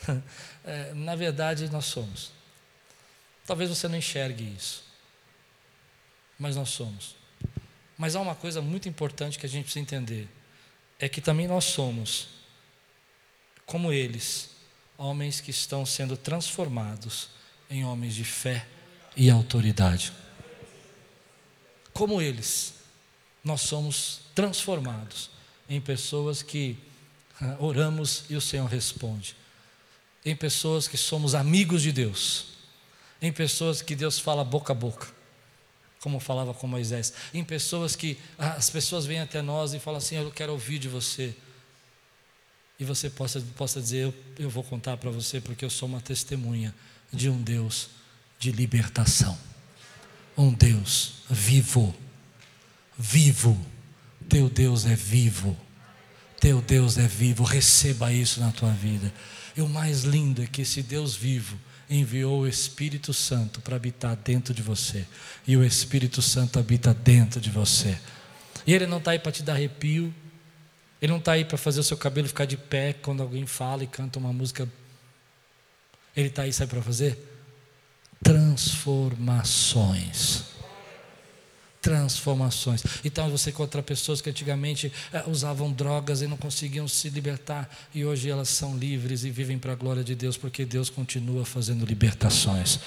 É, 0.68 0.96
na 0.96 1.16
verdade, 1.16 1.70
nós 1.70 1.86
somos. 1.86 2.32
Talvez 3.46 3.70
você 3.70 3.88
não 3.88 3.96
enxergue 3.96 4.52
isso, 4.58 4.84
mas 6.40 6.56
nós 6.56 6.70
somos. 6.70 7.16
Mas 7.96 8.16
há 8.16 8.20
uma 8.20 8.34
coisa 8.34 8.64
muito 8.64 8.90
importante 8.90 9.38
que 9.38 9.46
a 9.46 9.50
gente 9.50 9.66
precisa 9.66 9.84
entender: 9.84 10.28
é 10.98 11.08
que 11.08 11.22
também 11.22 11.48
nós 11.48 11.66
somos 11.66 12.30
como 13.66 13.92
eles, 13.92 14.50
homens 14.98 15.42
que 15.42 15.52
estão 15.52 15.86
sendo 15.86 16.16
transformados 16.16 17.30
em 17.70 17.84
homens 17.84 18.14
de 18.14 18.24
fé 18.24 18.66
e 19.16 19.30
autoridade. 19.30 20.14
Como 21.94 22.22
eles, 22.22 22.76
nós 23.44 23.62
somos 23.62 24.22
transformados 24.34 25.30
em 25.70 25.80
pessoas 25.82 26.42
que 26.42 26.78
ah, 27.42 27.56
oramos 27.60 28.26
e 28.30 28.36
o 28.36 28.42
Senhor 28.42 28.68
responde, 28.68 29.36
em 30.24 30.36
pessoas 30.36 30.88
que 30.88 30.98
somos 30.98 31.36
amigos 31.36 31.82
de 31.82 31.92
Deus, 31.92 32.48
em 33.22 33.32
pessoas 33.32 33.82
que 33.82 33.96
Deus 33.96 34.20
fala 34.20 34.44
boca 34.44 34.74
a 34.74 34.76
boca, 34.76 35.08
como 36.02 36.20
falava 36.20 36.54
com 36.54 36.68
Moisés, 36.68 37.14
em 37.34 37.44
pessoas 37.44 37.96
que 37.96 38.18
ah, 38.38 38.54
as 38.54 38.70
pessoas 38.70 39.06
vêm 39.06 39.20
até 39.20 39.42
nós 39.42 39.74
e 39.74 39.80
falam 39.80 39.98
assim: 39.98 40.16
Eu 40.16 40.32
quero 40.32 40.52
ouvir 40.52 40.78
de 40.78 40.88
você 40.88 41.36
e 42.80 42.86
você 42.86 43.10
possa, 43.10 43.42
possa 43.56 43.82
dizer: 43.82 44.06
eu, 44.06 44.14
eu 44.38 44.50
vou 44.50 44.64
contar 44.64 44.98
para 44.98 45.10
você 45.10 45.40
porque 45.40 45.64
eu 45.64 45.70
sou 45.70 45.88
uma 45.88 46.02
testemunha 46.02 46.74
de 47.12 47.30
um 47.30 47.42
Deus 47.42 47.90
de 48.38 48.52
libertação, 48.52 49.38
um 50.38 50.52
Deus 50.54 51.14
vivo, 51.30 51.96
vivo. 52.98 53.60
Teu 54.28 54.50
Deus 54.50 54.88
é 54.88 54.96
vivo, 54.96 55.56
teu 56.40 56.60
Deus 56.60 56.98
é 56.98 57.08
vivo. 57.08 57.44
Receba 57.44 58.12
isso 58.12 58.40
na 58.40 58.52
tua 58.52 58.72
vida. 58.72 59.14
E 59.56 59.62
o 59.62 59.70
mais 59.70 60.04
lindo 60.04 60.42
é 60.42 60.48
que 60.48 60.64
esse 60.64 60.82
Deus 60.82 61.16
vivo 61.16 61.58
enviou 61.90 62.42
o 62.42 62.48
Espírito 62.48 63.14
Santo 63.14 63.62
para 63.62 63.76
habitar 63.76 64.16
dentro 64.16 64.54
de 64.54 64.62
você. 64.62 65.06
E 65.48 65.56
o 65.56 65.64
Espírito 65.64 66.22
Santo 66.22 66.60
habita 66.60 66.94
dentro 66.94 67.40
de 67.40 67.50
você. 67.50 67.98
E 68.66 68.74
ele 68.74 68.88
não 68.88 68.98
está 68.98 69.12
aí 69.12 69.20
para 69.20 69.32
te 69.32 69.44
dar 69.44 69.54
arrepio. 69.54 70.14
Ele 71.06 71.12
não 71.12 71.20
está 71.20 71.34
aí 71.34 71.46
para 71.46 71.56
fazer 71.56 71.80
o 71.80 71.84
seu 71.84 71.96
cabelo 71.96 72.28
ficar 72.28 72.46
de 72.46 72.58
pé 72.58 72.94
quando 72.94 73.22
alguém 73.22 73.46
fala 73.46 73.84
e 73.84 73.88
canta 73.88 74.18
uma 74.18 74.34
música. 74.34 74.68
Ele 76.18 76.30
está 76.30 76.42
aí, 76.42 76.52
sabe 76.52 76.72
para 76.72 76.82
fazer? 76.82 77.16
Transformações 78.24 80.56
transformações. 81.86 82.84
Então 83.04 83.30
você 83.30 83.52
encontra 83.52 83.84
pessoas 83.84 84.20
que 84.20 84.28
antigamente 84.28 84.92
eh, 85.14 85.24
usavam 85.28 85.72
drogas 85.72 86.24
e 86.24 86.28
não 86.28 86.36
conseguiam 86.36 86.88
se 86.88 87.10
libertar, 87.10 87.70
e 87.94 88.04
hoje 88.04 88.28
elas 88.28 88.50
são 88.50 88.76
livres 88.76 89.24
e 89.24 89.30
vivem 89.30 89.60
para 89.60 89.74
a 89.74 89.76
glória 89.76 90.04
de 90.04 90.16
Deus, 90.16 90.36
porque 90.36 90.66
Deus 90.66 90.90
continua 90.90 91.46
fazendo 91.46 91.86
libertações. 91.86 92.80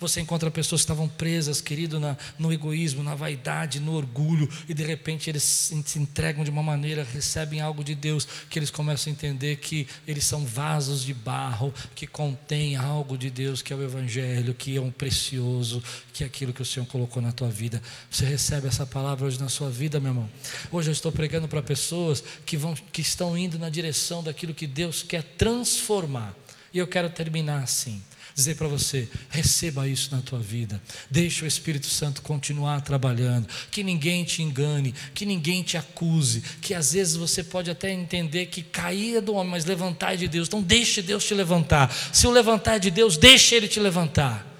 Você 0.00 0.20
encontra 0.20 0.50
pessoas 0.50 0.82
que 0.82 0.84
estavam 0.84 1.08
presas, 1.08 1.60
querido, 1.60 1.98
na, 1.98 2.16
no 2.38 2.52
egoísmo, 2.52 3.02
na 3.02 3.14
vaidade, 3.14 3.80
no 3.80 3.94
orgulho, 3.94 4.48
e 4.68 4.74
de 4.74 4.82
repente 4.82 5.30
eles 5.30 5.42
se 5.42 5.98
entregam 5.98 6.44
de 6.44 6.50
uma 6.50 6.62
maneira, 6.62 7.06
recebem 7.12 7.60
algo 7.60 7.82
de 7.82 7.94
Deus, 7.94 8.28
que 8.50 8.58
eles 8.58 8.70
começam 8.70 9.10
a 9.10 9.14
entender 9.14 9.56
que 9.56 9.86
eles 10.06 10.24
são 10.24 10.44
vasos 10.44 11.02
de 11.02 11.14
barro, 11.14 11.72
que 11.94 12.06
contém 12.06 12.76
algo 12.76 13.16
de 13.16 13.30
Deus, 13.30 13.62
que 13.62 13.72
é 13.72 13.76
o 13.76 13.82
Evangelho, 13.82 14.52
que 14.54 14.76
é 14.76 14.80
um 14.80 14.90
precioso, 14.90 15.82
que 16.12 16.22
é 16.22 16.26
aquilo 16.26 16.52
que 16.52 16.62
o 16.62 16.64
Senhor 16.64 16.86
colocou 16.86 17.22
na 17.22 17.32
tua 17.32 17.48
vida. 17.48 17.82
Você 18.10 18.26
recebe 18.26 18.68
essa 18.68 18.86
palavra 18.86 19.26
hoje 19.26 19.40
na 19.40 19.48
sua 19.48 19.70
vida, 19.70 19.98
meu 19.98 20.10
irmão. 20.10 20.30
Hoje 20.70 20.90
eu 20.90 20.92
estou 20.92 21.10
pregando 21.10 21.48
para 21.48 21.62
pessoas 21.62 22.22
que, 22.44 22.56
vão, 22.56 22.74
que 22.92 23.00
estão 23.00 23.36
indo 23.36 23.58
na 23.58 23.70
direção 23.70 24.22
daquilo 24.22 24.52
que 24.52 24.66
Deus 24.66 25.02
quer 25.02 25.22
transformar. 25.22 26.34
E 26.72 26.78
eu 26.78 26.86
quero 26.86 27.08
terminar 27.08 27.62
assim 27.62 28.02
dizer 28.36 28.54
para 28.54 28.68
você: 28.68 29.08
receba 29.30 29.88
isso 29.88 30.14
na 30.14 30.20
tua 30.20 30.38
vida, 30.38 30.80
deixe 31.10 31.42
o 31.42 31.48
Espírito 31.48 31.86
Santo 31.86 32.20
continuar 32.20 32.82
trabalhando, 32.82 33.48
que 33.70 33.82
ninguém 33.82 34.22
te 34.24 34.42
engane, 34.42 34.94
que 35.14 35.24
ninguém 35.24 35.62
te 35.62 35.78
acuse, 35.78 36.42
que 36.60 36.74
às 36.74 36.92
vezes 36.92 37.16
você 37.16 37.42
pode 37.42 37.70
até 37.70 37.90
entender 37.90 38.46
que 38.46 38.62
cair 38.62 39.16
é 39.16 39.20
do 39.22 39.34
homem, 39.34 39.52
mas 39.52 39.64
levantar 39.64 40.12
é 40.12 40.16
de 40.16 40.28
Deus, 40.28 40.46
então 40.46 40.62
deixe 40.62 41.00
Deus 41.00 41.24
te 41.24 41.32
levantar. 41.32 41.90
Se 42.12 42.26
o 42.26 42.30
levantar 42.30 42.76
é 42.76 42.78
de 42.78 42.90
Deus, 42.90 43.16
deixe 43.16 43.54
Ele 43.54 43.66
te 43.66 43.80
levantar. 43.80 44.55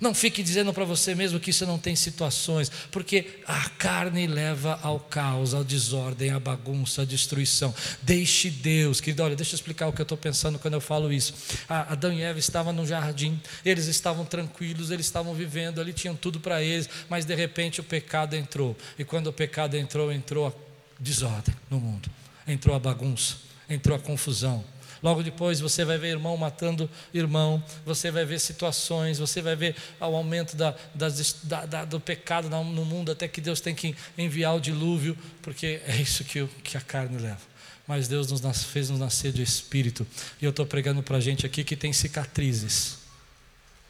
Não 0.00 0.14
fique 0.14 0.42
dizendo 0.42 0.72
para 0.72 0.84
você 0.84 1.14
mesmo 1.14 1.40
que 1.40 1.50
isso 1.50 1.66
não 1.66 1.78
tem 1.78 1.96
situações, 1.96 2.70
porque 2.90 3.40
a 3.46 3.68
carne 3.70 4.26
leva 4.26 4.78
ao 4.82 5.00
caos, 5.00 5.54
à 5.54 5.62
desordem, 5.62 6.30
à 6.30 6.38
bagunça, 6.38 7.02
à 7.02 7.04
destruição. 7.04 7.74
Deixe 8.02 8.50
Deus, 8.50 9.00
querido, 9.00 9.22
olha, 9.22 9.36
deixa 9.36 9.54
eu 9.54 9.56
explicar 9.56 9.88
o 9.88 9.92
que 9.92 10.00
eu 10.00 10.04
estou 10.04 10.18
pensando 10.18 10.58
quando 10.58 10.74
eu 10.74 10.80
falo 10.80 11.12
isso. 11.12 11.34
Adão 11.68 12.12
e 12.12 12.22
Eva 12.22 12.38
estavam 12.38 12.72
no 12.72 12.86
jardim, 12.86 13.40
eles 13.64 13.86
estavam 13.86 14.24
tranquilos, 14.24 14.90
eles 14.90 15.06
estavam 15.06 15.34
vivendo, 15.34 15.80
ali 15.80 15.92
tinham 15.92 16.14
tudo 16.14 16.38
para 16.40 16.62
eles, 16.62 16.88
mas 17.08 17.24
de 17.24 17.34
repente 17.34 17.80
o 17.80 17.84
pecado 17.84 18.36
entrou. 18.36 18.76
E 18.98 19.04
quando 19.04 19.28
o 19.28 19.32
pecado 19.32 19.76
entrou, 19.76 20.12
entrou 20.12 20.46
a 20.46 20.52
desordem 21.00 21.54
no 21.70 21.80
mundo, 21.80 22.08
entrou 22.46 22.74
a 22.74 22.78
bagunça, 22.78 23.36
entrou 23.68 23.96
a 23.96 24.00
confusão 24.00 24.64
Logo 25.02 25.22
depois 25.22 25.60
você 25.60 25.84
vai 25.84 25.98
ver 25.98 26.08
irmão 26.08 26.36
matando 26.36 26.88
irmão, 27.12 27.62
você 27.84 28.10
vai 28.10 28.24
ver 28.24 28.40
situações, 28.40 29.18
você 29.18 29.40
vai 29.40 29.54
ver 29.54 29.76
o 30.00 30.04
aumento 30.04 30.56
da, 30.56 30.74
da, 30.94 31.66
da, 31.66 31.84
do 31.84 32.00
pecado 32.00 32.48
no 32.48 32.84
mundo, 32.84 33.12
até 33.12 33.28
que 33.28 33.40
Deus 33.40 33.60
tem 33.60 33.74
que 33.74 33.94
enviar 34.16 34.56
o 34.56 34.60
dilúvio, 34.60 35.16
porque 35.42 35.80
é 35.86 35.96
isso 35.96 36.24
que, 36.24 36.46
que 36.62 36.76
a 36.76 36.80
carne 36.80 37.18
leva. 37.18 37.48
Mas 37.86 38.06
Deus 38.06 38.30
nos 38.30 38.64
fez 38.64 38.90
nos 38.90 39.00
nascer 39.00 39.32
de 39.32 39.42
espírito. 39.42 40.06
E 40.42 40.44
eu 40.44 40.50
estou 40.50 40.66
pregando 40.66 41.02
para 41.02 41.16
a 41.16 41.20
gente 41.20 41.46
aqui 41.46 41.64
que 41.64 41.74
tem 41.74 41.92
cicatrizes, 41.92 42.98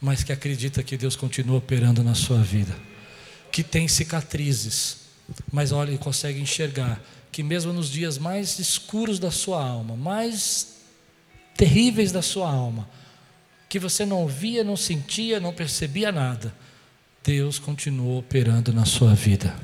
mas 0.00 0.22
que 0.22 0.32
acredita 0.32 0.82
que 0.82 0.96
Deus 0.96 1.16
continua 1.16 1.59
operando 1.59 2.04
na 2.04 2.14
sua 2.14 2.38
vida. 2.38 2.76
Que 3.50 3.64
tem 3.64 3.88
cicatrizes, 3.88 4.98
mas 5.50 5.72
olha 5.72 5.90
e 5.90 5.98
consegue 5.98 6.40
enxergar 6.40 7.02
que 7.32 7.42
mesmo 7.42 7.72
nos 7.72 7.90
dias 7.90 8.18
mais 8.18 8.59
escuros 8.59 9.18
da 9.18 9.30
sua 9.30 9.62
alma, 9.62 9.96
mais 9.96 10.77
terríveis 11.59 12.12
da 12.12 12.22
sua 12.22 12.48
alma, 12.48 12.88
que 13.68 13.80
você 13.80 14.06
não 14.06 14.28
via, 14.28 14.62
não 14.62 14.76
sentia, 14.76 15.40
não 15.40 15.52
percebia 15.52 16.12
nada, 16.12 16.54
Deus 17.22 17.59
continuou 17.59 18.20
operando 18.20 18.72
na 18.72 18.86
sua 18.86 19.12
vida. 19.12 19.54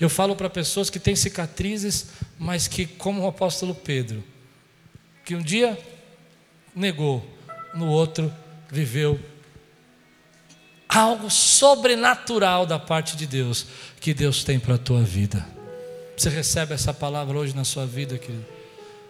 Eu 0.00 0.10
falo 0.10 0.34
para 0.34 0.50
pessoas 0.50 0.90
que 0.90 0.98
têm 0.98 1.14
cicatrizes, 1.14 2.08
mas 2.36 2.66
que, 2.66 2.84
como 2.84 3.22
o 3.22 3.28
apóstolo 3.28 3.72
Pedro, 3.72 4.22
que 5.24 5.36
um 5.36 5.40
dia 5.40 5.78
negou, 6.74 7.24
no 7.72 7.86
outro 7.86 8.34
viveu 8.68 9.20
algo 10.88 11.30
sobrenatural 11.30 12.66
da 12.66 12.80
parte 12.80 13.16
de 13.16 13.28
Deus, 13.28 13.66
que 14.00 14.12
Deus 14.12 14.42
tem 14.42 14.58
para 14.58 14.74
a 14.74 14.78
tua 14.78 15.02
vida. 15.02 15.46
Você 16.16 16.30
recebe 16.30 16.74
essa 16.74 16.92
palavra 16.92 17.38
hoje 17.38 17.54
na 17.54 17.62
sua 17.62 17.86
vida, 17.86 18.18
querido? 18.18 18.44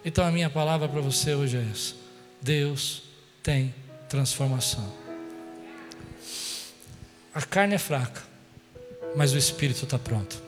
Então 0.05 0.27
a 0.27 0.31
minha 0.31 0.51
palavra 0.51 0.87
para 0.87 1.01
você 1.01 1.35
hoje 1.35 1.57
é 1.57 1.67
essa. 1.73 2.08
Deus 2.41 3.03
tem 3.43 3.75
transformação. 4.09 4.93
A 7.35 7.43
carne 7.43 7.75
é 7.75 7.79
fraca, 7.79 8.23
mas 9.17 9.33
o 9.33 9.39
espírito 9.39 9.85
está 9.85 9.99
pronto 9.99 10.43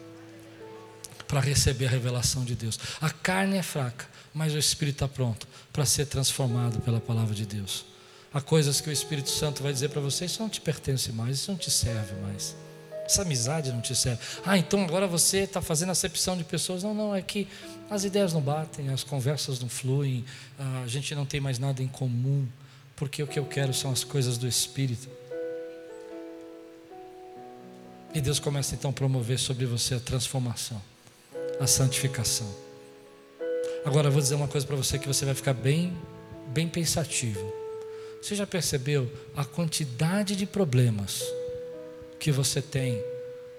para 1.28 1.40
receber 1.40 1.86
a 1.86 1.90
revelação 1.90 2.44
de 2.44 2.56
Deus. 2.56 2.78
A 3.00 3.10
carne 3.10 3.56
é 3.56 3.62
fraca, 3.62 4.06
mas 4.34 4.52
o 4.52 4.58
espírito 4.58 4.96
está 4.96 5.08
pronto 5.08 5.46
para 5.72 5.84
ser 5.86 6.06
transformado 6.06 6.80
pela 6.80 7.00
palavra 7.00 7.34
de 7.34 7.46
Deus. 7.46 7.84
Há 8.32 8.40
coisas 8.40 8.80
que 8.80 8.88
o 8.88 8.92
Espírito 8.92 9.28
Santo 9.28 9.62
vai 9.62 9.72
dizer 9.72 9.88
para 9.88 10.00
você: 10.00 10.24
isso 10.24 10.40
não 10.40 10.48
te 10.48 10.60
pertence 10.60 11.10
mais, 11.12 11.36
isso 11.36 11.50
não 11.50 11.58
te 11.58 11.70
serve 11.70 12.14
mais. 12.22 12.54
Essa 13.04 13.22
amizade 13.22 13.72
não 13.72 13.80
te 13.80 13.94
serve. 13.94 14.20
Ah, 14.46 14.56
então 14.56 14.84
agora 14.84 15.06
você 15.08 15.38
está 15.38 15.60
fazendo 15.60 15.90
acepção 15.90 16.36
de 16.36 16.44
pessoas. 16.44 16.84
Não, 16.84 16.94
não, 16.94 17.14
é 17.14 17.20
que 17.20 17.48
as 17.90 18.04
ideias 18.04 18.32
não 18.32 18.40
batem, 18.40 18.88
as 18.90 19.02
conversas 19.02 19.58
não 19.58 19.68
fluem, 19.68 20.24
a 20.84 20.86
gente 20.86 21.12
não 21.12 21.26
tem 21.26 21.40
mais 21.40 21.58
nada 21.58 21.82
em 21.82 21.88
comum, 21.88 22.46
porque 22.94 23.20
o 23.20 23.26
que 23.26 23.38
eu 23.38 23.44
quero 23.44 23.74
são 23.74 23.90
as 23.90 24.04
coisas 24.04 24.38
do 24.38 24.46
Espírito. 24.46 25.08
E 28.14 28.20
Deus 28.20 28.38
começa 28.38 28.76
então 28.76 28.90
a 28.90 28.92
promover 28.92 29.40
sobre 29.40 29.66
você 29.66 29.96
a 29.96 30.00
transformação, 30.00 30.80
a 31.58 31.66
santificação. 31.66 32.46
Agora 33.84 34.06
eu 34.06 34.12
vou 34.12 34.20
dizer 34.20 34.36
uma 34.36 34.48
coisa 34.48 34.66
para 34.66 34.76
você 34.76 34.96
que 34.98 35.08
você 35.08 35.24
vai 35.24 35.34
ficar 35.34 35.54
bem, 35.54 35.92
bem 36.48 36.68
pensativo. 36.68 37.52
Você 38.22 38.36
já 38.36 38.46
percebeu 38.46 39.10
a 39.34 39.44
quantidade 39.44 40.36
de 40.36 40.46
problemas 40.46 41.24
que 42.20 42.30
você 42.30 42.62
tem, 42.62 43.02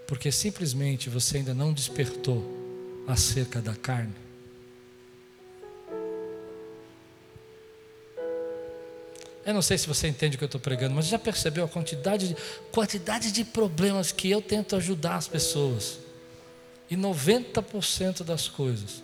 porque 0.07 0.31
simplesmente 0.31 1.09
você 1.09 1.37
ainda 1.37 1.53
não 1.53 1.73
despertou 1.73 2.60
acerca 3.11 3.61
da 3.61 3.75
carne. 3.75 4.15
Eu 9.45 9.53
não 9.53 9.61
sei 9.61 9.77
se 9.77 9.87
você 9.87 10.07
entende 10.07 10.35
o 10.35 10.37
que 10.37 10.43
eu 10.43 10.47
estou 10.47 10.61
pregando, 10.61 10.93
mas 10.93 11.07
já 11.07 11.17
percebeu 11.17 11.65
a 11.65 11.67
quantidade 11.67 12.29
de, 12.29 12.37
quantidade 12.71 13.31
de 13.31 13.43
problemas 13.43 14.11
que 14.11 14.29
eu 14.29 14.41
tento 14.41 14.75
ajudar 14.75 15.15
as 15.15 15.27
pessoas. 15.27 15.99
E 16.89 16.95
90% 16.95 18.23
das 18.23 18.47
coisas 18.47 19.03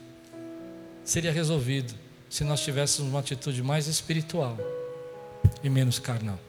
seria 1.03 1.32
resolvido 1.32 1.93
se 2.30 2.43
nós 2.43 2.62
tivéssemos 2.62 3.10
uma 3.10 3.20
atitude 3.20 3.64
mais 3.64 3.88
espiritual 3.88 4.58
e 5.64 5.70
menos 5.70 5.97
carnal 5.97 6.39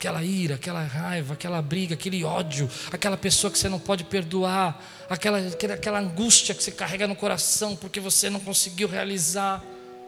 aquela 0.00 0.24
ira, 0.24 0.54
aquela 0.54 0.82
raiva, 0.82 1.34
aquela 1.34 1.60
briga, 1.60 1.92
aquele 1.92 2.24
ódio, 2.24 2.70
aquela 2.90 3.18
pessoa 3.18 3.50
que 3.50 3.58
você 3.58 3.68
não 3.68 3.78
pode 3.78 4.02
perdoar, 4.04 4.82
aquela, 5.10 5.38
aquela 5.74 5.98
angústia 5.98 6.54
que 6.54 6.62
você 6.62 6.70
carrega 6.70 7.06
no 7.06 7.14
coração 7.14 7.76
porque 7.76 8.00
você 8.00 8.30
não 8.30 8.40
conseguiu 8.40 8.88
realizar. 8.88 9.62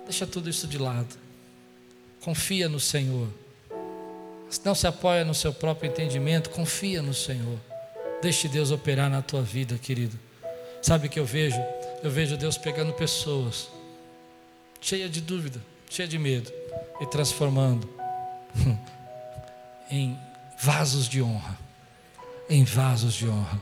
Deixa 0.04 0.26
tudo 0.26 0.48
isso 0.48 0.66
de 0.66 0.78
lado. 0.78 1.14
Confia 2.22 2.70
no 2.70 2.80
Senhor. 2.80 3.28
Não 4.64 4.74
se 4.74 4.86
apoia 4.86 5.26
no 5.26 5.34
seu 5.34 5.52
próprio 5.52 5.90
entendimento, 5.90 6.48
confia 6.48 7.02
no 7.02 7.12
Senhor. 7.12 7.58
Deixe 8.22 8.48
Deus 8.48 8.70
operar 8.70 9.10
na 9.10 9.20
tua 9.20 9.42
vida, 9.42 9.76
querido. 9.76 10.18
Sabe 10.80 11.06
o 11.06 11.10
que 11.10 11.20
eu 11.20 11.26
vejo? 11.26 11.60
Eu 12.02 12.10
vejo 12.10 12.34
Deus 12.38 12.56
pegando 12.56 12.94
pessoas 12.94 13.68
cheia 14.80 15.06
de 15.06 15.20
dúvida, 15.20 15.60
cheia 15.90 16.08
de 16.08 16.18
medo 16.18 16.50
e 16.98 17.06
transformando 17.06 17.88
em 19.92 20.18
vasos 20.58 21.06
de 21.06 21.22
honra. 21.22 21.58
Em 22.48 22.64
vasos 22.64 23.12
de 23.12 23.28
honra. 23.28 23.60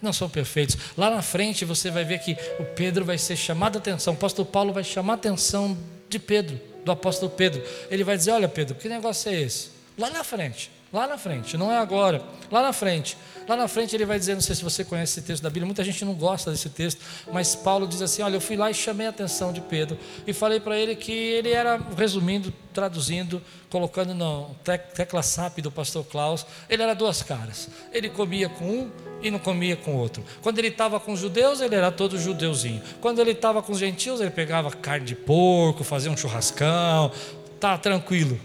Não 0.00 0.12
são 0.12 0.28
perfeitos. 0.28 0.76
Lá 0.96 1.10
na 1.10 1.20
frente 1.20 1.66
você 1.66 1.90
vai 1.90 2.02
ver 2.02 2.20
que 2.20 2.32
o 2.58 2.64
Pedro 2.64 3.04
vai 3.04 3.18
ser 3.18 3.36
chamado 3.36 3.76
a 3.76 3.78
atenção. 3.78 4.14
O 4.14 4.16
apóstolo 4.16 4.48
Paulo 4.48 4.72
vai 4.72 4.82
chamar 4.82 5.12
a 5.12 5.16
atenção 5.16 5.76
de 6.08 6.18
Pedro, 6.18 6.58
do 6.82 6.90
apóstolo 6.90 7.30
Pedro. 7.30 7.62
Ele 7.90 8.02
vai 8.02 8.16
dizer: 8.16 8.30
Olha, 8.30 8.48
Pedro, 8.48 8.74
que 8.74 8.88
negócio 8.88 9.30
é 9.30 9.38
esse? 9.38 9.70
Lá 9.98 10.08
na 10.08 10.24
frente. 10.24 10.70
Lá 10.92 11.06
na 11.06 11.16
frente, 11.16 11.56
não 11.56 11.70
é 11.70 11.78
agora, 11.78 12.20
lá 12.50 12.62
na 12.62 12.72
frente. 12.72 13.16
Lá 13.50 13.56
na 13.56 13.66
frente 13.66 13.96
ele 13.96 14.04
vai 14.04 14.16
dizer, 14.16 14.34
não 14.34 14.40
sei 14.40 14.54
se 14.54 14.62
você 14.62 14.84
conhece 14.84 15.18
esse 15.18 15.26
texto 15.26 15.42
da 15.42 15.50
Bíblia, 15.50 15.66
muita 15.66 15.82
gente 15.82 16.04
não 16.04 16.14
gosta 16.14 16.52
desse 16.52 16.68
texto, 16.68 17.00
mas 17.32 17.56
Paulo 17.56 17.84
diz 17.84 18.00
assim: 18.00 18.22
Olha, 18.22 18.36
eu 18.36 18.40
fui 18.40 18.56
lá 18.56 18.70
e 18.70 18.74
chamei 18.74 19.08
a 19.08 19.10
atenção 19.10 19.52
de 19.52 19.60
Pedro 19.60 19.98
e 20.24 20.32
falei 20.32 20.60
para 20.60 20.78
ele 20.78 20.94
que 20.94 21.10
ele 21.10 21.50
era, 21.50 21.76
resumindo, 21.96 22.54
traduzindo, 22.72 23.42
colocando 23.68 24.14
no 24.14 24.54
tecla 24.94 25.20
SAP 25.20 25.58
do 25.62 25.72
pastor 25.72 26.04
Klaus, 26.04 26.46
ele 26.68 26.80
era 26.80 26.94
duas 26.94 27.24
caras. 27.24 27.68
Ele 27.92 28.08
comia 28.08 28.48
com 28.48 28.64
um 28.64 28.90
e 29.20 29.32
não 29.32 29.40
comia 29.40 29.74
com 29.74 29.96
outro. 29.96 30.24
Quando 30.42 30.60
ele 30.60 30.68
estava 30.68 31.00
com 31.00 31.12
os 31.12 31.18
judeus, 31.18 31.60
ele 31.60 31.74
era 31.74 31.90
todo 31.90 32.16
judeuzinho. 32.16 32.80
Quando 33.00 33.20
ele 33.20 33.32
estava 33.32 33.60
com 33.60 33.72
os 33.72 33.80
gentios, 33.80 34.20
ele 34.20 34.30
pegava 34.30 34.70
carne 34.70 35.06
de 35.06 35.16
porco, 35.16 35.82
fazia 35.82 36.08
um 36.08 36.16
churrascão, 36.16 37.10
tá 37.58 37.76
tranquilo. 37.76 38.38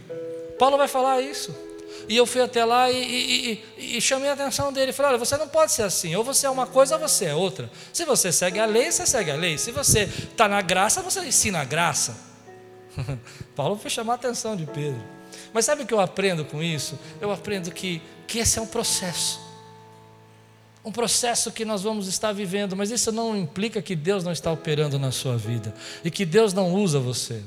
Paulo 0.57 0.79
vai 0.79 0.87
falar 0.87 1.21
isso. 1.21 1.64
E 2.07 2.15
eu 2.15 2.25
fui 2.25 2.41
até 2.41 2.63
lá 2.63 2.91
e, 2.91 2.95
e, 2.95 3.63
e, 3.77 3.97
e, 3.97 4.01
chamei 4.01 4.29
a 4.29 4.33
atenção 4.33 4.71
dele. 4.71 4.93
Falei: 4.93 5.11
olha, 5.11 5.17
você 5.17 5.37
não 5.37 5.47
pode 5.47 5.71
ser 5.71 5.83
assim. 5.83 6.15
Ou 6.15 6.23
você 6.23 6.45
é 6.45 6.49
uma 6.49 6.67
coisa 6.67 6.95
ou 6.95 7.01
você 7.01 7.25
é 7.25 7.35
outra. 7.35 7.69
Se 7.91 8.05
você 8.05 8.31
segue 8.31 8.59
a 8.59 8.65
lei, 8.65 8.91
você 8.91 9.05
segue 9.05 9.31
a 9.31 9.35
lei. 9.35 9.57
Se 9.57 9.71
você 9.71 10.03
está 10.03 10.47
na 10.47 10.61
graça, 10.61 11.01
você 11.01 11.19
ensina 11.21 11.61
a 11.61 11.65
graça. 11.65 12.17
Paulo 13.55 13.77
foi 13.77 13.89
chamar 13.89 14.13
a 14.13 14.15
atenção 14.15 14.55
de 14.55 14.65
Pedro. 14.65 15.01
Mas 15.53 15.65
sabe 15.65 15.83
o 15.83 15.85
que 15.85 15.93
eu 15.93 15.99
aprendo 15.99 16.45
com 16.45 16.61
isso? 16.61 16.97
Eu 17.19 17.31
aprendo 17.31 17.71
que, 17.71 18.01
que 18.27 18.39
esse 18.39 18.59
é 18.59 18.61
um 18.61 18.67
processo. 18.67 19.39
Um 20.83 20.91
processo 20.91 21.51
que 21.51 21.65
nós 21.65 21.81
vamos 21.81 22.07
estar 22.07 22.31
vivendo, 22.31 22.75
mas 22.75 22.91
isso 22.91 23.11
não 23.11 23.35
implica 23.35 23.81
que 23.81 23.95
Deus 23.95 24.23
não 24.23 24.31
está 24.31 24.51
operando 24.51 24.99
na 24.99 25.11
sua 25.11 25.35
vida 25.35 25.73
e 26.03 26.11
que 26.11 26.25
Deus 26.25 26.53
não 26.53 26.73
usa 26.73 26.99
você. 26.99 27.41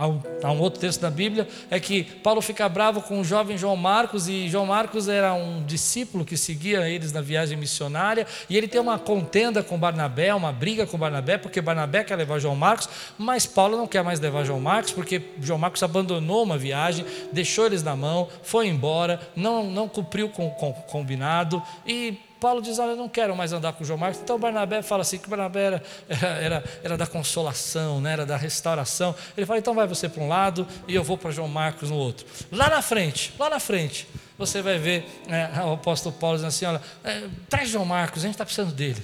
Há 0.00 0.50
um, 0.50 0.58
outro 0.58 0.80
texto 0.80 1.02
da 1.02 1.10
Bíblia, 1.10 1.46
é 1.70 1.78
que 1.78 2.04
Paulo 2.04 2.40
fica 2.40 2.66
bravo 2.70 3.02
com 3.02 3.20
o 3.20 3.24
jovem 3.24 3.58
João 3.58 3.76
Marcos, 3.76 4.28
e 4.28 4.48
João 4.48 4.64
Marcos 4.64 5.08
era 5.08 5.34
um 5.34 5.62
discípulo 5.62 6.24
que 6.24 6.38
seguia 6.38 6.88
eles 6.88 7.12
na 7.12 7.20
viagem 7.20 7.58
missionária, 7.58 8.26
e 8.48 8.56
ele 8.56 8.66
tem 8.66 8.80
uma 8.80 8.98
contenda 8.98 9.62
com 9.62 9.78
Barnabé, 9.78 10.34
uma 10.34 10.52
briga 10.52 10.86
com 10.86 10.96
Barnabé, 10.96 11.36
porque 11.36 11.60
Barnabé 11.60 12.02
quer 12.02 12.16
levar 12.16 12.38
João 12.38 12.56
Marcos, 12.56 12.88
mas 13.18 13.44
Paulo 13.44 13.76
não 13.76 13.86
quer 13.86 14.02
mais 14.02 14.18
levar 14.20 14.42
João 14.42 14.58
Marcos, 14.58 14.90
porque 14.90 15.20
João 15.38 15.58
Marcos 15.58 15.82
abandonou 15.82 16.44
uma 16.44 16.56
viagem, 16.56 17.04
deixou 17.30 17.66
eles 17.66 17.82
na 17.82 17.94
mão, 17.94 18.26
foi 18.42 18.68
embora, 18.68 19.20
não, 19.36 19.62
não 19.64 19.86
cumpriu 19.86 20.30
com 20.30 20.46
o 20.46 20.72
combinado, 20.84 21.62
e 21.86 22.18
Paulo 22.40 22.62
diz: 22.62 22.78
Olha, 22.78 22.90
eu 22.92 22.96
não 22.96 23.08
quero 23.08 23.36
mais 23.36 23.52
andar 23.52 23.74
com 23.74 23.84
João 23.84 23.98
Marcos. 23.98 24.20
Então 24.22 24.38
Barnabé 24.38 24.82
fala 24.82 25.02
assim: 25.02 25.18
que 25.18 25.28
Barnabé 25.28 25.60
era, 25.64 25.82
era, 26.08 26.64
era, 26.82 26.96
da 26.96 27.06
consolação, 27.06 28.00
né? 28.00 28.14
era 28.14 28.26
da 28.26 28.36
restauração. 28.36 29.14
Ele 29.36 29.46
fala: 29.46 29.58
então 29.58 29.74
vai 29.74 29.86
você 29.86 30.08
para 30.08 30.22
um 30.22 30.28
lado 30.28 30.66
e 30.88 30.94
eu 30.94 31.04
vou 31.04 31.18
para 31.18 31.30
João 31.30 31.48
Marcos 31.48 31.90
no 31.90 31.96
outro. 31.96 32.26
Lá 32.50 32.70
na 32.70 32.80
frente, 32.80 33.32
lá 33.38 33.50
na 33.50 33.60
frente, 33.60 34.08
você 34.38 34.62
vai 34.62 34.78
ver 34.78 35.06
é, 35.28 35.62
o 35.62 35.74
apóstolo 35.74 36.14
Paulo 36.14 36.36
dizendo 36.36 36.48
assim: 36.48 36.64
Olha, 36.64 36.80
é, 37.04 37.28
traz 37.48 37.68
João 37.68 37.84
Marcos, 37.84 38.22
a 38.22 38.26
gente 38.26 38.34
está 38.34 38.44
precisando 38.44 38.72
dele. 38.72 39.02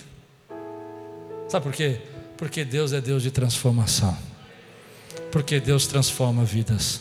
Sabe 1.49 1.63
por 1.63 1.73
quê? 1.73 2.01
Porque 2.37 2.65
Deus 2.65 2.93
é 2.93 3.01
Deus 3.01 3.23
de 3.23 3.31
transformação. 3.31 4.17
Porque 5.31 5.61
Deus 5.61 5.87
transforma 5.87 6.45
vidas. 6.45 7.01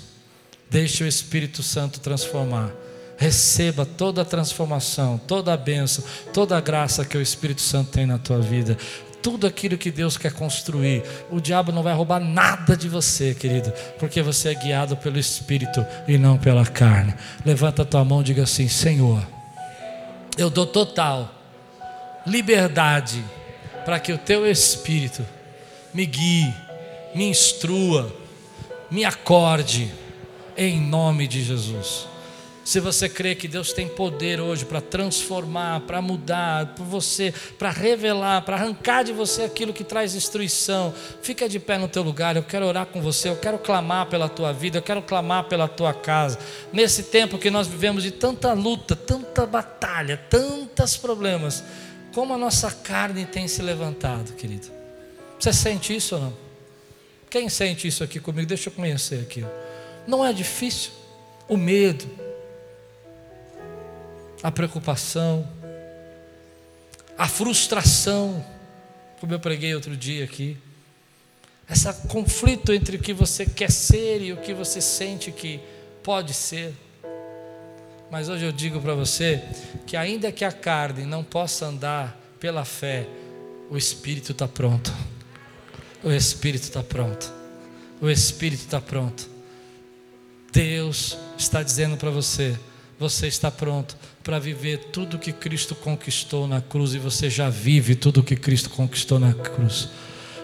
Deixe 0.70 1.04
o 1.04 1.08
Espírito 1.08 1.64
Santo 1.64 2.00
transformar. 2.00 2.72
Receba 3.18 3.86
toda 3.86 4.22
a 4.22 4.26
transformação, 4.26 5.18
toda 5.18 5.54
a 5.54 5.58
bênção, 5.58 6.04
toda 6.34 6.58
a 6.58 6.62
graça 6.62 7.06
que 7.06 7.18
o 7.18 7.22
Espírito 7.22 7.62
Santo 7.62 7.92
tem 7.92 8.06
na 8.06 8.18
tua 8.18 8.40
vida. 8.40 8.78
Tudo 9.22 9.48
aquilo 9.48 9.78
que 9.78 9.90
Deus 9.90 10.18
quer 10.18 10.32
construir, 10.34 11.02
o 11.32 11.40
diabo 11.40 11.72
não 11.72 11.82
vai 11.82 11.96
roubar 11.96 12.20
nada 12.20 12.78
de 12.78 12.88
você, 12.88 13.34
querido, 13.34 13.74
porque 13.98 14.22
você 14.22 14.50
é 14.50 14.54
guiado 14.54 14.96
pelo 14.98 15.18
Espírito 15.18 15.84
e 16.08 16.18
não 16.18 16.38
pela 16.38 16.66
carne. 16.66 17.14
Levanta 17.44 17.82
a 17.82 17.86
tua 17.86 18.06
mão 18.06 18.22
e 18.22 18.26
diga 18.26 18.44
assim: 18.44 18.68
Senhor, 18.68 19.26
eu 20.38 20.50
dou 20.50 20.66
total 20.66 21.34
liberdade 22.26 23.24
para 23.84 24.00
que 24.00 24.12
o 24.12 24.18
teu 24.18 24.46
Espírito 24.46 25.26
me 25.94 26.06
guie, 26.06 26.54
me 27.14 27.30
instrua, 27.30 28.14
me 28.92 29.06
acorde, 29.06 29.92
em 30.58 30.80
nome 30.80 31.28
de 31.28 31.44
Jesus. 31.44 32.08
Se 32.66 32.80
você 32.80 33.08
crê 33.08 33.36
que 33.36 33.48
Deus 33.48 33.72
tem 33.72 33.88
poder 33.88 34.42
hoje 34.42 34.66
para 34.66 34.82
transformar, 34.82 35.82
para 35.82 36.02
mudar, 36.02 36.74
por 36.74 36.84
você, 36.84 37.32
para 37.60 37.70
revelar, 37.70 38.42
para 38.42 38.56
arrancar 38.56 39.04
de 39.04 39.14
você 39.14 39.44
aquilo 39.44 39.72
que 39.72 39.84
traz 39.84 40.14
destruição, 40.14 40.92
fica 41.22 41.48
de 41.48 41.60
pé 41.60 41.78
no 41.78 41.88
teu 41.88 42.02
lugar. 42.02 42.36
Eu 42.36 42.42
quero 42.42 42.66
orar 42.66 42.88
com 42.88 43.00
você, 43.04 43.30
eu 43.30 43.36
quero 43.36 43.60
clamar 43.60 44.08
pela 44.08 44.28
tua 44.28 44.52
vida, 44.52 44.80
eu 44.80 44.82
quero 44.82 45.04
clamar 45.04 45.44
pela 45.44 45.68
tua 45.68 45.94
casa. 45.94 46.40
Nesse 46.74 47.04
tempo 47.04 47.38
que 47.38 47.52
nós 47.52 47.68
vivemos 47.68 48.02
de 48.02 48.10
tanta 48.10 48.52
luta, 48.54 48.96
tanta 48.96 49.46
batalha, 49.46 50.18
tantos 50.28 50.98
problemas, 50.98 51.64
como 52.16 52.34
a 52.34 52.38
nossa 52.38 52.72
carne 52.72 53.28
tem 53.28 53.48
se 53.48 53.62
levantado, 53.62 54.34
querido. 54.34 54.72
Você 55.40 55.54
sente 55.54 55.96
isso 55.96 56.16
ou 56.16 56.22
não? 56.22 56.34
Quem 57.30 57.48
sente 57.48 57.88
isso 57.88 58.04
aqui 58.04 58.20
comigo? 58.20 58.48
Deixa 58.48 58.70
eu 58.70 58.74
conhecer 58.74 59.20
aqui. 59.20 59.46
Não 60.08 60.26
é 60.26 60.34
difícil? 60.34 60.92
O 61.48 61.58
medo, 61.58 62.10
a 64.44 64.52
preocupação, 64.52 65.48
a 67.18 67.28
frustração, 67.28 68.46
como 69.20 69.34
eu 69.34 69.40
preguei 69.40 69.74
outro 69.74 69.96
dia 69.96 70.24
aqui, 70.24 70.58
esse 71.70 71.92
conflito 72.08 72.72
entre 72.74 72.98
o 72.98 73.00
que 73.00 73.14
você 73.14 73.46
quer 73.46 73.72
ser 73.72 74.22
e 74.22 74.34
o 74.34 74.38
que 74.38 74.54
você 74.54 74.80
sente 74.80 75.32
que 75.32 75.60
pode 76.04 76.34
ser. 76.34 76.74
Mas 78.12 78.30
hoje 78.30 78.46
eu 78.46 78.52
digo 78.52 78.80
para 78.80 78.94
você 78.94 79.44
que, 79.88 79.98
ainda 79.98 80.32
que 80.32 80.46
a 80.46 80.52
carne 80.52 81.06
não 81.06 81.24
possa 81.24 81.66
andar 81.66 82.16
pela 82.40 82.64
fé, 82.64 83.08
o 83.70 83.76
Espírito 83.76 84.32
está 84.32 84.48
pronto. 84.48 84.94
O 86.04 86.12
Espírito 86.12 86.64
está 86.64 86.84
pronto. 86.84 87.34
O 88.00 88.10
Espírito 88.10 88.62
está 88.62 88.80
pronto. 88.80 89.28
Deus 90.52 91.18
está 91.36 91.64
dizendo 91.64 91.98
para 91.98 92.12
você: 92.12 92.58
você 93.00 93.28
está 93.28 93.50
pronto 93.50 93.98
para 94.26 94.40
viver 94.40 94.86
tudo 94.92 95.20
que 95.20 95.32
Cristo 95.32 95.76
conquistou 95.76 96.48
na 96.48 96.60
cruz 96.60 96.96
e 96.96 96.98
você 96.98 97.30
já 97.30 97.48
vive 97.48 97.94
tudo 97.94 98.24
que 98.24 98.36
Cristo 98.36 98.72
conquistou 98.72 99.20
na 99.20 99.36
cruz. 99.36 99.88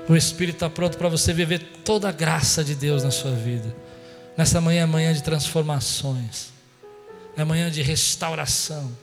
O 0.07 0.15
Espírito 0.15 0.57
está 0.57 0.69
pronto 0.69 0.99
para 0.99 1.09
você 1.09 1.33
viver 1.33 1.57
toda 1.83 2.07
a 2.07 2.11
graça 2.11 2.63
de 2.63 2.75
Deus 2.75 3.03
na 3.03 3.09
sua 3.09 3.31
vida. 3.31 3.75
Nessa 4.37 4.61
manhã 4.61 4.83
é 4.83 4.85
manhã 4.85 5.11
de 5.11 5.23
transformações, 5.23 6.49
é 7.35 7.43
manhã 7.43 7.71
de 7.71 7.81
restauração, 7.81 8.95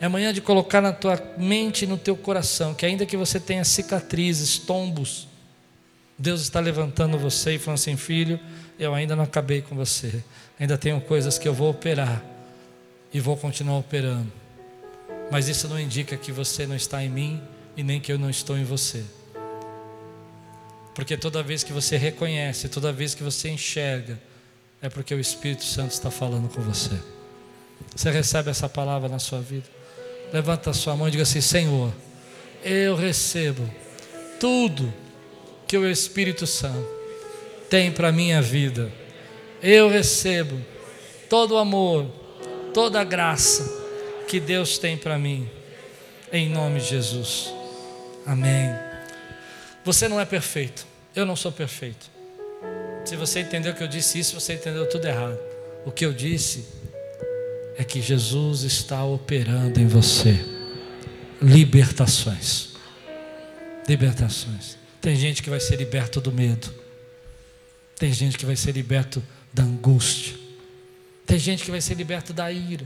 é 0.00 0.08
manhã 0.08 0.32
de 0.32 0.40
colocar 0.40 0.80
na 0.80 0.92
tua 0.92 1.16
mente 1.38 1.84
e 1.84 1.86
no 1.86 1.96
teu 1.96 2.16
coração 2.16 2.74
que, 2.74 2.84
ainda 2.84 3.06
que 3.06 3.16
você 3.16 3.38
tenha 3.38 3.62
cicatrizes, 3.62 4.58
tombos, 4.58 5.28
Deus 6.18 6.40
está 6.40 6.58
levantando 6.58 7.16
você 7.16 7.54
e 7.54 7.58
falando 7.60 7.78
assim: 7.78 7.96
filho, 7.96 8.40
eu 8.76 8.92
ainda 8.92 9.14
não 9.14 9.22
acabei 9.22 9.62
com 9.62 9.76
você, 9.76 10.20
ainda 10.58 10.76
tenho 10.76 11.00
coisas 11.00 11.38
que 11.38 11.46
eu 11.46 11.54
vou 11.54 11.70
operar 11.70 12.29
e 13.12 13.20
vou 13.20 13.36
continuar 13.36 13.78
operando. 13.78 14.32
Mas 15.30 15.48
isso 15.48 15.68
não 15.68 15.78
indica 15.78 16.16
que 16.16 16.32
você 16.32 16.66
não 16.66 16.74
está 16.74 17.02
em 17.04 17.08
mim 17.08 17.42
e 17.76 17.82
nem 17.82 18.00
que 18.00 18.12
eu 18.12 18.18
não 18.18 18.28
estou 18.28 18.58
em 18.58 18.64
você. 18.64 19.04
Porque 20.94 21.16
toda 21.16 21.42
vez 21.42 21.62
que 21.62 21.72
você 21.72 21.96
reconhece, 21.96 22.68
toda 22.68 22.92
vez 22.92 23.14
que 23.14 23.22
você 23.22 23.48
enxerga, 23.48 24.20
é 24.82 24.88
porque 24.88 25.14
o 25.14 25.20
Espírito 25.20 25.64
Santo 25.64 25.92
está 25.92 26.10
falando 26.10 26.48
com 26.48 26.60
você. 26.60 26.98
Você 27.94 28.10
recebe 28.10 28.50
essa 28.50 28.68
palavra 28.68 29.08
na 29.08 29.18
sua 29.18 29.40
vida? 29.40 29.68
Levanta 30.32 30.70
a 30.70 30.74
sua 30.74 30.96
mão 30.96 31.08
e 31.08 31.10
diga 31.10 31.22
assim: 31.22 31.40
Senhor, 31.40 31.92
eu 32.64 32.94
recebo 32.94 33.68
tudo 34.38 34.92
que 35.66 35.76
o 35.76 35.88
Espírito 35.88 36.46
Santo 36.46 36.88
tem 37.68 37.92
para 37.92 38.10
minha 38.10 38.42
vida. 38.42 38.92
Eu 39.62 39.88
recebo 39.88 40.60
todo 41.28 41.52
o 41.52 41.58
amor, 41.58 42.06
toda 42.72 43.00
a 43.00 43.04
graça 43.04 43.68
que 44.28 44.38
Deus 44.38 44.78
tem 44.78 44.96
para 44.96 45.18
mim, 45.18 45.48
em 46.32 46.48
nome 46.48 46.80
de 46.80 46.86
Jesus. 46.86 47.52
Amém. 48.26 48.70
Você 49.84 50.08
não 50.08 50.20
é 50.20 50.24
perfeito, 50.24 50.86
eu 51.14 51.26
não 51.26 51.36
sou 51.36 51.50
perfeito. 51.50 52.10
Se 53.04 53.16
você 53.16 53.40
entendeu 53.40 53.74
que 53.74 53.82
eu 53.82 53.88
disse 53.88 54.18
isso, 54.18 54.38
você 54.38 54.54
entendeu 54.54 54.88
tudo 54.88 55.06
errado. 55.06 55.38
O 55.84 55.90
que 55.90 56.04
eu 56.04 56.12
disse 56.12 56.66
é 57.76 57.82
que 57.82 58.00
Jesus 58.00 58.62
está 58.62 59.02
operando 59.04 59.80
em 59.80 59.86
você 59.86 60.38
libertações. 61.40 62.70
Libertações. 63.88 64.76
Tem 65.00 65.16
gente 65.16 65.42
que 65.42 65.50
vai 65.50 65.58
ser 65.58 65.76
liberto 65.76 66.20
do 66.20 66.30
medo. 66.30 66.72
Tem 67.98 68.12
gente 68.12 68.36
que 68.36 68.46
vai 68.46 68.56
ser 68.56 68.72
liberto 68.72 69.22
da 69.52 69.62
angústia. 69.62 70.34
Tem 71.30 71.38
gente 71.38 71.62
que 71.62 71.70
vai 71.70 71.80
ser 71.80 71.94
liberto 71.94 72.32
da 72.32 72.50
ira. 72.50 72.84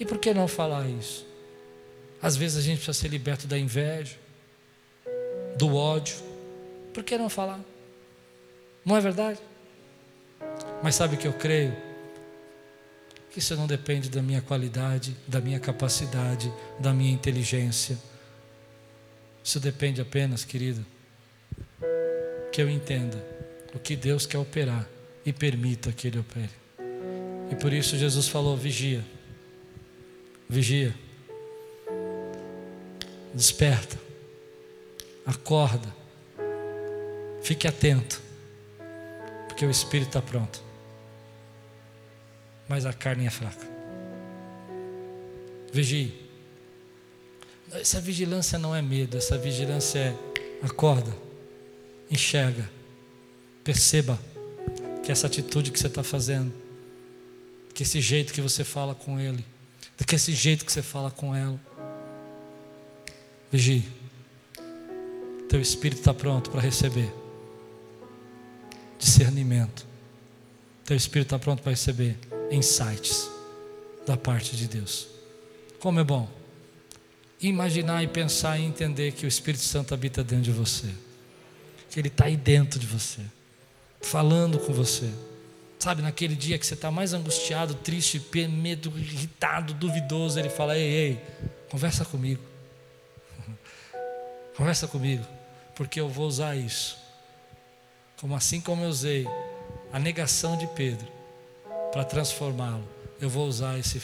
E 0.00 0.06
por 0.06 0.16
que 0.16 0.32
não 0.32 0.48
falar 0.48 0.88
isso? 0.88 1.26
Às 2.22 2.34
vezes 2.34 2.56
a 2.56 2.62
gente 2.62 2.76
precisa 2.78 2.94
ser 2.94 3.08
liberto 3.08 3.46
da 3.46 3.58
inveja, 3.58 4.16
do 5.58 5.76
ódio. 5.76 6.16
Por 6.94 7.04
que 7.04 7.18
não 7.18 7.28
falar? 7.28 7.60
Não 8.86 8.96
é 8.96 9.02
verdade? 9.02 9.38
Mas 10.82 10.94
sabe 10.94 11.16
o 11.16 11.18
que 11.18 11.28
eu 11.28 11.34
creio? 11.34 11.76
que 13.30 13.38
isso 13.38 13.54
não 13.54 13.66
depende 13.66 14.08
da 14.08 14.22
minha 14.22 14.40
qualidade, 14.40 15.14
da 15.26 15.42
minha 15.42 15.60
capacidade, 15.60 16.50
da 16.80 16.94
minha 16.94 17.12
inteligência. 17.12 17.98
Isso 19.44 19.60
depende 19.60 20.00
apenas, 20.00 20.42
querido, 20.42 20.86
que 22.50 22.62
eu 22.62 22.70
entenda 22.70 23.22
o 23.74 23.78
que 23.78 23.94
Deus 23.94 24.24
quer 24.24 24.38
operar 24.38 24.88
e 25.26 25.34
permita 25.34 25.92
que 25.92 26.08
Ele 26.08 26.18
opere. 26.18 26.57
E 27.50 27.54
por 27.54 27.72
isso 27.72 27.96
Jesus 27.96 28.28
falou: 28.28 28.56
vigia, 28.56 29.04
vigia, 30.48 30.94
desperta, 33.34 33.98
acorda, 35.24 35.94
fique 37.42 37.66
atento, 37.66 38.20
porque 39.48 39.64
o 39.64 39.70
espírito 39.70 40.08
está 40.08 40.22
pronto, 40.22 40.62
mas 42.68 42.84
a 42.86 42.92
carne 42.92 43.26
é 43.26 43.30
fraca. 43.30 43.66
Vigie. 45.72 46.26
Essa 47.70 48.00
vigilância 48.00 48.58
não 48.58 48.74
é 48.74 48.80
medo, 48.80 49.18
essa 49.18 49.36
vigilância 49.36 49.98
é 49.98 50.14
acorda, 50.62 51.14
enxerga, 52.10 52.68
perceba 53.62 54.18
que 55.04 55.12
essa 55.12 55.26
atitude 55.26 55.70
que 55.70 55.78
você 55.78 55.86
está 55.86 56.02
fazendo, 56.02 56.52
que 57.78 57.84
esse 57.84 58.00
jeito 58.00 58.32
que 58.32 58.40
você 58.40 58.64
fala 58.64 58.92
com 58.92 59.20
ele, 59.20 59.44
que 60.04 60.16
esse 60.16 60.32
jeito 60.32 60.64
que 60.64 60.72
você 60.72 60.82
fala 60.82 61.12
com 61.12 61.32
ela, 61.32 61.60
vigie. 63.52 63.88
Teu 65.48 65.60
espírito 65.60 66.00
está 66.00 66.12
pronto 66.12 66.50
para 66.50 66.60
receber 66.60 67.08
discernimento. 68.98 69.86
Teu 70.84 70.96
espírito 70.96 71.28
está 71.28 71.38
pronto 71.38 71.62
para 71.62 71.70
receber 71.70 72.18
insights 72.50 73.30
da 74.04 74.16
parte 74.16 74.56
de 74.56 74.66
Deus. 74.66 75.06
Como 75.78 76.00
é 76.00 76.04
bom 76.04 76.28
imaginar 77.40 78.02
e 78.02 78.08
pensar 78.08 78.58
e 78.58 78.64
entender 78.64 79.12
que 79.12 79.24
o 79.24 79.28
Espírito 79.28 79.62
Santo 79.62 79.94
habita 79.94 80.24
dentro 80.24 80.42
de 80.42 80.50
você, 80.50 80.88
que 81.88 82.00
Ele 82.00 82.08
está 82.08 82.24
aí 82.24 82.36
dentro 82.36 82.80
de 82.80 82.88
você, 82.88 83.20
falando 84.00 84.58
com 84.58 84.72
você. 84.72 85.08
Sabe, 85.78 86.02
naquele 86.02 86.34
dia 86.34 86.58
que 86.58 86.66
você 86.66 86.74
está 86.74 86.90
mais 86.90 87.14
angustiado, 87.14 87.74
triste, 87.74 88.20
medo, 88.48 88.92
irritado, 88.98 89.72
duvidoso, 89.74 90.38
Ele 90.38 90.50
fala: 90.50 90.76
Ei, 90.76 90.90
ei, 90.90 91.22
conversa 91.70 92.04
comigo. 92.04 92.42
conversa 94.56 94.88
comigo, 94.88 95.24
porque 95.74 96.00
eu 96.00 96.08
vou 96.08 96.26
usar 96.26 96.56
isso. 96.56 96.98
Como 98.20 98.34
assim 98.34 98.60
como 98.60 98.82
eu 98.82 98.88
usei 98.88 99.26
a 99.92 99.98
negação 99.98 100.56
de 100.56 100.66
Pedro 100.68 101.06
para 101.92 102.04
transformá-lo, 102.04 102.86
eu 103.20 103.30
vou 103.30 103.46
usar 103.46 103.78
esse 103.78 104.02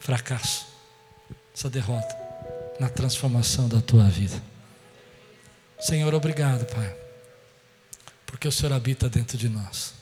fracasso 0.00 0.70
essa 1.60 1.68
derrota 1.68 2.16
na 2.78 2.88
transformação 2.88 3.68
da 3.68 3.82
tua 3.82 4.04
vida. 4.04 4.42
Senhor, 5.78 6.14
obrigado, 6.14 6.64
Pai, 6.66 6.96
porque 8.24 8.48
o 8.48 8.52
Senhor 8.52 8.72
habita 8.72 9.08
dentro 9.10 9.36
de 9.36 9.48
nós. 9.48 9.99